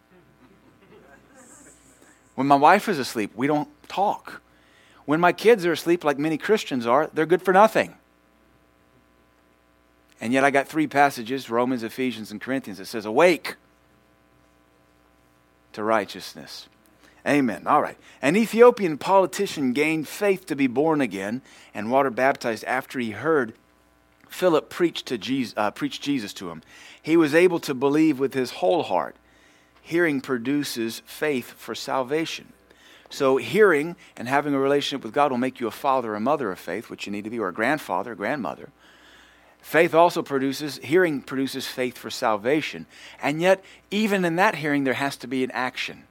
When 2.35 2.47
my 2.47 2.55
wife 2.55 2.89
is 2.89 2.97
asleep, 2.97 3.31
we 3.35 3.45
don't 3.45 3.69
talk. 3.91 4.41
When 5.06 5.19
my 5.19 5.34
kids 5.34 5.65
are 5.65 5.73
asleep, 5.73 6.04
like 6.04 6.17
many 6.17 6.38
Christians 6.38 6.86
are, 6.86 7.10
they're 7.13 7.25
good 7.25 7.41
for 7.41 7.54
nothing. 7.54 7.95
And 10.21 10.32
yet 10.32 10.43
I 10.43 10.51
got 10.51 10.67
three 10.67 10.88
passages 10.88 11.49
Romans, 11.49 11.84
Ephesians, 11.84 12.32
and 12.32 12.39
Corinthians 12.39 12.77
that 12.77 12.86
says, 12.86 13.06
Awake 13.06 13.56
to 15.73 15.84
righteousness. 15.84 16.67
Amen. 17.27 17.67
All 17.67 17.82
right. 17.82 17.97
An 18.21 18.36
Ethiopian 18.36 18.97
politician 18.97 19.73
gained 19.73 20.08
faith 20.08 20.45
to 20.47 20.56
be 20.56 20.67
born 20.67 21.01
again 21.01 21.41
and 21.73 21.91
water 21.91 22.10
baptized 22.10 22.63
after 22.65 22.99
he 22.99 23.12
heard 23.12 23.54
Philip 24.27 24.69
preach, 24.69 25.04
to 25.06 25.17
Jesus, 25.17 25.54
uh, 25.58 25.71
preach 25.71 25.99
Jesus 26.01 26.34
to 26.34 26.49
him. 26.49 26.63
He 27.01 27.17
was 27.17 27.36
able 27.36 27.60
to 27.60 27.73
believe 27.73 28.19
with 28.19 28.34
his 28.34 28.51
whole 28.51 28.84
heart. 28.84 29.15
Hearing 29.82 30.21
produces 30.21 31.01
faith 31.06 31.51
for 31.58 31.75
salvation. 31.75 32.54
So, 33.12 33.36
hearing 33.36 33.97
and 34.15 34.28
having 34.30 34.54
a 34.54 34.60
relationship 34.60 35.04
with 35.04 35.13
God 35.13 35.32
will 35.32 35.38
make 35.38 35.60
you 35.60 35.67
a 35.67 35.71
father 35.71 36.15
or 36.15 36.19
mother 36.21 36.50
of 36.50 36.58
faith, 36.58 36.89
which 36.89 37.06
you 37.06 37.12
need 37.12 37.26
to 37.26 37.30
be, 37.30 37.39
or 37.39 37.50
a 37.50 37.54
grandfather, 37.54 38.13
a 38.13 38.15
grandmother. 38.15 38.69
Faith 39.62 39.93
also 39.93 40.24
produces, 40.24 40.78
hearing 40.78 41.21
produces 41.21 41.67
faith 41.67 41.97
for 41.97 42.10
salvation. 42.10 42.86
And 43.21 43.41
yet, 43.41 43.63
even 43.91 44.24
in 44.24 44.38
that 44.38 44.56
hearing, 44.56 44.86
there 44.86 44.93
has 44.93 45.17
to 45.17 45.28
be 45.28 45.43
an 45.43 45.52
action. 45.52 46.04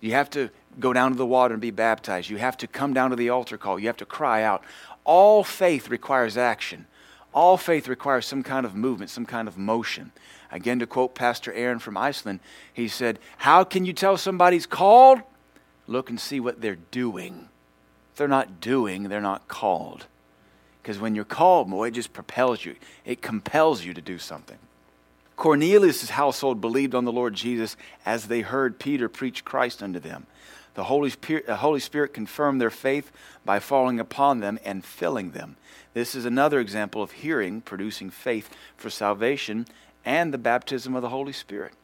You 0.00 0.12
have 0.12 0.30
to 0.30 0.48
go 0.80 0.94
down 0.94 1.12
to 1.12 1.18
the 1.18 1.26
water 1.26 1.54
and 1.54 1.60
be 1.60 1.70
baptized. 1.70 2.30
You 2.30 2.38
have 2.38 2.56
to 2.56 2.66
come 2.66 2.94
down 2.94 3.10
to 3.10 3.16
the 3.16 3.28
altar 3.28 3.58
call. 3.58 3.78
You 3.78 3.88
have 3.88 3.98
to 3.98 4.06
cry 4.06 4.42
out. 4.42 4.64
All 5.04 5.44
faith 5.44 5.90
requires 5.90 6.38
action. 6.38 6.86
All 7.34 7.58
faith 7.58 7.88
requires 7.88 8.26
some 8.26 8.42
kind 8.42 8.64
of 8.64 8.74
movement, 8.74 9.10
some 9.10 9.26
kind 9.26 9.46
of 9.46 9.58
motion. 9.58 10.12
Again, 10.50 10.78
to 10.78 10.86
quote 10.86 11.14
Pastor 11.14 11.52
Aaron 11.52 11.78
from 11.78 11.96
Iceland, 11.96 12.40
he 12.72 12.88
said, 12.88 13.18
How 13.38 13.64
can 13.64 13.84
you 13.84 13.92
tell 13.92 14.16
somebody's 14.16 14.66
called? 14.66 15.20
Look 15.92 16.08
and 16.08 16.18
see 16.18 16.40
what 16.40 16.62
they're 16.62 16.78
doing. 16.90 17.48
If 18.12 18.16
they're 18.16 18.26
not 18.26 18.60
doing, 18.60 19.04
they're 19.04 19.20
not 19.20 19.46
called. 19.46 20.06
Because 20.82 20.98
when 20.98 21.14
you're 21.14 21.24
called, 21.24 21.68
boy, 21.68 21.88
it 21.88 21.94
just 21.94 22.14
propels 22.14 22.64
you, 22.64 22.76
it 23.04 23.20
compels 23.20 23.84
you 23.84 23.92
to 23.92 24.00
do 24.00 24.18
something. 24.18 24.58
Cornelius' 25.36 26.10
household 26.10 26.62
believed 26.62 26.94
on 26.94 27.04
the 27.04 27.12
Lord 27.12 27.34
Jesus 27.34 27.76
as 28.06 28.28
they 28.28 28.40
heard 28.40 28.78
Peter 28.78 29.08
preach 29.08 29.44
Christ 29.44 29.82
unto 29.82 29.98
them. 29.98 30.26
The 30.74 30.84
Holy 30.84 31.10
Spirit, 31.10 31.46
the 31.46 31.56
Holy 31.56 31.80
Spirit 31.80 32.14
confirmed 32.14 32.58
their 32.58 32.70
faith 32.70 33.12
by 33.44 33.58
falling 33.58 34.00
upon 34.00 34.40
them 34.40 34.58
and 34.64 34.84
filling 34.84 35.32
them. 35.32 35.56
This 35.92 36.14
is 36.14 36.24
another 36.24 36.58
example 36.58 37.02
of 37.02 37.12
hearing 37.12 37.60
producing 37.60 38.08
faith 38.08 38.48
for 38.78 38.88
salvation 38.88 39.66
and 40.06 40.32
the 40.32 40.38
baptism 40.38 40.96
of 40.96 41.02
the 41.02 41.10
Holy 41.10 41.34
Spirit. 41.34 41.74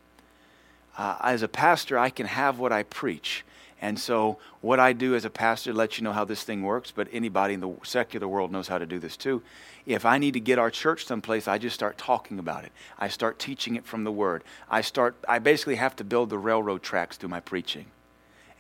Uh, 0.96 1.16
as 1.20 1.42
a 1.42 1.48
pastor, 1.48 1.98
I 1.98 2.08
can 2.08 2.26
have 2.26 2.58
what 2.58 2.72
I 2.72 2.84
preach. 2.84 3.44
And 3.80 3.98
so, 3.98 4.38
what 4.60 4.80
I 4.80 4.92
do 4.92 5.14
as 5.14 5.24
a 5.24 5.30
pastor 5.30 5.72
lets 5.72 5.98
you 5.98 6.04
know 6.04 6.12
how 6.12 6.24
this 6.24 6.42
thing 6.42 6.62
works, 6.62 6.90
but 6.90 7.06
anybody 7.12 7.54
in 7.54 7.60
the 7.60 7.72
secular 7.84 8.26
world 8.26 8.50
knows 8.50 8.66
how 8.66 8.78
to 8.78 8.86
do 8.86 8.98
this 8.98 9.16
too. 9.16 9.42
If 9.86 10.04
I 10.04 10.18
need 10.18 10.34
to 10.34 10.40
get 10.40 10.58
our 10.58 10.70
church 10.70 11.06
someplace, 11.06 11.46
I 11.46 11.58
just 11.58 11.74
start 11.74 11.96
talking 11.96 12.40
about 12.40 12.64
it. 12.64 12.72
I 12.98 13.08
start 13.08 13.38
teaching 13.38 13.76
it 13.76 13.86
from 13.86 14.02
the 14.02 14.10
Word. 14.10 14.42
I 14.68 14.80
start. 14.80 15.16
I 15.28 15.38
basically 15.38 15.76
have 15.76 15.94
to 15.96 16.04
build 16.04 16.30
the 16.30 16.38
railroad 16.38 16.82
tracks 16.82 17.16
through 17.16 17.28
my 17.28 17.40
preaching, 17.40 17.86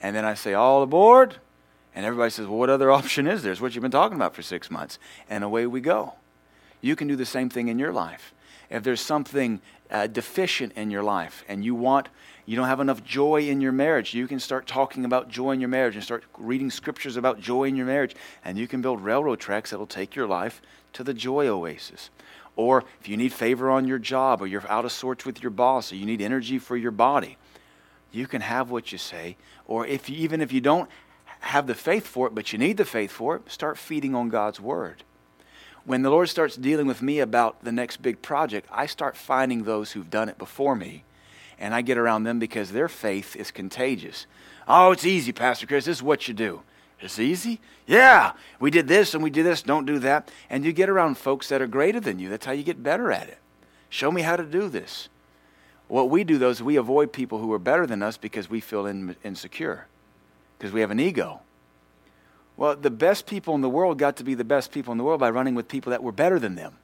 and 0.00 0.14
then 0.14 0.24
I 0.24 0.34
say, 0.34 0.54
"All 0.54 0.82
aboard!" 0.82 1.36
And 1.96 2.06
everybody 2.06 2.30
says, 2.30 2.46
"Well, 2.46 2.58
what 2.58 2.70
other 2.70 2.90
option 3.00 3.26
is 3.26 3.42
there? 3.42 3.50
It's 3.50 3.60
what 3.60 3.74
you've 3.74 3.82
been 3.82 3.90
talking 3.90 4.16
about 4.16 4.36
for 4.36 4.42
six 4.42 4.70
months." 4.70 5.00
And 5.28 5.42
away 5.42 5.66
we 5.66 5.80
go. 5.80 6.14
You 6.80 6.94
can 6.94 7.08
do 7.08 7.16
the 7.16 7.26
same 7.26 7.50
thing 7.50 7.66
in 7.66 7.80
your 7.80 7.92
life. 7.92 8.32
If 8.70 8.84
there's 8.84 9.00
something 9.00 9.60
uh, 9.90 10.06
deficient 10.06 10.74
in 10.74 10.90
your 10.92 11.02
life, 11.02 11.44
and 11.48 11.64
you 11.64 11.74
want 11.74 12.08
you 12.48 12.56
don't 12.56 12.66
have 12.66 12.80
enough 12.80 13.04
joy 13.04 13.46
in 13.46 13.60
your 13.60 13.72
marriage, 13.72 14.14
you 14.14 14.26
can 14.26 14.40
start 14.40 14.66
talking 14.66 15.04
about 15.04 15.28
joy 15.28 15.50
in 15.50 15.60
your 15.60 15.68
marriage 15.68 15.96
and 15.96 16.02
start 16.02 16.24
reading 16.38 16.70
scriptures 16.70 17.18
about 17.18 17.38
joy 17.38 17.64
in 17.64 17.76
your 17.76 17.84
marriage. 17.84 18.16
And 18.42 18.56
you 18.56 18.66
can 18.66 18.80
build 18.80 19.04
railroad 19.04 19.38
tracks 19.38 19.68
that 19.68 19.78
will 19.78 19.86
take 19.86 20.16
your 20.16 20.26
life 20.26 20.62
to 20.94 21.04
the 21.04 21.12
joy 21.12 21.46
oasis. 21.46 22.08
Or 22.56 22.84
if 23.02 23.06
you 23.06 23.18
need 23.18 23.34
favor 23.34 23.70
on 23.70 23.86
your 23.86 23.98
job, 23.98 24.40
or 24.40 24.46
you're 24.46 24.66
out 24.66 24.86
of 24.86 24.92
sorts 24.92 25.26
with 25.26 25.42
your 25.42 25.50
boss, 25.50 25.92
or 25.92 25.96
you 25.96 26.06
need 26.06 26.22
energy 26.22 26.58
for 26.58 26.74
your 26.74 26.90
body, 26.90 27.36
you 28.12 28.26
can 28.26 28.40
have 28.40 28.70
what 28.70 28.92
you 28.92 28.96
say. 28.96 29.36
Or 29.66 29.86
if 29.86 30.08
you, 30.08 30.16
even 30.16 30.40
if 30.40 30.50
you 30.50 30.62
don't 30.62 30.88
have 31.40 31.66
the 31.66 31.74
faith 31.74 32.06
for 32.06 32.28
it, 32.28 32.34
but 32.34 32.50
you 32.50 32.58
need 32.58 32.78
the 32.78 32.86
faith 32.86 33.10
for 33.10 33.36
it, 33.36 33.52
start 33.52 33.76
feeding 33.76 34.14
on 34.14 34.30
God's 34.30 34.58
word. 34.58 35.04
When 35.84 36.00
the 36.00 36.08
Lord 36.08 36.30
starts 36.30 36.56
dealing 36.56 36.86
with 36.86 37.02
me 37.02 37.18
about 37.20 37.62
the 37.62 37.72
next 37.72 37.98
big 37.98 38.22
project, 38.22 38.66
I 38.72 38.86
start 38.86 39.18
finding 39.18 39.64
those 39.64 39.92
who've 39.92 40.08
done 40.08 40.30
it 40.30 40.38
before 40.38 40.74
me 40.74 41.04
and 41.58 41.74
I 41.74 41.82
get 41.82 41.98
around 41.98 42.24
them 42.24 42.38
because 42.38 42.72
their 42.72 42.88
faith 42.88 43.36
is 43.36 43.50
contagious. 43.50 44.26
Oh, 44.66 44.92
it's 44.92 45.04
easy, 45.04 45.32
Pastor 45.32 45.66
Chris. 45.66 45.86
This 45.86 45.98
is 45.98 46.02
what 46.02 46.28
you 46.28 46.34
do. 46.34 46.62
It's 47.00 47.18
easy? 47.18 47.60
Yeah. 47.86 48.32
We 48.60 48.70
did 48.70 48.88
this 48.88 49.14
and 49.14 49.22
we 49.22 49.30
did 49.30 49.46
this. 49.46 49.62
Don't 49.62 49.86
do 49.86 49.98
that. 50.00 50.30
And 50.50 50.64
you 50.64 50.72
get 50.72 50.88
around 50.88 51.16
folks 51.16 51.48
that 51.48 51.62
are 51.62 51.66
greater 51.66 52.00
than 52.00 52.18
you. 52.18 52.28
That's 52.28 52.44
how 52.44 52.52
you 52.52 52.62
get 52.62 52.82
better 52.82 53.12
at 53.12 53.28
it. 53.28 53.38
Show 53.88 54.10
me 54.10 54.22
how 54.22 54.36
to 54.36 54.44
do 54.44 54.68
this. 54.68 55.08
What 55.86 56.10
we 56.10 56.22
do, 56.22 56.36
though, 56.36 56.50
is 56.50 56.62
we 56.62 56.76
avoid 56.76 57.12
people 57.12 57.38
who 57.38 57.52
are 57.52 57.58
better 57.58 57.86
than 57.86 58.02
us 58.02 58.18
because 58.18 58.50
we 58.50 58.60
feel 58.60 58.84
in, 58.84 59.16
insecure, 59.24 59.86
because 60.58 60.72
we 60.72 60.82
have 60.82 60.90
an 60.90 61.00
ego. 61.00 61.40
Well, 62.58 62.76
the 62.76 62.90
best 62.90 63.26
people 63.26 63.54
in 63.54 63.62
the 63.62 63.70
world 63.70 63.98
got 63.98 64.16
to 64.16 64.24
be 64.24 64.34
the 64.34 64.44
best 64.44 64.70
people 64.70 64.92
in 64.92 64.98
the 64.98 65.04
world 65.04 65.20
by 65.20 65.30
running 65.30 65.54
with 65.54 65.68
people 65.68 65.90
that 65.90 66.02
were 66.02 66.12
better 66.12 66.38
than 66.38 66.56
them. 66.56 66.76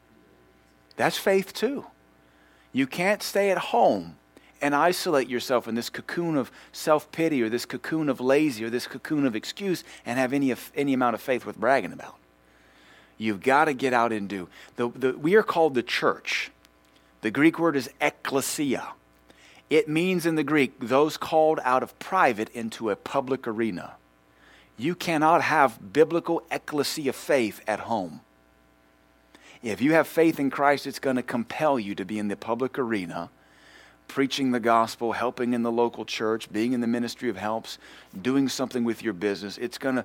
That's 0.96 1.18
faith, 1.18 1.52
too. 1.52 1.84
You 2.72 2.86
can't 2.86 3.22
stay 3.22 3.50
at 3.50 3.58
home 3.58 4.16
and 4.64 4.74
isolate 4.74 5.28
yourself 5.28 5.68
in 5.68 5.74
this 5.74 5.90
cocoon 5.90 6.38
of 6.38 6.50
self 6.72 7.12
pity 7.12 7.42
or 7.42 7.50
this 7.50 7.66
cocoon 7.66 8.08
of 8.08 8.18
lazy 8.18 8.64
or 8.64 8.70
this 8.70 8.86
cocoon 8.86 9.26
of 9.26 9.36
excuse 9.36 9.84
and 10.06 10.18
have 10.18 10.32
any, 10.32 10.54
any 10.74 10.94
amount 10.94 11.12
of 11.12 11.20
faith 11.20 11.44
worth 11.44 11.58
bragging 11.58 11.92
about. 11.92 12.16
You've 13.18 13.42
got 13.42 13.66
to 13.66 13.74
get 13.74 13.92
out 13.92 14.10
and 14.10 14.26
do. 14.26 14.48
The, 14.76 14.88
the, 14.88 15.12
we 15.18 15.34
are 15.34 15.42
called 15.42 15.74
the 15.74 15.82
church. 15.82 16.50
The 17.20 17.30
Greek 17.30 17.58
word 17.58 17.76
is 17.76 17.90
ekklesia. 18.00 18.86
It 19.68 19.86
means 19.86 20.24
in 20.24 20.34
the 20.34 20.42
Greek 20.42 20.80
those 20.80 21.18
called 21.18 21.60
out 21.62 21.82
of 21.82 21.98
private 21.98 22.48
into 22.54 22.88
a 22.88 22.96
public 22.96 23.46
arena. 23.46 23.92
You 24.78 24.94
cannot 24.94 25.42
have 25.42 25.92
biblical 25.92 26.42
ecclesia 26.50 27.12
faith 27.12 27.60
at 27.66 27.80
home. 27.80 28.20
If 29.62 29.82
you 29.82 29.92
have 29.92 30.08
faith 30.08 30.40
in 30.40 30.48
Christ, 30.48 30.86
it's 30.86 30.98
going 30.98 31.16
to 31.16 31.22
compel 31.22 31.78
you 31.78 31.94
to 31.96 32.04
be 32.06 32.18
in 32.18 32.28
the 32.28 32.36
public 32.36 32.78
arena 32.78 33.28
preaching 34.08 34.52
the 34.52 34.60
gospel, 34.60 35.12
helping 35.12 35.54
in 35.54 35.62
the 35.62 35.72
local 35.72 36.04
church, 36.04 36.50
being 36.52 36.72
in 36.72 36.80
the 36.80 36.86
ministry 36.86 37.28
of 37.28 37.36
helps, 37.36 37.78
doing 38.20 38.48
something 38.48 38.84
with 38.84 39.02
your 39.02 39.12
business, 39.12 39.58
it's 39.58 39.78
going 39.78 39.96
to 39.96 40.04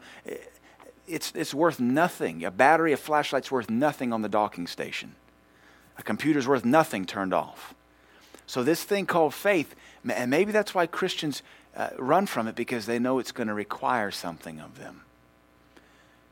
it's, 1.09 1.31
it's 1.35 1.53
worth 1.53 1.79
nothing. 1.79 2.45
A 2.45 2.51
battery, 2.51 2.93
a 2.93 2.97
flashlight's 2.97 3.51
worth 3.51 3.69
nothing 3.69 4.13
on 4.13 4.21
the 4.21 4.29
docking 4.29 4.67
station. 4.67 5.15
A 5.97 6.03
computer's 6.03 6.47
worth 6.47 6.63
nothing 6.63 7.05
turned 7.05 7.33
off. 7.33 7.73
So, 8.45 8.63
this 8.63 8.83
thing 8.83 9.05
called 9.05 9.33
faith, 9.33 9.75
and 10.07 10.31
maybe 10.31 10.51
that's 10.51 10.73
why 10.73 10.87
Christians 10.87 11.43
uh, 11.75 11.89
run 11.97 12.25
from 12.25 12.47
it 12.47 12.55
because 12.55 12.85
they 12.85 12.99
know 12.99 13.19
it's 13.19 13.31
going 13.31 13.47
to 13.47 13.53
require 13.53 14.11
something 14.11 14.59
of 14.59 14.79
them. 14.79 15.01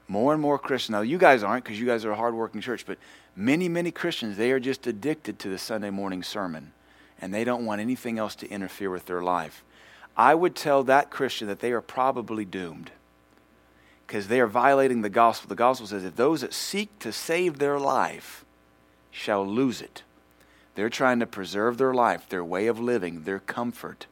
More 0.08 0.34
and 0.34 0.42
more 0.42 0.58
Christians, 0.58 0.94
now 0.94 1.02
you 1.02 1.18
guys 1.18 1.44
aren't 1.44 1.64
because 1.64 1.80
you 1.80 1.86
guys 1.86 2.06
are 2.06 2.12
a 2.12 2.16
hardworking 2.16 2.62
church, 2.62 2.86
but 2.86 2.98
many, 3.36 3.68
many 3.68 3.92
Christians, 3.92 4.38
they 4.38 4.52
are 4.52 4.60
just 4.60 4.88
addicted 4.88 5.38
to 5.40 5.50
the 5.50 5.58
Sunday 5.58 5.90
morning 5.90 6.24
sermon 6.24 6.72
and 7.20 7.34
they 7.34 7.44
don't 7.44 7.66
want 7.66 7.82
anything 7.82 8.20
else 8.20 8.36
to 8.36 8.50
interfere 8.50 8.90
with 8.90 9.06
their 9.06 9.22
life. 9.22 9.64
I 10.16 10.34
would 10.34 10.56
tell 10.56 10.84
that 10.84 11.12
Christian 11.12 11.48
that 11.48 11.60
they 11.60 11.72
are 11.72 11.82
probably 11.82 12.46
doomed 12.46 12.92
because 14.06 14.28
they 14.28 14.40
are 14.40 14.48
violating 14.48 15.02
the 15.02 15.10
gospel. 15.10 15.50
The 15.50 15.56
gospel 15.56 15.88
says, 15.88 16.04
if 16.04 16.16
those 16.16 16.42
that 16.42 16.54
seek 16.54 16.98
to 17.00 17.12
save 17.12 17.60
their 17.60 17.78
life 17.78 18.46
shall 19.12 19.46
lose 19.46 19.82
it. 19.82 20.04
They're 20.76 20.90
trying 20.90 21.20
to 21.20 21.26
preserve 21.26 21.78
their 21.78 21.94
life, 21.94 22.30
their 22.30 22.44
way 22.44 22.68
of 22.68 22.80
living, 22.80 23.24
their 23.24 23.40
comfort. 23.40 24.06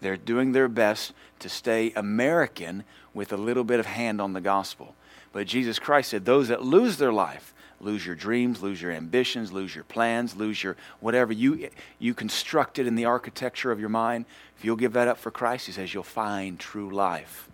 They're 0.00 0.16
doing 0.16 0.52
their 0.52 0.68
best 0.68 1.12
to 1.38 1.48
stay 1.48 1.92
American 1.94 2.84
with 3.14 3.32
a 3.32 3.36
little 3.36 3.64
bit 3.64 3.78
of 3.78 3.86
hand 3.86 4.20
on 4.20 4.32
the 4.32 4.40
gospel. 4.40 4.96
But 5.32 5.46
Jesus 5.46 5.78
Christ 5.78 6.10
said, 6.10 6.24
Those 6.24 6.48
that 6.48 6.62
lose 6.62 6.96
their 6.96 7.12
life, 7.12 7.54
lose 7.82 8.06
your 8.06 8.14
dreams, 8.14 8.62
lose 8.62 8.80
your 8.80 8.92
ambitions, 8.92 9.52
lose 9.52 9.74
your 9.74 9.84
plans, 9.84 10.36
lose 10.36 10.62
your 10.62 10.76
whatever 11.00 11.32
you, 11.32 11.68
you 11.98 12.14
constructed 12.14 12.86
in 12.86 12.94
the 12.94 13.04
architecture 13.04 13.70
of 13.70 13.80
your 13.80 13.88
mind, 13.88 14.24
if 14.56 14.64
you'll 14.64 14.76
give 14.76 14.92
that 14.92 15.08
up 15.08 15.18
for 15.18 15.32
Christ, 15.32 15.66
he 15.66 15.72
says, 15.72 15.92
you'll 15.92 16.04
find 16.04 16.58
true 16.58 16.88
life. 16.88 17.48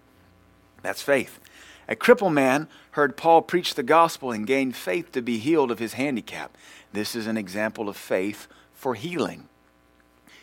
That's 0.83 1.03
faith. 1.03 1.41
A 1.89 1.97
crippled 1.97 2.35
man 2.35 2.68
heard 2.91 3.16
Paul 3.16 3.41
preach 3.41 3.74
the 3.74 3.83
gospel 3.83 4.31
and 4.31 4.47
gained 4.47 4.76
faith 4.76 5.11
to 5.12 5.22
be 5.22 5.39
healed 5.39 5.70
of 5.70 5.79
his 5.79 5.95
handicap. 5.95 6.55
This 6.93 7.16
is 7.16 7.26
an 7.26 7.39
example 7.39 7.89
of 7.89 7.97
faith 7.97 8.47
for 8.74 8.95
healing. 8.95 9.47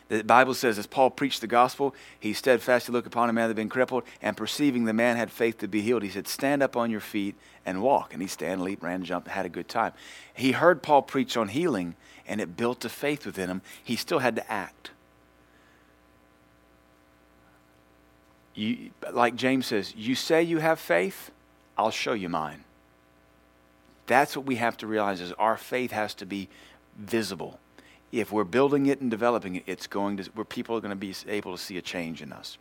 The 0.08 0.24
Bible 0.24 0.54
says, 0.54 0.78
as 0.78 0.86
Paul 0.86 1.10
preached 1.10 1.42
the 1.42 1.48
gospel, 1.48 1.96
he 2.20 2.34
steadfastly 2.34 2.94
looked 2.94 3.08
upon 3.08 3.30
a 3.30 3.34
man 3.34 3.46
that 3.46 3.50
had 3.50 3.56
been 3.56 3.70
crippled, 3.70 4.04
and 4.22 4.38
perceiving 4.38 4.86
the 4.86 4.94
man 4.94 5.18
had 5.18 5.32
faith 5.32 5.58
to 5.60 5.68
be 5.68 5.82
healed, 5.82 6.04
he 6.04 6.10
said, 6.10 6.28
Stand 6.28 6.62
up 6.62 6.78
on 6.78 6.92
your 6.92 7.00
feet 7.00 7.36
and 7.66 7.82
walk. 7.82 8.14
And 8.14 8.22
he 8.22 8.28
stand, 8.28 8.62
leap, 8.62 8.84
ran, 8.84 9.04
jumped, 9.04 9.28
had 9.28 9.48
a 9.48 9.50
good 9.50 9.68
time. 9.68 9.94
He 10.34 10.52
heard 10.52 10.84
Paul 10.84 11.02
preach 11.02 11.36
on 11.36 11.48
healing, 11.48 11.96
and 12.28 12.40
it 12.40 12.56
built 12.56 12.86
a 12.86 12.90
faith 12.90 13.26
within 13.26 13.50
him. 13.50 13.62
He 13.84 13.96
still 13.96 14.20
had 14.20 14.36
to 14.36 14.52
act. 14.52 14.92
You, 18.54 18.92
like 19.12 19.36
James 19.36 19.66
says, 19.66 19.94
You 19.96 20.14
say 20.14 20.44
you 20.44 20.60
have 20.60 20.80
faith, 20.80 21.32
I'll 21.78 21.92
show 21.92 22.14
you 22.14 22.30
mine. 22.30 22.64
That's 24.08 24.38
what 24.38 24.46
we 24.46 24.58
have 24.58 24.78
to 24.78 24.88
realize 24.88 25.20
is 25.20 25.34
our 25.34 25.58
faith 25.58 25.92
has 25.92 26.14
to 26.16 26.26
be 26.28 26.48
visible. 26.96 27.60
If 28.20 28.32
we're 28.32 28.44
building 28.44 28.86
it 28.86 29.02
and 29.02 29.12
developing 29.12 29.56
it, 29.58 29.64
it's 29.66 29.88
going 29.88 30.18
to 30.18 30.24
where 30.36 30.46
people 30.46 30.76
are 30.76 30.82
going 30.82 30.92
to 30.92 30.96
be 30.96 31.14
able 31.28 31.56
to 31.56 31.62
see 31.62 31.78
a 31.78 31.82
change 31.82 32.22
in 32.22 32.32
us. 32.32 32.58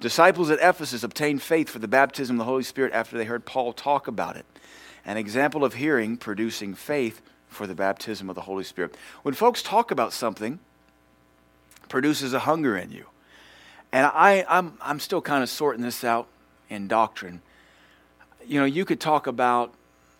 Disciples 0.00 0.50
at 0.50 0.58
Ephesus 0.60 1.02
obtained 1.02 1.42
faith 1.42 1.68
for 1.68 1.78
the 1.78 1.88
baptism 1.88 2.36
of 2.36 2.38
the 2.38 2.50
Holy 2.50 2.62
Spirit 2.62 2.92
after 2.92 3.16
they 3.16 3.24
heard 3.24 3.44
Paul 3.44 3.72
talk 3.72 4.08
about 4.08 4.36
it. 4.36 4.44
An 5.04 5.16
example 5.16 5.64
of 5.64 5.74
hearing 5.74 6.16
producing 6.16 6.74
faith 6.74 7.22
for 7.48 7.66
the 7.66 7.74
baptism 7.74 8.28
of 8.28 8.34
the 8.34 8.42
Holy 8.42 8.64
Spirit. 8.64 8.96
When 9.22 9.34
folks 9.34 9.62
talk 9.62 9.90
about 9.90 10.12
something, 10.12 10.58
produces 11.88 12.32
a 12.32 12.40
hunger 12.40 12.76
in 12.76 12.90
you. 12.90 13.06
And 13.92 14.06
I, 14.06 14.44
I'm, 14.48 14.78
I'm 14.80 14.98
still 14.98 15.20
kind 15.20 15.42
of 15.42 15.48
sorting 15.50 15.82
this 15.82 16.02
out 16.02 16.26
in 16.68 16.88
doctrine. 16.88 17.42
You 18.46 18.60
know, 18.60 18.66
you 18.66 18.84
could 18.84 19.00
talk 19.00 19.26
about 19.26 19.74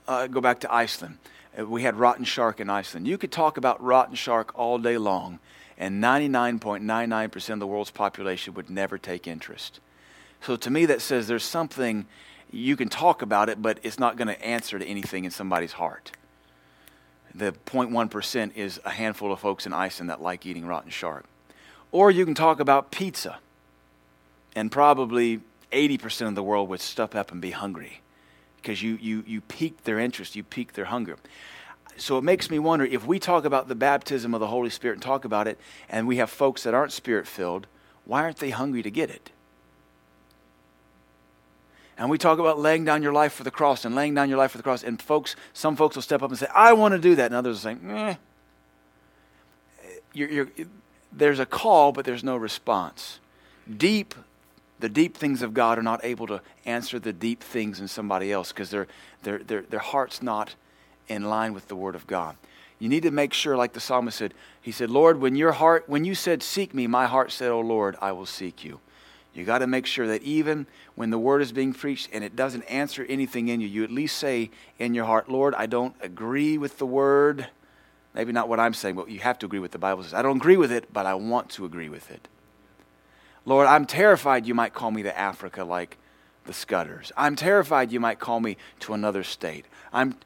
uh, 0.06 0.26
go 0.26 0.40
back 0.40 0.60
to 0.60 0.72
Iceland. 0.72 1.18
Uh, 1.58 1.66
we 1.66 1.82
had 1.82 1.96
rotten 1.96 2.24
shark 2.24 2.60
in 2.60 2.70
Iceland. 2.70 3.06
You 3.06 3.18
could 3.18 3.32
talk 3.32 3.56
about 3.56 3.82
rotten 3.82 4.14
shark 4.14 4.52
all 4.58 4.78
day 4.78 4.98
long, 4.98 5.38
and 5.76 6.02
99.99% 6.02 7.50
of 7.50 7.60
the 7.60 7.66
world's 7.66 7.90
population 7.90 8.54
would 8.54 8.70
never 8.70 8.98
take 8.98 9.26
interest. 9.26 9.80
So 10.40 10.56
to 10.56 10.70
me, 10.70 10.86
that 10.86 11.00
says 11.00 11.26
there's 11.26 11.44
something 11.44 12.06
you 12.50 12.76
can 12.76 12.88
talk 12.88 13.22
about 13.22 13.48
it, 13.48 13.62
but 13.62 13.78
it's 13.82 13.98
not 13.98 14.16
going 14.16 14.28
to 14.28 14.44
answer 14.44 14.78
to 14.78 14.84
anything 14.84 15.24
in 15.24 15.30
somebody's 15.30 15.72
heart. 15.72 16.12
The 17.34 17.52
0.1% 17.52 18.54
is 18.54 18.78
a 18.84 18.90
handful 18.90 19.32
of 19.32 19.40
folks 19.40 19.64
in 19.64 19.72
Iceland 19.72 20.10
that 20.10 20.20
like 20.20 20.44
eating 20.44 20.66
rotten 20.66 20.90
shark. 20.90 21.24
Or 21.90 22.10
you 22.10 22.24
can 22.24 22.34
talk 22.34 22.60
about 22.60 22.90
pizza, 22.90 23.38
and 24.54 24.70
probably 24.70 25.40
80% 25.72 26.28
of 26.28 26.34
the 26.34 26.42
world 26.42 26.68
would 26.68 26.80
step 26.80 27.14
up 27.14 27.32
and 27.32 27.40
be 27.40 27.52
hungry 27.52 28.01
because 28.62 28.82
you, 28.82 28.96
you, 29.00 29.24
you 29.26 29.40
pique 29.40 29.84
their 29.84 29.98
interest, 29.98 30.36
you 30.36 30.44
pique 30.44 30.74
their 30.74 30.86
hunger. 30.86 31.16
So 31.96 32.16
it 32.16 32.24
makes 32.24 32.50
me 32.50 32.58
wonder 32.58 32.84
if 32.84 33.06
we 33.06 33.18
talk 33.18 33.44
about 33.44 33.68
the 33.68 33.74
baptism 33.74 34.32
of 34.32 34.40
the 34.40 34.46
Holy 34.46 34.70
Spirit 34.70 34.94
and 34.94 35.02
talk 35.02 35.24
about 35.24 35.46
it, 35.46 35.58
and 35.88 36.06
we 36.06 36.16
have 36.16 36.30
folks 36.30 36.62
that 36.62 36.72
aren't 36.72 36.92
spirit 36.92 37.26
filled, 37.26 37.66
why 38.04 38.22
aren't 38.22 38.38
they 38.38 38.50
hungry 38.50 38.82
to 38.82 38.90
get 38.90 39.10
it? 39.10 39.30
And 41.98 42.08
we 42.08 42.18
talk 42.18 42.38
about 42.38 42.58
laying 42.58 42.84
down 42.84 43.02
your 43.02 43.12
life 43.12 43.34
for 43.34 43.44
the 43.44 43.50
cross 43.50 43.84
and 43.84 43.94
laying 43.94 44.14
down 44.14 44.28
your 44.28 44.38
life 44.38 44.52
for 44.52 44.56
the 44.56 44.64
cross, 44.64 44.82
and 44.82 45.00
folks, 45.00 45.36
some 45.52 45.76
folks 45.76 45.96
will 45.96 46.02
step 46.02 46.22
up 46.22 46.30
and 46.30 46.38
say, 46.38 46.46
I 46.54 46.72
want 46.72 46.92
to 46.92 46.98
do 46.98 47.14
that, 47.16 47.26
and 47.26 47.34
others 47.34 47.64
will 47.64 47.74
say, 47.74 47.88
eh. 47.88 48.14
You're, 50.14 50.30
you're, 50.30 50.48
there's 51.12 51.38
a 51.38 51.46
call, 51.46 51.92
but 51.92 52.04
there's 52.04 52.24
no 52.24 52.36
response. 52.36 53.18
Deep 53.76 54.14
the 54.82 54.88
deep 54.88 55.16
things 55.16 55.42
of 55.42 55.54
God 55.54 55.78
are 55.78 55.82
not 55.82 56.04
able 56.04 56.26
to 56.26 56.42
answer 56.66 56.98
the 56.98 57.12
deep 57.12 57.40
things 57.40 57.78
in 57.78 57.86
somebody 57.86 58.32
else 58.32 58.50
because 58.50 58.70
their, 58.70 58.88
their, 59.22 59.38
their, 59.38 59.62
their 59.62 59.80
heart's 59.80 60.20
not 60.20 60.56
in 61.06 61.22
line 61.22 61.54
with 61.54 61.68
the 61.68 61.76
Word 61.76 61.94
of 61.94 62.08
God. 62.08 62.36
You 62.80 62.88
need 62.88 63.04
to 63.04 63.12
make 63.12 63.32
sure, 63.32 63.56
like 63.56 63.74
the 63.74 63.80
psalmist 63.80 64.18
said, 64.18 64.34
he 64.60 64.72
said, 64.72 64.90
Lord, 64.90 65.20
when 65.20 65.36
your 65.36 65.52
heart, 65.52 65.84
when 65.86 66.04
you 66.04 66.16
said, 66.16 66.42
seek 66.42 66.74
me, 66.74 66.88
my 66.88 67.06
heart 67.06 67.30
said, 67.30 67.52
Oh 67.52 67.60
Lord, 67.60 67.96
I 68.02 68.10
will 68.10 68.26
seek 68.26 68.64
you. 68.64 68.80
You 69.32 69.44
got 69.44 69.58
to 69.58 69.68
make 69.68 69.86
sure 69.86 70.08
that 70.08 70.24
even 70.24 70.66
when 70.96 71.10
the 71.10 71.18
word 71.18 71.42
is 71.42 71.52
being 71.52 71.72
preached 71.72 72.08
and 72.12 72.24
it 72.24 72.34
doesn't 72.34 72.64
answer 72.64 73.06
anything 73.08 73.46
in 73.46 73.60
you, 73.60 73.68
you 73.68 73.84
at 73.84 73.90
least 73.92 74.18
say 74.18 74.50
in 74.80 74.94
your 74.94 75.04
heart, 75.04 75.28
Lord, 75.28 75.54
I 75.54 75.66
don't 75.66 75.94
agree 76.00 76.58
with 76.58 76.78
the 76.78 76.86
word. 76.86 77.46
Maybe 78.14 78.32
not 78.32 78.48
what 78.48 78.58
I'm 78.58 78.74
saying, 78.74 78.96
but 78.96 79.08
you 79.08 79.20
have 79.20 79.38
to 79.38 79.46
agree 79.46 79.60
with 79.60 79.70
the 79.70 79.78
Bible 79.78 80.02
says. 80.02 80.12
I 80.12 80.22
don't 80.22 80.38
agree 80.38 80.56
with 80.56 80.72
it, 80.72 80.92
but 80.92 81.06
I 81.06 81.14
want 81.14 81.50
to 81.50 81.64
agree 81.64 81.88
with 81.88 82.10
it. 82.10 82.26
Lord, 83.44 83.66
I'm 83.66 83.86
terrified 83.86 84.46
you 84.46 84.54
might 84.54 84.74
call 84.74 84.90
me 84.90 85.02
to 85.02 85.18
Africa 85.18 85.64
like 85.64 85.98
the 86.44 86.52
Scudders. 86.52 87.12
I'm 87.16 87.36
terrified 87.36 87.92
you 87.92 88.00
might 88.00 88.18
call 88.18 88.40
me 88.40 88.56
to 88.80 88.94
another 88.94 89.24
state. 89.24 89.66
I'm, 89.92 90.16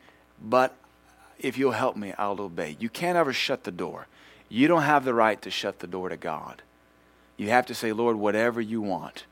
but 0.43 0.75
if 1.39 1.59
you'll 1.59 1.73
help 1.73 1.97
me, 1.97 2.13
I'll 2.19 2.41
obey. 2.41 2.77
You 2.79 2.89
can't 2.89 3.17
ever 3.17 3.33
shut 3.33 3.65
the 3.65 3.71
door. 3.71 4.07
You 4.49 4.69
don't 4.69 4.83
have 4.83 5.05
the 5.05 5.15
right 5.15 5.41
to 5.43 5.51
shut 5.51 5.81
the 5.81 5.87
door 5.87 6.09
to 6.09 6.17
God. 6.17 6.63
You 7.37 7.51
have 7.51 7.67
to 7.67 7.75
say, 7.75 7.93
Lord, 7.93 8.17
whatever 8.17 8.61
you 8.61 8.81
want. 8.81 9.25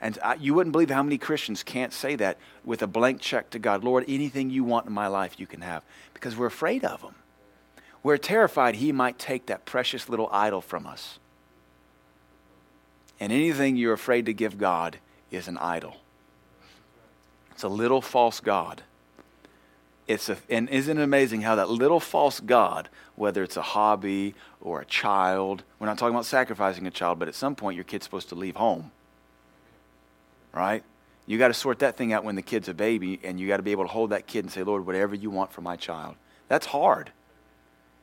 And 0.00 0.18
I, 0.24 0.34
you 0.34 0.54
wouldn't 0.54 0.72
believe 0.72 0.90
how 0.90 1.02
many 1.02 1.18
Christians 1.18 1.62
can't 1.62 1.92
say 1.92 2.16
that 2.16 2.38
with 2.64 2.82
a 2.82 2.86
blank 2.86 3.20
check 3.20 3.50
to 3.50 3.58
God. 3.58 3.84
Lord, 3.84 4.04
anything 4.08 4.48
you 4.48 4.64
want 4.64 4.86
in 4.86 4.92
my 4.92 5.08
life, 5.08 5.38
you 5.38 5.46
can 5.46 5.60
have. 5.60 5.82
Because 6.14 6.36
we're 6.36 6.46
afraid 6.46 6.84
of 6.84 7.02
Him. 7.02 7.14
We're 8.02 8.16
terrified 8.16 8.76
He 8.76 8.92
might 8.92 9.18
take 9.18 9.46
that 9.46 9.66
precious 9.66 10.08
little 10.08 10.30
idol 10.32 10.62
from 10.62 10.86
us. 10.86 11.18
And 13.20 13.32
anything 13.32 13.76
you're 13.76 13.92
afraid 13.92 14.26
to 14.26 14.32
give 14.32 14.58
God 14.58 14.96
is 15.30 15.46
an 15.46 15.58
idol. 15.58 15.96
It's 17.52 17.62
a 17.62 17.68
little 17.68 18.00
false 18.00 18.40
God. 18.40 18.82
It's 20.08 20.28
a, 20.28 20.38
and 20.48 20.68
isn't 20.70 20.98
it 20.98 21.02
amazing 21.02 21.42
how 21.42 21.56
that 21.56 21.68
little 21.68 22.00
false 22.00 22.40
God, 22.40 22.88
whether 23.14 23.44
it's 23.44 23.56
a 23.56 23.62
hobby 23.62 24.34
or 24.60 24.80
a 24.80 24.84
child, 24.86 25.62
we're 25.78 25.86
not 25.86 25.98
talking 25.98 26.14
about 26.14 26.26
sacrificing 26.26 26.86
a 26.86 26.90
child, 26.90 27.18
but 27.18 27.28
at 27.28 27.34
some 27.34 27.54
point 27.54 27.76
your 27.76 27.84
kid's 27.84 28.06
supposed 28.06 28.30
to 28.30 28.34
leave 28.34 28.56
home. 28.56 28.90
Right? 30.52 30.82
You 31.26 31.38
got 31.38 31.48
to 31.48 31.54
sort 31.54 31.78
that 31.80 31.96
thing 31.96 32.12
out 32.12 32.24
when 32.24 32.34
the 32.34 32.42
kid's 32.42 32.68
a 32.68 32.74
baby, 32.74 33.20
and 33.22 33.38
you 33.38 33.46
got 33.46 33.58
to 33.58 33.62
be 33.62 33.70
able 33.70 33.84
to 33.84 33.92
hold 33.92 34.10
that 34.10 34.26
kid 34.26 34.44
and 34.44 34.50
say, 34.50 34.64
Lord, 34.64 34.84
whatever 34.84 35.14
you 35.14 35.30
want 35.30 35.52
for 35.52 35.60
my 35.60 35.76
child. 35.76 36.16
That's 36.48 36.66
hard. 36.66 37.12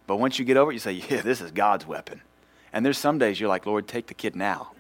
But 0.06 0.16
once 0.16 0.40
you 0.40 0.46
get 0.46 0.56
over 0.56 0.72
it, 0.72 0.76
you 0.76 0.80
say, 0.80 0.94
Yeah, 0.94 1.22
this 1.22 1.42
is 1.42 1.52
God's 1.52 1.86
weapon. 1.86 2.22
And 2.72 2.86
there's 2.86 2.98
some 2.98 3.18
days 3.18 3.40
you're 3.40 3.50
like, 3.50 3.66
Lord, 3.66 3.88
take 3.88 4.08
the 4.08 4.14
kid 4.14 4.36
now. 4.36 4.72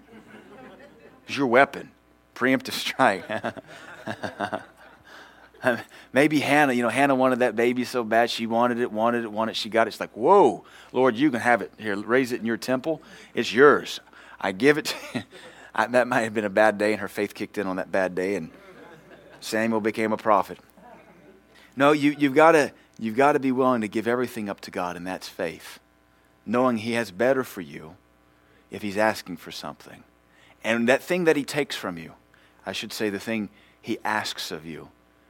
It's 1.28 1.38
your 1.38 1.48
weapon. 1.48 1.92
Preemptive 2.36 2.72
strike. 2.72 3.26
Maybe 6.14 6.40
Hannah, 6.40 6.74
you 6.74 6.82
know, 6.82 6.90
Hannah 6.90 7.16
wanted 7.16 7.40
that 7.40 7.56
baby 7.56 7.84
so 7.84 8.04
bad. 8.04 8.30
She 8.30 8.48
wanted 8.48 8.80
it, 8.80 8.92
wanted 8.92 9.24
it, 9.24 9.32
wanted 9.32 9.52
it. 9.52 9.56
She 9.56 9.70
got 9.70 9.88
it. 9.88 9.92
She's 9.92 10.00
like, 10.00 10.16
whoa, 10.16 10.64
Lord, 10.94 11.16
you 11.16 11.32
can 11.32 11.42
have 11.42 11.62
it. 11.62 11.72
Here, 11.78 11.96
raise 11.96 12.32
it 12.32 12.40
in 12.40 12.46
your 12.46 12.58
temple. 12.58 13.02
It's 13.34 13.52
yours. 13.54 14.00
I 14.40 14.52
give 14.52 14.78
it. 14.78 14.96
I, 15.76 15.88
that 15.88 16.08
might 16.08 16.22
have 16.22 16.34
been 16.34 16.46
a 16.46 16.50
bad 16.50 16.78
day, 16.78 16.94
and 16.94 17.02
her 17.02 17.08
faith 17.08 17.34
kicked 17.34 17.58
in 17.58 17.68
on 17.68 17.76
that 17.76 17.92
bad 17.92 18.16
day, 18.16 18.36
and 18.36 18.50
Samuel 19.42 19.82
became 19.82 20.12
a 20.12 20.18
prophet. 20.18 20.60
No, 21.76 21.92
you, 21.92 22.16
you've 22.18 22.34
got 22.34 22.54
to 22.54 22.72
you've 22.98 23.16
got 23.16 23.34
to 23.34 23.40
be 23.40 23.52
willing 23.52 23.82
to 23.82 23.88
give 23.88 24.08
everything 24.08 24.50
up 24.50 24.60
to 24.62 24.72
God, 24.72 24.96
and 24.96 25.06
that's 25.06 25.28
faith, 25.28 25.80
knowing 26.46 26.78
He 26.78 26.94
has 26.94 27.12
better 27.12 27.44
for 27.44 27.62
you 27.62 27.96
if 28.72 28.82
He's 28.82 28.98
asking 28.98 29.38
for 29.38 29.52
something. 29.52 30.04
And 30.64 30.88
that 30.90 31.04
thing 31.04 31.24
that 31.26 31.36
he 31.36 31.44
takes 31.44 31.76
from 31.76 31.98
you, 31.98 32.14
I 32.66 32.72
should 32.72 32.92
say 32.92 33.10
the 33.10 33.20
thing 33.20 33.50
he 33.82 34.00
asks 34.04 34.52
of 34.52 34.66
you, 34.66 34.90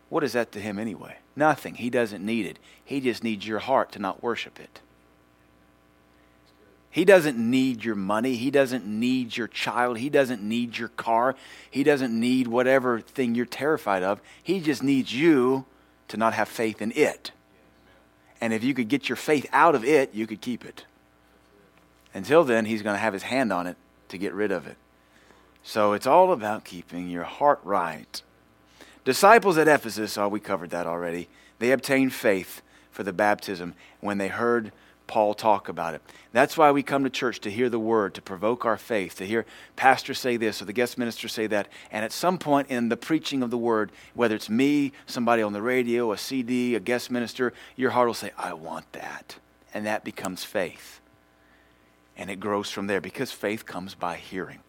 what 0.09 0.23
is 0.23 0.33
that 0.33 0.51
to 0.53 0.59
him 0.59 0.79
anyway? 0.79 1.17
Nothing. 1.35 1.75
He 1.75 1.89
doesn't 1.89 2.25
need 2.25 2.45
it. 2.45 2.57
He 2.83 3.01
just 3.01 3.23
needs 3.23 3.45
your 3.45 3.59
heart 3.59 3.91
to 3.91 3.99
not 3.99 4.23
worship 4.23 4.59
it. 4.59 4.79
He 6.89 7.05
doesn't 7.05 7.37
need 7.37 7.83
your 7.83 7.93
money. 7.93 8.35
He 8.35 8.49
doesn't 8.49 8.85
need 8.85 9.37
your 9.37 9.47
child. 9.47 9.99
He 9.99 10.09
doesn't 10.09 10.41
need 10.41 10.77
your 10.77 10.87
car. 10.87 11.35
He 11.69 11.83
doesn't 11.83 12.17
need 12.17 12.47
whatever 12.47 13.01
thing 13.01 13.35
you're 13.35 13.45
terrified 13.45 14.01
of. 14.01 14.19
He 14.41 14.59
just 14.59 14.81
needs 14.81 15.13
you 15.13 15.65
to 16.07 16.17
not 16.17 16.33
have 16.33 16.47
faith 16.47 16.81
in 16.81 16.91
it. 16.95 17.31
And 18.39 18.53
if 18.53 18.63
you 18.63 18.73
could 18.73 18.87
get 18.87 19.09
your 19.09 19.15
faith 19.15 19.45
out 19.51 19.75
of 19.75 19.83
it, 19.83 20.15
you 20.15 20.25
could 20.25 20.41
keep 20.41 20.65
it. 20.65 20.85
Until 22.13 22.43
then, 22.43 22.65
he's 22.65 22.81
going 22.81 22.95
to 22.95 22.99
have 22.99 23.13
his 23.13 23.23
hand 23.23 23.53
on 23.53 23.67
it 23.67 23.77
to 24.09 24.17
get 24.17 24.33
rid 24.33 24.51
of 24.51 24.65
it. 24.65 24.77
So 25.67 25.91
it's 25.91 26.07
all 26.07 26.31
about 26.31 26.63
keeping 26.63 27.09
your 27.09 27.25
heart 27.25 27.59
right. 27.61 28.21
Disciples 29.03 29.57
at 29.57 29.67
Ephesus, 29.67 30.17
oh, 30.17 30.29
we 30.29 30.39
covered 30.39 30.69
that 30.69 30.87
already. 30.87 31.27
They 31.59 31.73
obtained 31.73 32.13
faith 32.13 32.61
for 32.89 33.03
the 33.03 33.11
baptism 33.11 33.73
when 33.99 34.17
they 34.17 34.29
heard 34.29 34.71
Paul 35.07 35.33
talk 35.33 35.67
about 35.67 35.93
it. 35.93 36.01
That's 36.31 36.57
why 36.57 36.71
we 36.71 36.83
come 36.83 37.03
to 37.03 37.09
church 37.09 37.41
to 37.41 37.51
hear 37.51 37.67
the 37.67 37.79
word, 37.79 38.13
to 38.13 38.21
provoke 38.21 38.63
our 38.63 38.77
faith, 38.77 39.17
to 39.17 39.25
hear 39.25 39.45
pastors 39.75 40.19
say 40.19 40.37
this 40.37 40.61
or 40.61 40.65
the 40.65 40.71
guest 40.71 40.97
minister 40.97 41.27
say 41.27 41.47
that. 41.47 41.67
And 41.91 42.05
at 42.05 42.13
some 42.13 42.37
point 42.37 42.69
in 42.69 42.87
the 42.87 42.95
preaching 42.95 43.43
of 43.43 43.51
the 43.51 43.57
word, 43.57 43.91
whether 44.13 44.35
it's 44.35 44.49
me, 44.49 44.93
somebody 45.05 45.41
on 45.41 45.51
the 45.51 45.61
radio, 45.61 46.13
a 46.13 46.17
CD, 46.17 46.75
a 46.75 46.79
guest 46.79 47.11
minister, 47.11 47.51
your 47.75 47.91
heart 47.91 48.07
will 48.07 48.13
say, 48.13 48.31
I 48.37 48.53
want 48.53 48.89
that. 48.93 49.35
And 49.73 49.85
that 49.85 50.05
becomes 50.05 50.45
faith. 50.45 51.01
And 52.15 52.29
it 52.29 52.39
grows 52.39 52.71
from 52.71 52.87
there 52.87 53.01
because 53.01 53.33
faith 53.33 53.65
comes 53.65 53.95
by 53.95 54.15
hearing. 54.15 54.59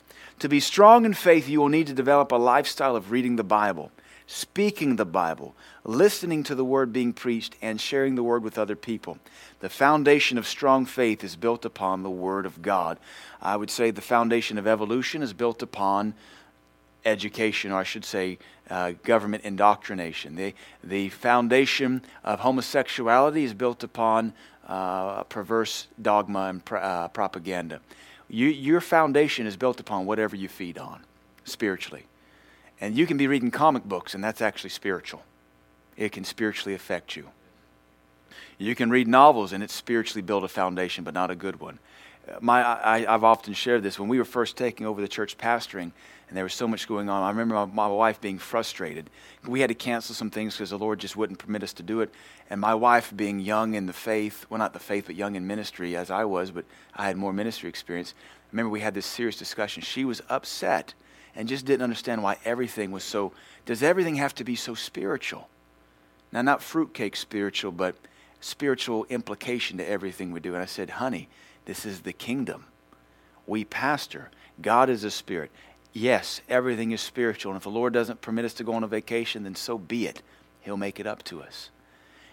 To 0.41 0.49
be 0.49 0.61
strong 0.61 1.05
in 1.05 1.15
faith, 1.15 1.49
you 1.49 1.61
will 1.61 1.69
need 1.69 1.89
to 1.89 1.93
develop 1.93 2.31
a 2.31 2.37
lifestyle 2.37 2.95
of 2.95 3.11
reading 3.11 3.37
the 3.37 3.45
Bible 3.45 3.91
speaking 4.29 4.97
the 4.97 5.07
Bible, 5.07 5.55
listening 5.85 6.43
to 6.45 6.55
the 6.55 6.65
word 6.65 6.93
being 6.93 7.15
preached, 7.15 7.57
and 7.63 7.81
sharing 7.81 8.15
the 8.15 8.23
word 8.23 8.45
with 8.45 8.59
other 8.59 8.77
people. 8.77 9.19
The 9.61 9.71
foundation 9.71 10.37
of 10.37 10.47
strong 10.47 10.85
faith 10.85 11.25
is 11.25 11.35
built 11.35 11.65
upon 11.65 12.03
the 12.03 12.11
word 12.11 12.45
of 12.45 12.61
God. 12.61 12.99
I 13.41 13.57
would 13.57 13.71
say 13.71 13.91
the 13.91 14.03
foundation 14.03 14.59
of 14.59 14.67
evolution 14.67 15.23
is 15.23 15.33
built 15.33 15.63
upon 15.63 16.13
education, 17.07 17.73
or 17.73 17.79
I 17.79 17.85
should 17.85 18.05
say, 18.05 18.39
uh, 18.69 18.93
government 19.03 19.45
indoctrination. 19.45 20.37
The, 20.37 20.55
the 20.85 21.09
foundation 21.09 22.03
of 22.23 22.41
homosexuality 22.41 23.45
is 23.45 23.55
built 23.55 23.83
upon 23.83 24.35
uh, 24.67 25.23
perverse 25.25 25.87
dogma 26.01 26.49
and 26.49 26.63
pr- 26.63 26.77
uh, 26.77 27.09
propaganda. 27.09 27.81
You, 28.29 28.49
your 28.49 28.81
foundation 28.81 29.47
is 29.47 29.57
built 29.57 29.81
upon 29.81 30.07
whatever 30.07 30.37
you 30.37 30.49
feed 30.49 30.79
on 30.79 31.03
spiritually. 31.45 32.05
And 32.81 32.97
you 32.97 33.07
can 33.07 33.17
be 33.17 33.27
reading 33.27 33.51
comic 33.51 33.85
books, 33.85 34.15
and 34.15 34.23
that's 34.23 34.41
actually 34.41 34.71
spiritual. 34.71 35.23
It 35.97 36.13
can 36.13 36.25
spiritually 36.25 36.75
affect 36.75 37.17
you. 37.17 37.29
You 38.59 38.75
can 38.75 38.91
read 38.91 39.09
novels, 39.09 39.53
and 39.53 39.63
it 39.63 39.71
spiritually 39.71 40.23
build 40.23 40.45
a 40.45 40.49
foundation, 40.49 41.05
but 41.05 41.15
not 41.15 41.31
a 41.31 41.35
good 41.35 41.61
one. 41.61 41.79
My, 42.41 42.63
I, 42.65 43.01
have 43.01 43.25
often 43.25 43.55
shared 43.55 43.83
this. 43.83 43.99
When 43.99 44.09
we 44.09 44.19
were 44.19 44.25
first 44.25 44.57
taking 44.57 44.87
over 44.87 45.01
the 45.01 45.09
church 45.09 45.39
pastoring, 45.39 45.93
and 46.29 46.37
there 46.37 46.45
was 46.45 46.55
so 46.55 46.69
much 46.69 46.87
going 46.87 47.09
on, 47.09 47.23
I 47.23 47.31
remember 47.31 47.55
my, 47.55 47.65
my 47.65 47.87
wife 47.89 48.21
being 48.21 48.39
frustrated. 48.39 49.09
We 49.47 49.61
had 49.61 49.69
to 49.69 49.75
cancel 49.75 50.15
some 50.15 50.31
things 50.31 50.55
because 50.55 50.71
the 50.71 50.79
Lord 50.79 50.99
just 50.99 51.17
wouldn't 51.17 51.39
permit 51.39 51.63
us 51.63 51.73
to 51.75 51.83
do 51.83 52.01
it. 52.01 52.13
And 52.51 52.61
my 52.61 52.75
wife, 52.75 53.13
being 53.15 53.41
young 53.41 53.75
in 53.75 53.87
the 53.87 53.93
faith, 53.93 54.47
well, 54.51 54.59
not 54.59 54.73
the 54.73 54.79
faith, 54.79 55.05
but 55.07 55.15
young 55.15 55.37
in 55.37 55.47
ministry, 55.47 55.97
as 55.97 56.11
I 56.11 56.25
was, 56.25 56.51
but 56.51 56.65
I 56.95 57.07
had 57.07 57.17
more 57.17 57.33
ministry 57.33 57.69
experience. 57.69 58.15
I 58.19 58.47
remember 58.53 58.71
we 58.71 58.81
had 58.81 58.95
this 58.95 59.07
serious 59.07 59.37
discussion. 59.37 59.83
She 59.83 60.05
was 60.05 60.21
upset 60.29 60.95
and 61.35 61.49
just 61.49 61.65
didn't 61.65 61.83
understand 61.83 62.23
why 62.23 62.37
everything 62.45 62.91
was 62.91 63.05
so. 63.05 63.33
Does 63.65 63.83
everything 63.83 64.17
have 64.17 64.35
to 64.37 64.45
be 64.45 64.57
so 64.57 64.75
spiritual? 64.75 65.49
Now, 66.33 66.43
not 66.43 66.63
fruitcake 66.63 67.17
spiritual, 67.17 67.73
but 67.73 67.95
spiritual 68.41 69.07
implication 69.07 69.79
to 69.79 69.89
everything 69.89 70.33
we 70.33 70.41
do. 70.41 70.55
And 70.55 70.63
I 70.63 70.67
said, 70.67 70.91
honey, 70.91 71.29
this 71.69 71.85
is 71.85 72.01
the 72.01 72.15
kingdom. 72.15 72.65
We 73.47 73.63
pastor. 73.63 74.31
God 74.63 74.89
is 74.89 75.05
a 75.05 75.11
spirit. 75.11 75.51
Yes, 75.93 76.41
everything 76.49 76.93
is 76.93 77.03
spiritual. 77.03 77.53
And 77.53 77.59
if 77.59 77.65
the 77.65 77.69
Lord 77.69 77.93
doesn't 77.93 78.23
permit 78.23 78.47
us 78.47 78.55
to 78.55 78.65
go 78.65 78.73
on 78.73 78.85
a 78.85 78.89
vacation, 78.89 79.43
then 79.43 79.55
so 79.55 79.77
be 79.77 80.07
it. 80.07 80.23
He'll 80.63 80.79
make 80.79 80.99
it 80.99 81.07
up 81.07 81.23
to 81.25 81.43
us. 81.43 81.69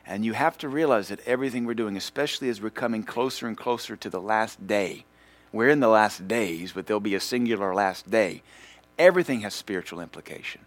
And 0.06 0.24
you 0.24 0.32
have 0.32 0.58
to 0.60 0.70
realize 0.70 1.10
that 1.10 1.20
everything 1.28 1.66
we're 1.66 1.74
doing, 1.74 1.98
especially 1.98 2.48
as 2.48 2.62
we're 2.62 2.70
coming 2.70 3.04
closer 3.04 3.46
and 3.46 3.58
closer 3.58 3.98
to 3.98 4.10
the 4.10 4.22
last 4.22 4.66
day, 4.68 5.04
we're 5.52 5.68
in 5.68 5.82
the 5.82 5.90
last 5.90 6.30
days, 6.30 6.72
but 6.72 6.88
there'll 6.88 7.02
be 7.02 7.16
a 7.16 7.20
singular 7.20 7.76
last 7.76 8.10
day. 8.10 8.42
Everything 8.98 9.42
has 9.42 9.54
spiritual 9.54 10.00
implication. 10.00 10.62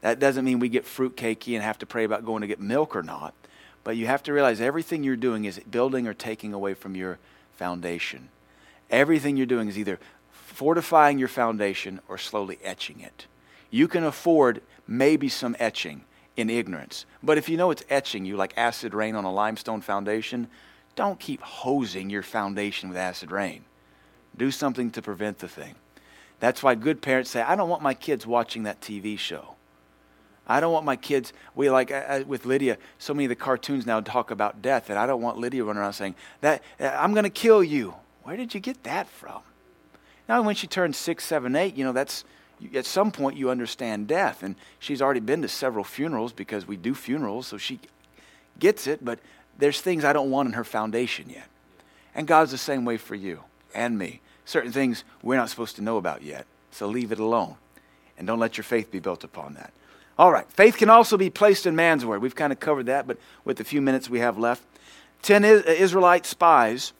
That 0.00 0.18
doesn't 0.18 0.46
mean 0.46 0.58
we 0.58 0.70
get 0.70 0.86
fruitcakey 0.86 1.52
and 1.52 1.62
have 1.62 1.78
to 1.80 1.86
pray 1.86 2.04
about 2.04 2.24
going 2.24 2.40
to 2.40 2.46
get 2.46 2.60
milk 2.60 2.96
or 2.96 3.02
not. 3.02 3.34
But 3.82 3.98
you 3.98 4.06
have 4.06 4.22
to 4.22 4.32
realize 4.32 4.62
everything 4.62 5.04
you're 5.04 5.16
doing 5.16 5.44
is 5.44 5.60
building 5.70 6.06
or 6.06 6.14
taking 6.14 6.54
away 6.54 6.72
from 6.72 6.96
your 6.96 7.18
foundation. 7.56 8.28
Everything 8.90 9.36
you're 9.36 9.46
doing 9.46 9.68
is 9.68 9.78
either 9.78 9.98
fortifying 10.30 11.18
your 11.18 11.28
foundation 11.28 12.00
or 12.08 12.18
slowly 12.18 12.58
etching 12.62 13.00
it. 13.00 13.26
You 13.70 13.88
can 13.88 14.04
afford 14.04 14.62
maybe 14.86 15.28
some 15.28 15.56
etching 15.58 16.04
in 16.36 16.50
ignorance. 16.50 17.06
But 17.22 17.38
if 17.38 17.48
you 17.48 17.56
know 17.56 17.70
it's 17.70 17.84
etching 17.88 18.24
you 18.24 18.36
like 18.36 18.56
acid 18.56 18.94
rain 18.94 19.16
on 19.16 19.24
a 19.24 19.32
limestone 19.32 19.80
foundation, 19.80 20.48
don't 20.96 21.18
keep 21.18 21.40
hosing 21.40 22.10
your 22.10 22.22
foundation 22.22 22.88
with 22.88 22.98
acid 22.98 23.32
rain. 23.32 23.64
Do 24.36 24.50
something 24.50 24.90
to 24.92 25.02
prevent 25.02 25.38
the 25.38 25.48
thing. 25.48 25.74
That's 26.40 26.62
why 26.62 26.74
good 26.74 27.00
parents 27.00 27.30
say, 27.30 27.42
I 27.42 27.56
don't 27.56 27.68
want 27.68 27.82
my 27.82 27.94
kids 27.94 28.26
watching 28.26 28.64
that 28.64 28.80
TV 28.80 29.18
show. 29.18 29.54
I 30.46 30.60
don't 30.60 30.72
want 30.72 30.84
my 30.84 30.96
kids, 30.96 31.32
we 31.54 31.70
like 31.70 31.90
uh, 31.90 32.04
uh, 32.06 32.24
with 32.26 32.44
Lydia, 32.44 32.76
so 32.98 33.14
many 33.14 33.24
of 33.24 33.30
the 33.30 33.36
cartoons 33.36 33.86
now 33.86 34.00
talk 34.00 34.30
about 34.30 34.60
death, 34.60 34.90
and 34.90 34.98
I 34.98 35.06
don't 35.06 35.22
want 35.22 35.38
Lydia 35.38 35.64
running 35.64 35.80
around 35.80 35.94
saying, 35.94 36.14
that, 36.42 36.62
uh, 36.78 36.88
I'm 36.98 37.12
going 37.12 37.24
to 37.24 37.30
kill 37.30 37.64
you. 37.64 37.94
Where 38.24 38.36
did 38.36 38.54
you 38.54 38.60
get 38.60 38.82
that 38.84 39.08
from? 39.08 39.40
Now, 40.28 40.42
when 40.42 40.54
she 40.54 40.66
turns 40.66 40.96
six, 40.96 41.24
seven, 41.24 41.56
eight, 41.56 41.76
you 41.76 41.84
know, 41.84 41.92
that's, 41.92 42.24
at 42.74 42.86
some 42.86 43.10
point 43.10 43.36
you 43.36 43.50
understand 43.50 44.06
death. 44.06 44.42
And 44.42 44.54
she's 44.78 45.02
already 45.02 45.20
been 45.20 45.42
to 45.42 45.48
several 45.48 45.84
funerals 45.84 46.32
because 46.32 46.66
we 46.66 46.76
do 46.76 46.94
funerals, 46.94 47.46
so 47.46 47.58
she 47.58 47.80
gets 48.58 48.86
it, 48.86 49.04
but 49.04 49.18
there's 49.58 49.80
things 49.80 50.04
I 50.04 50.12
don't 50.12 50.30
want 50.30 50.48
in 50.48 50.52
her 50.54 50.64
foundation 50.64 51.28
yet. 51.28 51.48
And 52.14 52.26
God's 52.26 52.50
the 52.50 52.58
same 52.58 52.84
way 52.84 52.96
for 52.96 53.14
you 53.14 53.40
and 53.74 53.98
me 53.98 54.20
certain 54.44 54.72
things 54.72 55.04
we're 55.22 55.36
not 55.36 55.48
supposed 55.48 55.76
to 55.76 55.82
know 55.82 55.96
about 55.96 56.22
yet. 56.22 56.46
So 56.70 56.86
leave 56.86 57.12
it 57.12 57.18
alone. 57.18 57.56
And 58.16 58.26
don't 58.26 58.38
let 58.38 58.56
your 58.56 58.64
faith 58.64 58.90
be 58.90 59.00
built 59.00 59.24
upon 59.24 59.54
that. 59.54 59.72
All 60.18 60.32
right. 60.32 60.50
Faith 60.52 60.76
can 60.76 60.90
also 60.90 61.16
be 61.16 61.30
placed 61.30 61.66
in 61.66 61.74
man's 61.74 62.04
word. 62.04 62.22
We've 62.22 62.34
kind 62.34 62.52
of 62.52 62.60
covered 62.60 62.86
that, 62.86 63.06
but 63.06 63.18
with 63.44 63.56
the 63.56 63.64
few 63.64 63.80
minutes 63.80 64.08
we 64.08 64.20
have 64.20 64.38
left. 64.38 64.62
Ten 65.22 65.44
Israelite 65.44 66.26
spies 66.26 66.92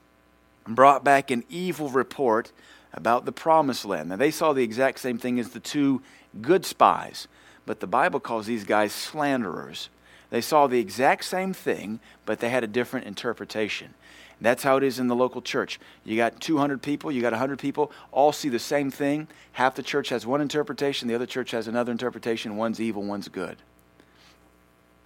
brought 0.67 1.05
back 1.05 1.31
an 1.31 1.45
evil 1.49 1.91
report 1.91 2.51
about 2.93 3.25
the 3.25 3.33
promised 3.33 3.85
land. 3.85 4.09
Now, 4.09 4.17
they 4.17 4.31
saw 4.31 4.53
the 4.53 4.63
exact 4.63 5.01
same 5.01 5.19
thing 5.19 5.39
as 5.39 5.51
the 5.51 5.61
two 5.61 6.01
good 6.41 6.65
spies, 6.65 7.29
but 7.67 7.81
the 7.81 7.87
Bible 7.87 8.21
calls 8.21 8.47
these 8.47 8.65
guys 8.65 8.93
slanderers. 8.93 9.91
They 10.31 10.41
saw 10.41 10.67
the 10.67 10.81
exact 10.81 11.25
same 11.25 11.53
thing, 11.53 12.01
but 12.25 12.41
they 12.41 12.49
had 12.49 12.65
a 12.65 12.69
different 12.69 13.07
interpretation. 13.07 13.95
That's 14.41 14.63
how 14.63 14.77
it 14.77 14.83
is 14.83 14.99
in 14.99 15.09
the 15.09 15.17
local 15.17 15.41
church. 15.41 15.79
You 16.05 16.17
got 16.17 16.41
200 16.41 16.83
people, 16.83 17.11
you 17.11 17.23
got 17.23 17.33
100 17.33 17.59
people, 17.59 17.93
all 18.13 18.33
see 18.33 18.49
the 18.49 18.59
same 18.59 18.91
thing. 18.91 19.29
Half 19.53 19.77
the 19.77 19.83
church 19.83 20.09
has 20.09 20.27
one 20.27 20.41
interpretation, 20.41 21.09
the 21.09 21.15
other 21.15 21.27
church 21.27 21.53
has 21.53 21.69
another 21.69 21.93
interpretation. 21.93 22.57
One's 22.57 22.81
evil, 22.81 23.03
one's 23.03 23.29
good. 23.29 23.57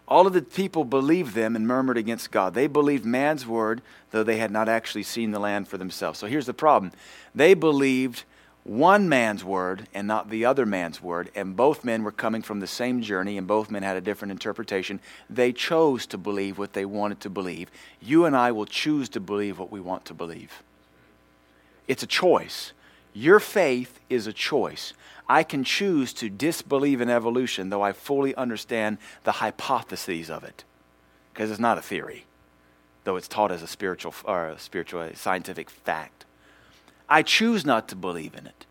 All 0.08 0.26
of 0.26 0.32
the 0.32 0.40
people 0.40 0.84
believed 0.84 1.34
them 1.34 1.54
and 1.54 1.66
murmured 1.66 1.98
against 1.98 2.30
God. 2.30 2.54
They 2.54 2.66
believed 2.66 3.04
man's 3.04 3.46
word, 3.46 3.82
though 4.10 4.24
they 4.24 4.38
had 4.38 4.50
not 4.50 4.68
actually 4.68 5.02
seen 5.02 5.32
the 5.32 5.38
land 5.38 5.68
for 5.68 5.76
themselves. 5.76 6.18
So 6.18 6.26
here's 6.26 6.46
the 6.46 6.54
problem 6.54 6.92
they 7.34 7.54
believed 7.54 8.24
one 8.68 9.08
man's 9.08 9.42
word 9.42 9.88
and 9.94 10.06
not 10.06 10.28
the 10.28 10.44
other 10.44 10.66
man's 10.66 11.02
word, 11.02 11.30
and 11.34 11.56
both 11.56 11.84
men 11.84 12.02
were 12.02 12.12
coming 12.12 12.42
from 12.42 12.60
the 12.60 12.66
same 12.66 13.00
journey, 13.00 13.38
and 13.38 13.46
both 13.46 13.70
men 13.70 13.82
had 13.82 13.96
a 13.96 14.00
different 14.00 14.30
interpretation. 14.30 15.00
They 15.30 15.52
chose 15.52 16.06
to 16.08 16.18
believe 16.18 16.58
what 16.58 16.74
they 16.74 16.84
wanted 16.84 17.20
to 17.20 17.30
believe. 17.30 17.70
You 18.00 18.26
and 18.26 18.36
I 18.36 18.52
will 18.52 18.66
choose 18.66 19.08
to 19.10 19.20
believe 19.20 19.58
what 19.58 19.72
we 19.72 19.80
want 19.80 20.04
to 20.04 20.14
believe. 20.14 20.62
It's 21.86 22.02
a 22.02 22.06
choice. 22.06 22.72
Your 23.14 23.40
faith 23.40 23.98
is 24.10 24.26
a 24.26 24.34
choice. 24.34 24.92
I 25.26 25.42
can 25.44 25.64
choose 25.64 26.12
to 26.14 26.28
disbelieve 26.28 27.00
in 27.00 27.08
evolution, 27.08 27.70
though 27.70 27.82
I 27.82 27.92
fully 27.92 28.34
understand 28.34 28.98
the 29.24 29.32
hypotheses 29.32 30.28
of 30.28 30.44
it, 30.44 30.64
because 31.32 31.50
it's 31.50 31.58
not 31.58 31.78
a 31.78 31.82
theory, 31.82 32.26
though 33.04 33.16
it's 33.16 33.28
taught 33.28 33.50
as 33.50 33.62
a 33.62 33.66
spiritual 33.66 34.14
or 34.24 34.48
a 34.48 34.58
spiritual 34.58 35.08
scientific 35.14 35.70
fact. 35.70 36.26
I 37.08 37.22
choose 37.22 37.64
not 37.64 37.88
to 37.88 37.96
believe 37.96 38.34
in 38.34 38.46
it 38.46 38.66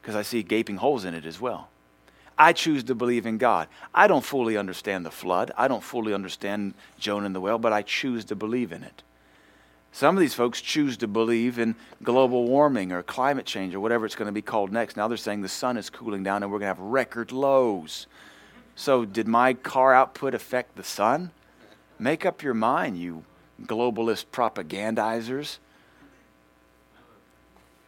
because 0.00 0.16
I 0.16 0.22
see 0.22 0.42
gaping 0.42 0.76
holes 0.76 1.04
in 1.04 1.14
it 1.14 1.26
as 1.26 1.40
well. 1.40 1.68
I 2.38 2.52
choose 2.52 2.82
to 2.84 2.94
believe 2.94 3.26
in 3.26 3.38
God. 3.38 3.68
I 3.94 4.06
don't 4.06 4.24
fully 4.24 4.56
understand 4.56 5.04
the 5.04 5.10
flood. 5.10 5.52
I 5.56 5.68
don't 5.68 5.82
fully 5.82 6.14
understand 6.14 6.74
Jonah 6.98 7.26
and 7.26 7.34
the 7.34 7.40
whale, 7.40 7.58
but 7.58 7.72
I 7.72 7.82
choose 7.82 8.24
to 8.26 8.34
believe 8.34 8.72
in 8.72 8.82
it. 8.82 9.02
Some 9.92 10.16
of 10.16 10.20
these 10.20 10.32
folks 10.32 10.62
choose 10.62 10.96
to 10.98 11.06
believe 11.06 11.58
in 11.58 11.76
global 12.02 12.44
warming 12.46 12.92
or 12.92 13.02
climate 13.02 13.44
change 13.44 13.74
or 13.74 13.80
whatever 13.80 14.06
it's 14.06 14.14
going 14.14 14.26
to 14.26 14.32
be 14.32 14.40
called 14.40 14.72
next. 14.72 14.96
Now 14.96 15.06
they're 15.06 15.18
saying 15.18 15.42
the 15.42 15.48
sun 15.48 15.76
is 15.76 15.90
cooling 15.90 16.22
down 16.22 16.42
and 16.42 16.50
we're 16.50 16.58
going 16.58 16.74
to 16.74 16.80
have 16.80 16.80
record 16.80 17.30
lows. 17.30 18.06
So, 18.74 19.04
did 19.04 19.28
my 19.28 19.52
car 19.52 19.92
output 19.92 20.34
affect 20.34 20.76
the 20.76 20.82
sun? 20.82 21.30
Make 21.98 22.24
up 22.24 22.42
your 22.42 22.54
mind, 22.54 22.98
you 22.98 23.24
globalist 23.66 24.24
propagandizers. 24.32 25.58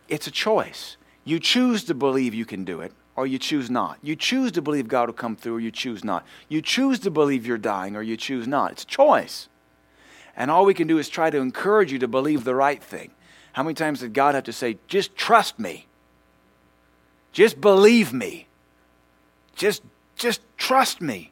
It's 0.08 0.26
a 0.26 0.30
choice. 0.30 0.96
You 1.24 1.38
choose 1.38 1.84
to 1.84 1.94
believe 1.94 2.34
you 2.34 2.44
can 2.44 2.64
do 2.64 2.80
it, 2.80 2.92
or 3.16 3.26
you 3.26 3.38
choose 3.38 3.70
not. 3.70 3.98
You 4.02 4.16
choose 4.16 4.52
to 4.52 4.62
believe 4.62 4.88
God 4.88 5.08
will 5.08 5.14
come 5.14 5.36
through, 5.36 5.56
or 5.56 5.60
you 5.60 5.70
choose 5.70 6.04
not. 6.04 6.26
You 6.48 6.60
choose 6.60 6.98
to 7.00 7.10
believe 7.10 7.46
you're 7.46 7.58
dying, 7.58 7.96
or 7.96 8.02
you 8.02 8.16
choose 8.16 8.46
not. 8.46 8.72
It's 8.72 8.82
a 8.82 8.86
choice. 8.86 9.48
And 10.36 10.50
all 10.50 10.64
we 10.64 10.74
can 10.74 10.86
do 10.86 10.98
is 10.98 11.08
try 11.08 11.30
to 11.30 11.38
encourage 11.38 11.92
you 11.92 11.98
to 12.00 12.08
believe 12.08 12.44
the 12.44 12.54
right 12.54 12.82
thing. 12.82 13.12
How 13.52 13.62
many 13.62 13.74
times 13.74 14.00
did 14.00 14.12
God 14.12 14.34
have 14.34 14.44
to 14.44 14.52
say, 14.52 14.78
just 14.88 15.16
trust 15.16 15.58
me? 15.58 15.86
Just 17.32 17.60
believe 17.60 18.12
me. 18.12 18.48
Just, 19.54 19.82
just 20.16 20.40
trust 20.56 21.00
me. 21.00 21.30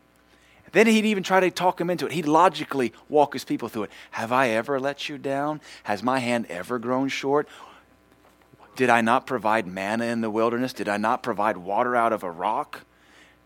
Then 0.71 0.87
he'd 0.87 1.05
even 1.05 1.23
try 1.23 1.41
to 1.41 1.51
talk 1.51 1.81
him 1.81 1.91
into 1.91 2.07
it. 2.07 2.13
He'd 2.13 2.27
logically 2.27 2.93
walk 3.09 3.35
his 3.35 3.45
people 3.45 3.69
through 3.69 3.85
it. 3.85 3.91
Have 4.13 4.33
I 4.33 4.49
ever 4.51 4.81
let 4.81 5.09
you 5.09 5.19
down? 5.19 5.61
Has 5.85 6.03
my 6.03 6.19
hand 6.19 6.47
ever 6.49 6.79
grown 6.79 7.09
short? 7.09 7.47
Did 8.77 8.91
I 8.91 9.01
not 9.01 9.27
provide 9.27 9.67
manna 9.67 10.07
in 10.07 10.21
the 10.21 10.31
wilderness? 10.31 10.73
Did 10.73 10.89
I 10.89 10.97
not 10.97 11.23
provide 11.23 11.57
water 11.57 11.95
out 11.95 12.13
of 12.13 12.23
a 12.23 12.31
rock? 12.31 12.83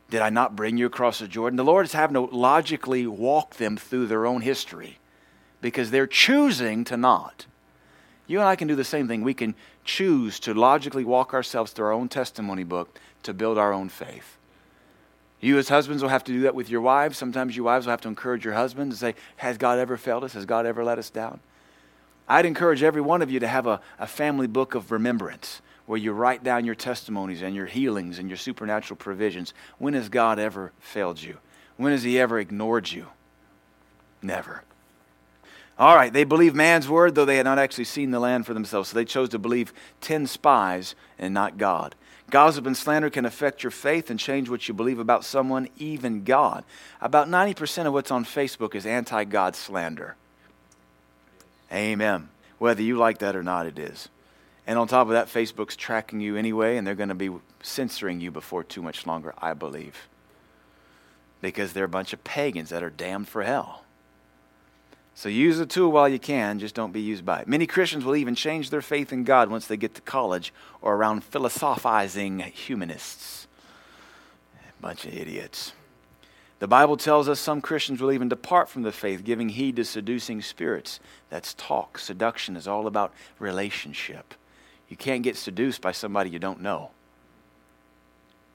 Did 0.08 0.22
I 0.22 0.30
not 0.30 0.54
bring 0.54 0.76
you 0.76 0.86
across 0.86 1.18
the 1.18 1.26
Jordan? 1.26 1.56
The 1.56 1.64
Lord 1.64 1.86
is 1.86 1.92
having 1.92 2.14
to 2.14 2.20
logically 2.20 3.06
walk 3.06 3.56
them 3.56 3.76
through 3.76 4.06
their 4.06 4.24
own 4.24 4.40
history 4.40 4.98
because 5.60 5.90
they're 5.90 6.06
choosing 6.06 6.84
to 6.84 6.96
not. 6.96 7.46
You 8.28 8.38
and 8.38 8.48
I 8.48 8.56
can 8.56 8.68
do 8.68 8.76
the 8.76 8.84
same 8.84 9.08
thing. 9.08 9.22
We 9.22 9.34
can 9.34 9.54
choose 9.84 10.38
to 10.40 10.54
logically 10.54 11.04
walk 11.04 11.34
ourselves 11.34 11.72
through 11.72 11.86
our 11.86 11.92
own 11.92 12.08
testimony 12.08 12.64
book 12.64 12.98
to 13.24 13.34
build 13.34 13.58
our 13.58 13.72
own 13.72 13.88
faith. 13.88 14.36
You, 15.40 15.58
as 15.58 15.68
husbands, 15.68 16.02
will 16.02 16.10
have 16.10 16.24
to 16.24 16.32
do 16.32 16.40
that 16.42 16.54
with 16.54 16.70
your 16.70 16.80
wives. 16.80 17.18
Sometimes 17.18 17.56
you 17.56 17.64
wives 17.64 17.86
will 17.86 17.92
have 17.92 18.00
to 18.02 18.08
encourage 18.08 18.44
your 18.44 18.54
husband 18.54 18.90
to 18.90 18.96
say, 18.96 19.14
Has 19.36 19.58
God 19.58 19.78
ever 19.78 19.96
failed 19.96 20.24
us? 20.24 20.32
Has 20.32 20.46
God 20.46 20.66
ever 20.66 20.82
let 20.82 20.98
us 20.98 21.10
down? 21.10 21.40
I'd 22.28 22.46
encourage 22.46 22.82
every 22.82 23.00
one 23.00 23.22
of 23.22 23.30
you 23.30 23.40
to 23.40 23.48
have 23.48 23.66
a, 23.66 23.80
a 23.98 24.06
family 24.06 24.46
book 24.46 24.74
of 24.74 24.90
remembrance 24.90 25.60
where 25.86 25.98
you 25.98 26.12
write 26.12 26.42
down 26.42 26.64
your 26.64 26.74
testimonies 26.74 27.42
and 27.42 27.54
your 27.54 27.66
healings 27.66 28.18
and 28.18 28.28
your 28.28 28.36
supernatural 28.36 28.96
provisions. 28.96 29.54
When 29.78 29.94
has 29.94 30.08
God 30.08 30.38
ever 30.38 30.72
failed 30.80 31.22
you? 31.22 31.38
When 31.76 31.92
has 31.92 32.02
He 32.02 32.18
ever 32.18 32.38
ignored 32.38 32.90
you? 32.90 33.06
Never. 34.20 34.64
All 35.78 35.94
right, 35.94 36.12
they 36.12 36.24
believed 36.24 36.56
man's 36.56 36.88
word, 36.88 37.14
though 37.14 37.26
they 37.26 37.36
had 37.36 37.44
not 37.44 37.58
actually 37.58 37.84
seen 37.84 38.10
the 38.10 38.18
land 38.18 38.46
for 38.46 38.54
themselves. 38.54 38.88
So 38.88 38.96
they 38.96 39.04
chose 39.04 39.28
to 39.28 39.38
believe 39.38 39.74
10 40.00 40.26
spies 40.26 40.94
and 41.18 41.34
not 41.34 41.58
God. 41.58 41.94
Gossip 42.30 42.66
and 42.66 42.76
slander 42.76 43.10
can 43.10 43.24
affect 43.24 43.62
your 43.62 43.70
faith 43.70 44.10
and 44.10 44.18
change 44.18 44.48
what 44.48 44.66
you 44.66 44.74
believe 44.74 44.98
about 44.98 45.24
someone, 45.24 45.68
even 45.76 46.24
God. 46.24 46.64
About 47.00 47.28
90% 47.28 47.86
of 47.86 47.92
what's 47.92 48.10
on 48.10 48.24
Facebook 48.24 48.74
is 48.74 48.86
anti 48.86 49.24
God 49.24 49.54
slander. 49.54 50.16
Amen. 51.72 52.28
Whether 52.58 52.82
you 52.82 52.96
like 52.96 53.18
that 53.18 53.36
or 53.36 53.42
not, 53.42 53.66
it 53.66 53.78
is. 53.78 54.08
And 54.66 54.78
on 54.78 54.88
top 54.88 55.06
of 55.06 55.12
that, 55.12 55.28
Facebook's 55.28 55.76
tracking 55.76 56.20
you 56.20 56.36
anyway, 56.36 56.76
and 56.76 56.86
they're 56.86 56.94
going 56.94 57.08
to 57.08 57.14
be 57.14 57.30
censoring 57.62 58.20
you 58.20 58.30
before 58.30 58.64
too 58.64 58.82
much 58.82 59.06
longer, 59.06 59.34
I 59.38 59.54
believe. 59.54 60.08
Because 61.40 61.72
they're 61.72 61.84
a 61.84 61.88
bunch 61.88 62.12
of 62.12 62.24
pagans 62.24 62.70
that 62.70 62.82
are 62.82 62.90
damned 62.90 63.28
for 63.28 63.42
hell. 63.42 63.84
So 65.14 65.28
use 65.28 65.56
the 65.56 65.66
tool 65.66 65.92
while 65.92 66.08
you 66.08 66.18
can, 66.18 66.58
just 66.58 66.74
don't 66.74 66.92
be 66.92 67.00
used 67.00 67.24
by 67.24 67.40
it. 67.40 67.48
Many 67.48 67.66
Christians 67.66 68.04
will 68.04 68.16
even 68.16 68.34
change 68.34 68.68
their 68.68 68.82
faith 68.82 69.12
in 69.12 69.24
God 69.24 69.50
once 69.50 69.66
they 69.66 69.78
get 69.78 69.94
to 69.94 70.02
college 70.02 70.52
or 70.82 70.94
around 70.94 71.24
philosophizing 71.24 72.40
humanists. 72.40 73.46
A 74.56 74.82
bunch 74.82 75.06
of 75.06 75.14
idiots. 75.14 75.72
The 76.58 76.66
Bible 76.66 76.96
tells 76.96 77.28
us 77.28 77.38
some 77.38 77.60
Christians 77.60 78.00
will 78.00 78.12
even 78.12 78.28
depart 78.28 78.68
from 78.68 78.82
the 78.82 78.92
faith, 78.92 79.24
giving 79.24 79.50
heed 79.50 79.76
to 79.76 79.84
seducing 79.84 80.40
spirits. 80.40 81.00
That's 81.28 81.52
talk. 81.54 81.98
Seduction 81.98 82.56
is 82.56 82.66
all 82.66 82.86
about 82.86 83.12
relationship. 83.38 84.34
You 84.88 84.96
can't 84.96 85.22
get 85.22 85.36
seduced 85.36 85.82
by 85.82 85.92
somebody 85.92 86.30
you 86.30 86.38
don't 86.38 86.62
know. 86.62 86.90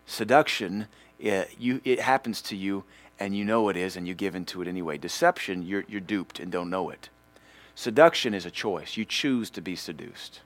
Seduction, 0.08 0.88
it, 1.20 1.52
you, 1.60 1.82
it 1.84 2.00
happens 2.00 2.42
to 2.44 2.56
you 2.56 2.84
and 3.20 3.36
you 3.36 3.46
know 3.46 3.70
it 3.70 3.78
is 3.78 3.96
and 3.96 4.08
you 4.08 4.16
give 4.16 4.34
into 4.34 4.64
it 4.64 4.68
anyway. 4.68 4.98
Deception, 4.98 5.62
you're, 5.62 5.86
you're 5.88 6.02
duped 6.02 6.40
and 6.40 6.52
don't 6.52 6.72
know 6.72 6.90
it. 6.90 7.10
Seduction 7.76 8.34
is 8.34 8.46
a 8.46 8.52
choice. 8.52 8.98
You 8.98 9.06
choose 9.06 9.50
to 9.52 9.62
be 9.62 9.76
seduced. 9.76 10.42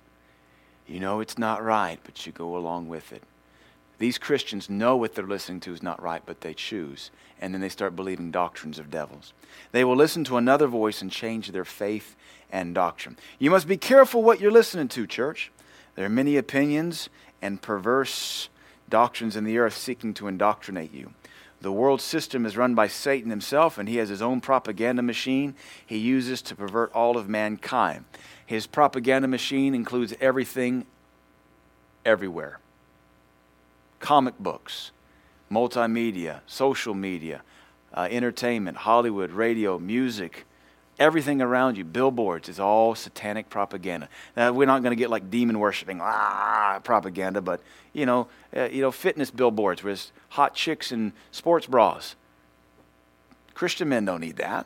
You 0.86 1.00
know 1.00 1.22
it's 1.22 1.38
not 1.38 1.64
right, 1.64 2.00
but 2.04 2.26
you 2.26 2.32
go 2.32 2.58
along 2.58 2.90
with 2.90 3.14
it. 3.14 3.24
These 3.98 4.18
Christians 4.18 4.70
know 4.70 4.98
what 4.98 5.16
they're 5.16 5.26
listening 5.26 5.62
to 5.62 5.74
is 5.74 5.82
not 5.82 6.02
right, 6.02 6.22
but 6.26 6.42
they 6.42 6.54
choose. 6.54 7.12
And 7.40 7.54
then 7.54 7.62
they 7.62 7.70
start 7.70 7.96
believing 7.96 8.32
doctrines 8.32 8.78
of 8.78 8.92
devils. 8.92 9.34
They 9.72 9.84
will 9.84 9.96
listen 9.96 10.24
to 10.26 10.38
another 10.38 10.68
voice 10.68 11.02
and 11.02 11.12
change 11.12 11.52
their 11.52 11.66
faith 11.66 12.16
and 12.52 12.76
doctrine. 12.76 13.18
You 13.40 13.52
must 13.52 13.68
be 13.68 13.78
careful 13.78 14.22
what 14.22 14.42
you're 14.42 14.52
listening 14.52 14.90
to, 14.90 15.08
church. 15.08 15.52
There 15.96 16.06
are 16.06 16.10
many 16.10 16.36
opinions 16.36 17.10
and 17.42 17.62
perverse 17.62 18.50
doctrines 18.90 19.36
in 19.36 19.46
the 19.46 19.58
earth 19.58 19.78
seeking 19.78 20.14
to 20.16 20.28
indoctrinate 20.28 20.94
you. 20.94 21.14
The 21.62 21.72
world 21.72 22.02
system 22.02 22.46
is 22.46 22.58
run 22.58 22.76
by 22.76 22.88
Satan 22.88 23.30
himself, 23.30 23.78
and 23.78 23.88
he 23.88 23.96
has 23.96 24.10
his 24.10 24.22
own 24.22 24.42
propaganda 24.42 25.02
machine 25.02 25.56
he 25.86 25.98
uses 25.98 26.42
to 26.44 26.56
pervert 26.56 26.92
all 26.94 27.18
of 27.18 27.30
mankind. 27.30 28.06
His 28.46 28.68
propaganda 28.68 29.28
machine 29.28 29.74
includes 29.74 30.14
everything 30.20 30.86
everywhere 32.06 32.60
comic 34.00 34.38
books, 34.40 34.92
multimedia, 35.52 36.42
social 36.48 36.94
media, 36.94 37.42
uh, 37.94 38.08
entertainment, 38.10 38.78
Hollywood, 38.78 39.32
radio, 39.32 39.80
music 39.80 40.46
everything 41.00 41.42
around 41.42 41.78
you, 41.78 41.84
billboards, 41.84 42.50
is 42.50 42.60
all 42.60 42.96
satanic 42.96 43.50
propaganda. 43.50 44.10
Now, 44.36 44.52
we're 44.52 44.68
not 44.68 44.82
going 44.82 44.92
to 44.92 44.96
get 44.96 45.10
like 45.10 45.30
demon 45.30 45.60
worshiping 45.60 46.00
ah, 46.02 46.80
propaganda, 46.84 47.42
but 47.42 47.62
you 47.94 48.06
know, 48.06 48.28
uh, 48.56 48.66
you 48.66 48.82
know, 48.82 48.92
fitness 48.92 49.32
billboards 49.32 49.84
with 49.84 50.12
hot 50.30 50.56
chicks 50.56 50.92
and 50.92 51.14
sports 51.32 51.68
bras. 51.68 52.16
Christian 53.54 53.90
men 53.90 54.06
don't 54.06 54.22
need 54.22 54.38
that, 54.38 54.66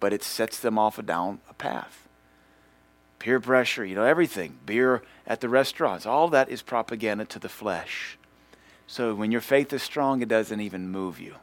but 0.00 0.12
it 0.12 0.22
sets 0.22 0.58
them 0.58 0.78
off 0.78 0.98
a 0.98 1.02
down 1.02 1.40
a 1.48 1.54
path. 1.54 2.08
Peer 3.18 3.40
pressure, 3.40 3.84
you 3.84 3.94
know, 3.94 4.04
everything. 4.04 4.58
Beer 4.64 5.02
at 5.26 5.40
the 5.40 5.48
restaurants, 5.48 6.06
all 6.06 6.28
that 6.28 6.48
is 6.48 6.62
propaganda 6.62 7.24
to 7.26 7.38
the 7.38 7.48
flesh. 7.48 8.17
So 8.88 9.14
when 9.14 9.30
your 9.30 9.42
faith 9.42 9.72
is 9.72 9.82
strong, 9.82 10.22
it 10.22 10.28
doesn't 10.28 10.60
even 10.60 10.88
move 10.88 11.20
you. 11.20 11.36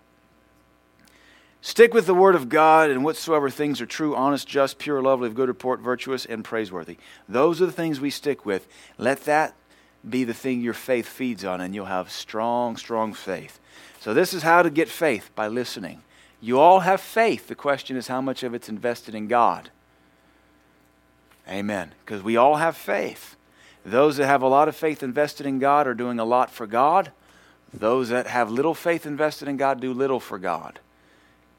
Stick 1.62 1.94
with 1.94 2.08
the 2.08 2.14
word 2.14 2.36
of 2.36 2.50
God 2.50 2.90
and 2.90 3.04
whatsoever 3.04 3.50
things 3.50 3.80
are 3.82 3.86
true, 3.86 4.16
honest, 4.16 4.48
just, 4.48 4.78
pure, 4.78 5.02
lovely, 5.02 5.28
of 5.28 5.36
good 5.36 5.48
report, 5.48 5.80
virtuous, 5.80 6.26
and 6.26 6.44
praiseworthy. 6.44 6.98
Those 7.30 7.62
are 7.62 7.68
the 7.68 7.72
things 7.72 8.02
we 8.02 8.10
stick 8.10 8.46
with. 8.46 8.68
Let 8.98 9.26
that 9.26 9.56
be 10.08 10.24
the 10.24 10.34
thing 10.34 10.62
your 10.62 10.74
faith 10.74 11.08
feeds 11.08 11.46
on, 11.46 11.62
and 11.62 11.74
you'll 11.74 11.86
have 11.86 12.12
strong, 12.12 12.78
strong 12.78 13.14
faith. 13.14 13.60
So, 14.00 14.14
this 14.14 14.34
is 14.34 14.44
how 14.44 14.62
to 14.62 14.70
get 14.70 14.90
faith 14.90 15.32
by 15.36 15.48
listening. 15.48 16.04
You 16.40 16.60
all 16.60 16.82
have 16.82 17.02
faith. 17.02 17.48
The 17.48 17.56
question 17.56 17.98
is 17.98 18.08
how 18.08 18.22
much 18.22 18.44
of 18.44 18.54
it's 18.54 18.70
invested 18.70 19.16
in 19.16 19.28
God. 19.28 19.72
Amen. 21.48 21.94
Because 22.06 22.22
we 22.22 22.38
all 22.38 22.58
have 22.58 22.78
faith. 22.78 23.36
Those 23.84 24.18
that 24.18 24.28
have 24.28 24.42
a 24.42 24.48
lot 24.48 24.68
of 24.68 24.76
faith 24.76 25.02
invested 25.02 25.46
in 25.46 25.60
God 25.60 25.88
are 25.88 25.94
doing 25.94 26.20
a 26.20 26.26
lot 26.26 26.52
for 26.52 26.68
God. 26.68 27.12
Those 27.80 28.10
that 28.10 28.28
have 28.28 28.50
little 28.50 28.74
faith 28.74 29.06
invested 29.06 29.48
in 29.48 29.58
God 29.58 29.82
do 29.82 29.94
little 29.94 30.20
for 30.20 30.40
God. 30.40 30.80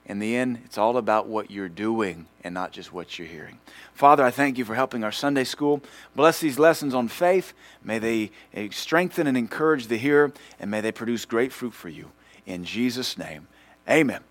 In 0.06 0.20
the 0.20 0.36
end, 0.36 0.62
it's 0.64 0.78
all 0.78 0.96
about 0.96 1.26
what 1.26 1.50
you're 1.50 1.68
doing 1.68 2.26
and 2.44 2.54
not 2.54 2.70
just 2.70 2.92
what 2.92 3.18
you're 3.18 3.26
hearing. 3.26 3.58
Father, 3.92 4.24
I 4.24 4.30
thank 4.30 4.56
you 4.56 4.64
for 4.64 4.76
helping 4.76 5.02
our 5.02 5.10
Sunday 5.10 5.42
school. 5.42 5.82
Bless 6.14 6.38
these 6.38 6.60
lessons 6.60 6.94
on 6.94 7.08
faith. 7.08 7.52
May 7.82 7.98
they 7.98 8.30
eh, 8.54 8.68
strengthen 8.70 9.26
and 9.26 9.36
encourage 9.36 9.88
the 9.88 9.96
hearer, 9.96 10.32
and 10.60 10.70
may 10.70 10.80
they 10.80 10.92
produce 10.92 11.24
great 11.24 11.52
fruit 11.52 11.74
for 11.74 11.88
you. 11.88 12.12
In 12.46 12.64
Jesus' 12.64 13.18
name, 13.18 13.48
amen. 13.90 14.22